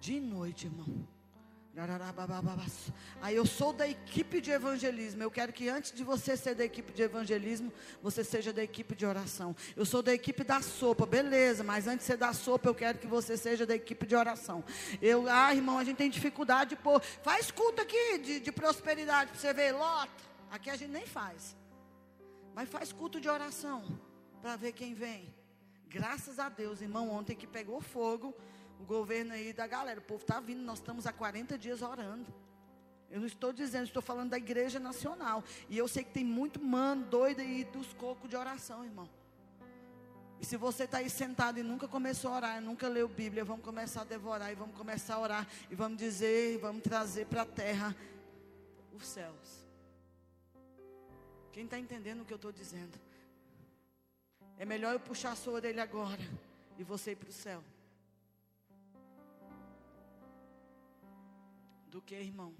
De 0.00 0.20
noite, 0.20 0.66
irmão. 0.66 1.06
Aí 3.22 3.36
eu 3.36 3.46
sou 3.46 3.72
da 3.72 3.86
equipe 3.86 4.40
de 4.40 4.50
evangelismo. 4.50 5.22
Eu 5.22 5.30
quero 5.30 5.52
que 5.52 5.68
antes 5.68 5.92
de 5.92 6.02
você 6.02 6.36
ser 6.36 6.54
da 6.54 6.64
equipe 6.64 6.92
de 6.92 7.02
evangelismo, 7.02 7.72
você 8.02 8.24
seja 8.24 8.52
da 8.52 8.62
equipe 8.62 8.96
de 8.96 9.06
oração. 9.06 9.54
Eu 9.76 9.84
sou 9.84 10.02
da 10.02 10.12
equipe 10.12 10.42
da 10.42 10.60
sopa, 10.60 11.06
beleza, 11.06 11.62
mas 11.62 11.86
antes 11.86 12.00
de 12.00 12.12
ser 12.12 12.16
da 12.16 12.32
sopa, 12.32 12.68
eu 12.68 12.74
quero 12.74 12.98
que 12.98 13.06
você 13.06 13.36
seja 13.36 13.64
da 13.64 13.76
equipe 13.76 14.06
de 14.06 14.16
oração. 14.16 14.64
Eu, 15.00 15.28
ah, 15.28 15.54
irmão, 15.54 15.78
a 15.78 15.84
gente 15.84 15.96
tem 15.96 16.10
dificuldade 16.10 16.70
de 16.70 16.76
pôr. 16.76 17.00
Faz 17.00 17.50
culto 17.50 17.80
aqui 17.80 18.18
de, 18.18 18.40
de 18.40 18.50
prosperidade 18.50 19.30
para 19.30 19.40
você 19.40 19.52
ver, 19.52 19.72
lota. 19.72 20.10
Aqui 20.50 20.70
a 20.70 20.76
gente 20.76 20.90
nem 20.90 21.06
faz. 21.06 21.56
Mas 22.54 22.68
faz 22.68 22.92
culto 22.92 23.20
de 23.20 23.28
oração 23.28 23.84
para 24.42 24.56
ver 24.56 24.72
quem 24.72 24.94
vem. 24.94 25.32
Graças 25.88 26.38
a 26.38 26.48
Deus, 26.48 26.82
irmão, 26.82 27.08
ontem 27.08 27.36
que 27.36 27.46
pegou 27.46 27.80
fogo 27.80 28.34
o 28.80 28.84
governo 28.84 29.32
aí 29.32 29.52
da 29.52 29.66
galera. 29.66 30.00
O 30.00 30.02
povo 30.02 30.22
está 30.22 30.40
vindo, 30.40 30.60
nós 30.62 30.78
estamos 30.78 31.06
há 31.06 31.12
40 31.12 31.58
dias 31.58 31.82
orando. 31.82 32.32
Eu 33.10 33.20
não 33.20 33.26
estou 33.26 33.52
dizendo, 33.52 33.84
estou 33.84 34.02
falando 34.02 34.30
da 34.30 34.36
igreja 34.36 34.78
nacional. 34.78 35.42
E 35.68 35.78
eu 35.78 35.88
sei 35.88 36.04
que 36.04 36.10
tem 36.10 36.24
muito 36.24 36.60
mano 36.60 37.04
doido 37.06 37.40
aí 37.40 37.64
dos 37.64 37.92
cocos 37.94 38.28
de 38.28 38.36
oração, 38.36 38.84
irmão. 38.84 39.08
E 40.40 40.46
se 40.46 40.56
você 40.56 40.84
está 40.84 40.98
aí 40.98 41.10
sentado 41.10 41.58
e 41.58 41.62
nunca 41.62 41.88
começou 41.88 42.32
a 42.32 42.36
orar, 42.36 42.60
nunca 42.60 42.86
leu 42.86 43.08
Bíblia, 43.08 43.44
vamos 43.44 43.64
começar 43.64 44.02
a 44.02 44.04
devorar 44.04 44.52
e 44.52 44.54
vamos 44.54 44.76
começar 44.76 45.14
a 45.14 45.20
orar. 45.20 45.48
E 45.70 45.74
vamos 45.74 45.98
dizer, 45.98 46.58
vamos 46.58 46.82
trazer 46.82 47.26
para 47.26 47.42
a 47.42 47.46
terra 47.46 47.96
os 48.92 49.06
céus. 49.06 49.66
Quem 51.50 51.64
está 51.64 51.78
entendendo 51.78 52.20
o 52.20 52.24
que 52.24 52.32
eu 52.32 52.36
estou 52.36 52.52
dizendo? 52.52 52.96
É 54.58 54.64
melhor 54.64 54.92
eu 54.92 55.00
puxar 55.00 55.32
a 55.32 55.36
sua 55.36 55.54
orelha 55.54 55.82
agora 55.82 56.22
e 56.78 56.84
você 56.84 57.12
ir 57.12 57.16
para 57.16 57.30
o 57.30 57.32
céu. 57.32 57.64
Do 61.88 62.00
que 62.02 62.14
irmão. 62.14 62.54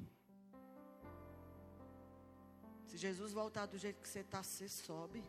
Se 2.87 2.97
Jesus 2.97 3.33
voltar 3.33 3.67
do 3.67 3.79
jeito 3.79 4.01
que 4.01 4.09
você 4.09 4.21
está, 4.21 4.43
você 4.43 4.69
sobe. 4.69 5.23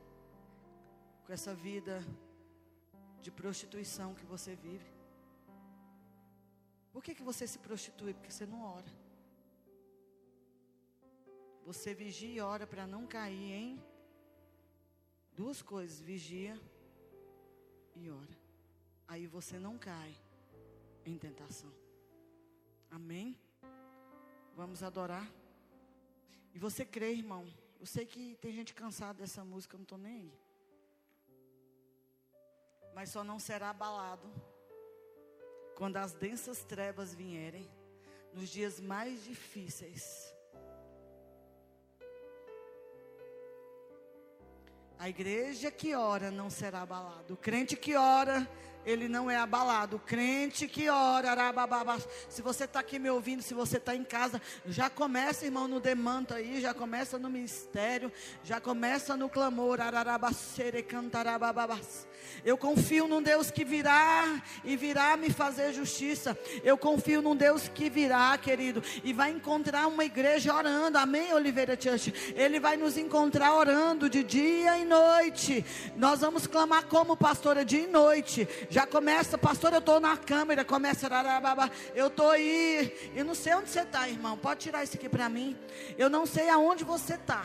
Com 1.26 1.34
essa 1.34 1.54
vida 1.54 2.04
de 3.22 3.30
prostituição 3.30 4.16
que 4.16 4.26
você 4.26 4.56
vive. 4.56 4.92
Por 6.92 7.04
que, 7.04 7.14
que 7.14 7.22
você 7.22 7.46
se 7.46 7.60
prostitui? 7.60 8.14
Porque 8.14 8.32
você 8.32 8.46
não 8.46 8.64
ora. 8.64 8.92
Você 11.66 11.94
vigia 11.94 12.34
e 12.34 12.40
ora 12.40 12.66
para 12.66 12.88
não 12.88 13.06
cair 13.06 13.52
em 13.52 13.84
duas 15.34 15.62
coisas: 15.62 16.00
vigia 16.00 16.60
e 17.96 18.10
ora. 18.10 18.38
Aí 19.08 19.28
você 19.28 19.60
não 19.60 19.78
cai 19.78 20.16
em 21.06 21.18
tentação. 21.18 21.72
Amém? 22.90 23.38
Vamos 24.60 24.84
adorar. 24.84 25.26
E 26.54 26.60
você 26.60 26.84
crê, 26.84 27.14
irmão. 27.14 27.48
Eu 27.80 27.86
sei 27.86 28.06
que 28.06 28.36
tem 28.42 28.52
gente 28.52 28.74
cansada 28.74 29.20
dessa 29.20 29.42
música, 29.42 29.76
eu 29.76 29.78
não 29.78 29.84
estou 29.84 29.98
nem 29.98 30.16
aí. 30.16 30.34
Mas 32.94 33.10
só 33.10 33.24
não 33.24 33.40
será 33.40 33.70
abalado 33.70 34.30
quando 35.78 35.96
as 35.96 36.12
densas 36.12 36.62
trevas 36.66 37.16
vierem, 37.16 37.72
nos 38.34 38.50
dias 38.50 38.82
mais 38.82 39.24
difíceis. 39.24 40.36
A 44.98 45.08
igreja 45.08 45.72
que 45.72 45.96
ora 45.96 46.30
não 46.30 46.50
será 46.50 46.82
abalado. 46.82 47.36
O 47.36 47.38
crente 47.38 47.78
que 47.78 47.96
ora 47.96 48.46
ele 48.86 49.08
não 49.08 49.30
é 49.30 49.38
abalado. 49.38 49.98
O 49.98 50.00
crente 50.00 50.68
que 50.68 50.90
ora, 50.90 51.32
arabababa. 51.32 51.98
se 52.28 52.42
você 52.42 52.64
está 52.64 52.80
aqui 52.80 52.98
me 52.98 53.10
ouvindo, 53.10 53.42
se 53.42 53.54
você 53.54 53.78
está 53.78 53.96
em 53.96 54.04
casa, 54.04 54.42
já 54.66 54.90
começa, 54.90 55.46
irmão, 55.46 55.68
no 55.68 55.80
demanto 55.80 56.34
aí, 56.34 56.62
já 56.62 56.74
começa 56.74 57.18
no 57.18 57.30
ministério, 57.30 58.12
já 58.44 58.60
começa 58.60 59.16
no 59.16 59.30
clamor. 59.30 59.80
Eu 62.44 62.58
confio 62.58 63.08
num 63.08 63.22
Deus 63.22 63.52
que 63.52 63.66
virá 63.66 64.42
e 64.64 64.76
virá 64.76 65.18
me 65.18 65.30
fazer 65.30 65.74
justiça. 65.74 66.38
Eu 66.64 66.78
confio 66.78 67.22
num 67.22 67.36
Deus 67.36 67.68
que 67.68 67.90
virá, 67.90 68.38
querido, 68.38 68.82
e 69.04 69.14
vai 69.14 69.32
encontrar 69.32 69.88
uma 69.88 70.06
igreja 70.06 70.54
orando. 70.54 70.98
Amém, 70.98 71.34
Oliveira 71.34 71.80
Church? 71.80 72.34
Ele 72.36 72.60
vai 72.60 72.78
nos 72.78 72.98
encontrar 72.98 73.54
orando 73.54 74.10
de 74.10 74.24
dia 74.24 74.78
e 74.78 74.86
noite. 74.86 75.66
Nós 75.96 76.22
vamos 76.22 76.48
clamar 76.48 76.86
como 76.86 77.18
pastora 77.18 77.66
dia 77.66 77.84
e 77.84 77.88
noite. 77.88 78.48
Já 78.70 78.86
começa, 78.86 79.36
pastor, 79.36 79.74
eu 79.74 79.80
estou 79.80 80.00
na 80.00 80.16
câmera, 80.16 80.64
começa 80.64 81.10
eu 81.96 82.08
estou 82.08 82.30
aí. 82.30 83.12
Eu 83.16 83.26
não 83.26 83.34
sei 83.34 83.56
onde 83.56 83.70
você 83.70 83.82
está, 83.82 84.08
irmão. 84.08 84.38
Pode 84.38 84.60
tirar 84.60 84.84
isso 84.84 84.96
aqui 84.96 85.10
para 85.10 85.28
mim. 85.28 85.58
Eu 85.98 86.08
não 86.08 86.28
sei 86.28 86.50
aonde 86.50 86.84
você 86.84 87.16
está. 87.16 87.44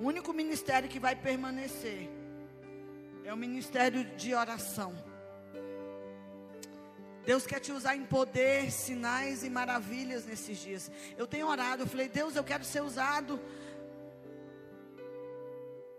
O 0.00 0.06
único 0.06 0.32
ministério 0.32 0.88
que 0.88 0.98
vai 0.98 1.14
permanecer 1.14 2.10
é 3.24 3.32
o 3.32 3.36
ministério 3.36 4.04
de 4.16 4.34
oração. 4.34 4.92
Deus 7.24 7.46
quer 7.46 7.60
te 7.60 7.70
usar 7.70 7.94
em 7.96 8.04
poder, 8.04 8.70
sinais 8.72 9.44
e 9.44 9.48
maravilhas 9.48 10.26
nesses 10.26 10.58
dias. 10.58 10.90
Eu 11.16 11.26
tenho 11.28 11.46
orado, 11.46 11.84
eu 11.84 11.86
falei, 11.86 12.08
Deus, 12.08 12.34
eu 12.34 12.44
quero 12.44 12.64
ser 12.64 12.82
usado 12.82 13.40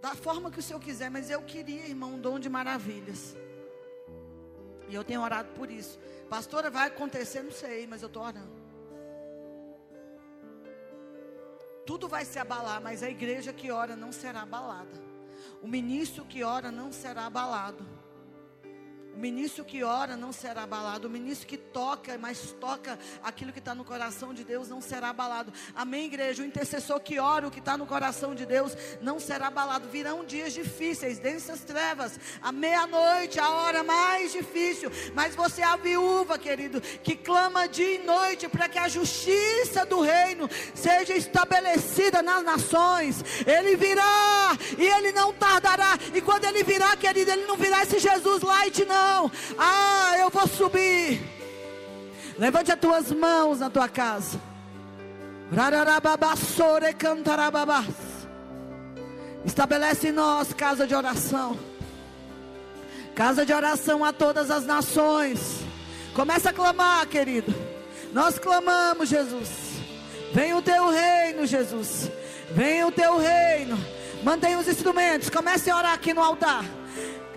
da 0.06 0.14
forma 0.14 0.52
que 0.52 0.60
o 0.60 0.62
Senhor 0.62 0.80
quiser, 0.80 1.10
mas 1.10 1.32
eu 1.32 1.42
queria, 1.42 1.88
irmão, 1.88 2.14
um 2.14 2.20
dom 2.20 2.38
de 2.38 2.48
maravilhas. 2.48 3.36
E 4.88 4.94
eu 4.94 5.04
tenho 5.04 5.20
orado 5.20 5.50
por 5.54 5.72
isso. 5.72 5.98
Pastora, 6.30 6.70
vai 6.70 6.90
acontecer, 6.90 7.42
não 7.42 7.52
sei, 7.52 7.88
mas 7.88 8.04
eu 8.04 8.08
estou 8.08 8.22
orando. 8.22 8.56
Tudo 11.88 12.08
vai 12.08 12.24
se 12.24 12.38
abalar, 12.38 12.80
mas 12.80 13.02
a 13.02 13.10
igreja 13.10 13.52
que 13.52 13.72
ora 13.72 13.96
não 13.96 14.12
será 14.12 14.44
abalada. 14.44 15.02
O 15.60 15.68
ministro 15.68 16.24
que 16.24 16.44
ora 16.44 16.72
não 16.72 16.92
será 16.92 17.26
abalado. 17.26 17.84
O 19.16 19.20
ministro 19.20 19.64
que 19.64 19.82
ora 19.82 20.18
não 20.18 20.34
será 20.34 20.64
abalado. 20.64 21.08
O 21.08 21.10
ministro 21.10 21.48
que 21.48 21.56
toca, 21.56 22.18
mas 22.18 22.54
toca 22.60 23.00
aquilo 23.24 23.54
que 23.54 23.60
está 23.60 23.74
no 23.74 23.86
coração 23.86 24.34
de 24.34 24.44
Deus, 24.44 24.68
não 24.68 24.82
será 24.82 25.10
abalado. 25.10 25.54
Amém, 25.74 26.08
igreja? 26.08 26.44
O 26.44 26.46
intercessor 26.46 27.00
que 27.00 27.18
ora 27.18 27.48
o 27.48 27.52
que 27.52 27.60
está 27.60 27.78
no 27.78 27.86
coração 27.86 28.36
de 28.36 28.46
Deus 28.46 28.76
não 29.02 29.18
será 29.18 29.48
abalado. 29.48 29.88
Virão 29.88 30.26
dias 30.26 30.54
difíceis, 30.54 31.18
densas 31.18 31.62
trevas. 31.62 32.20
A 32.42 32.52
meia-noite, 32.52 33.40
a 33.40 33.50
hora 33.50 33.84
mais 33.84 34.34
difícil. 34.34 34.92
Mas 35.14 35.34
você 35.34 35.62
é 35.62 35.66
a 35.66 35.78
viúva, 35.78 36.38
querido, 36.38 36.82
que 36.82 37.16
clama 37.16 37.70
dia 37.70 37.96
e 37.96 38.00
noite 38.00 38.50
para 38.50 38.68
que 38.68 38.78
a 38.78 38.90
justiça 38.90 39.86
do 39.86 40.02
reino 40.02 40.50
seja 40.74 41.14
estabelecida 41.14 42.22
nas 42.22 42.44
nações. 42.44 43.24
Ele 43.48 43.78
virá 43.78 44.58
e 44.78 44.86
ele 44.86 45.14
não 45.14 45.32
tardará. 45.32 45.98
E 46.14 46.20
quando 46.20 46.44
ele 46.44 46.64
virá, 46.64 46.98
querido, 46.98 47.32
ele 47.32 47.46
não 47.46 47.56
virá 47.56 47.82
esse 47.84 47.98
Jesus 47.98 48.42
light, 48.42 48.84
não 48.84 49.05
não. 49.06 49.32
Ah, 49.58 50.16
eu 50.18 50.30
vou 50.30 50.48
subir. 50.48 51.22
Levante 52.38 52.72
as 52.72 52.80
tuas 52.80 53.12
mãos 53.12 53.60
na 53.60 53.70
tua 53.70 53.88
casa. 53.88 54.40
Estabelece 59.46 60.08
em 60.08 60.12
nós 60.12 60.54
casa 60.54 60.88
de 60.88 60.96
oração. 60.96 61.58
Casa 63.14 63.46
de 63.46 63.54
oração 63.54 64.04
a 64.04 64.12
todas 64.12 64.52
as 64.52 64.66
nações. 64.66 65.64
Começa 66.14 66.50
a 66.50 66.54
clamar, 66.54 67.08
querido. 67.08 67.54
Nós 68.12 68.40
clamamos, 68.40 69.08
Jesus. 69.08 69.50
Vem 70.34 70.54
o 70.54 70.62
teu 70.62 70.90
reino, 70.90 71.46
Jesus. 71.46 72.12
Vem 72.52 72.84
o 72.84 72.92
teu 72.92 73.18
reino. 73.18 73.78
Mantenha 74.24 74.58
os 74.58 74.68
instrumentos. 74.68 75.30
Comece 75.30 75.70
a 75.70 75.78
orar 75.78 75.94
aqui 75.94 76.14
no 76.14 76.22
altar. 76.22 76.66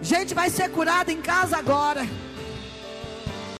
Gente 0.01 0.34
vai 0.34 0.49
ser 0.49 0.70
curada 0.70 1.11
em 1.12 1.20
casa 1.20 1.57
agora. 1.57 2.07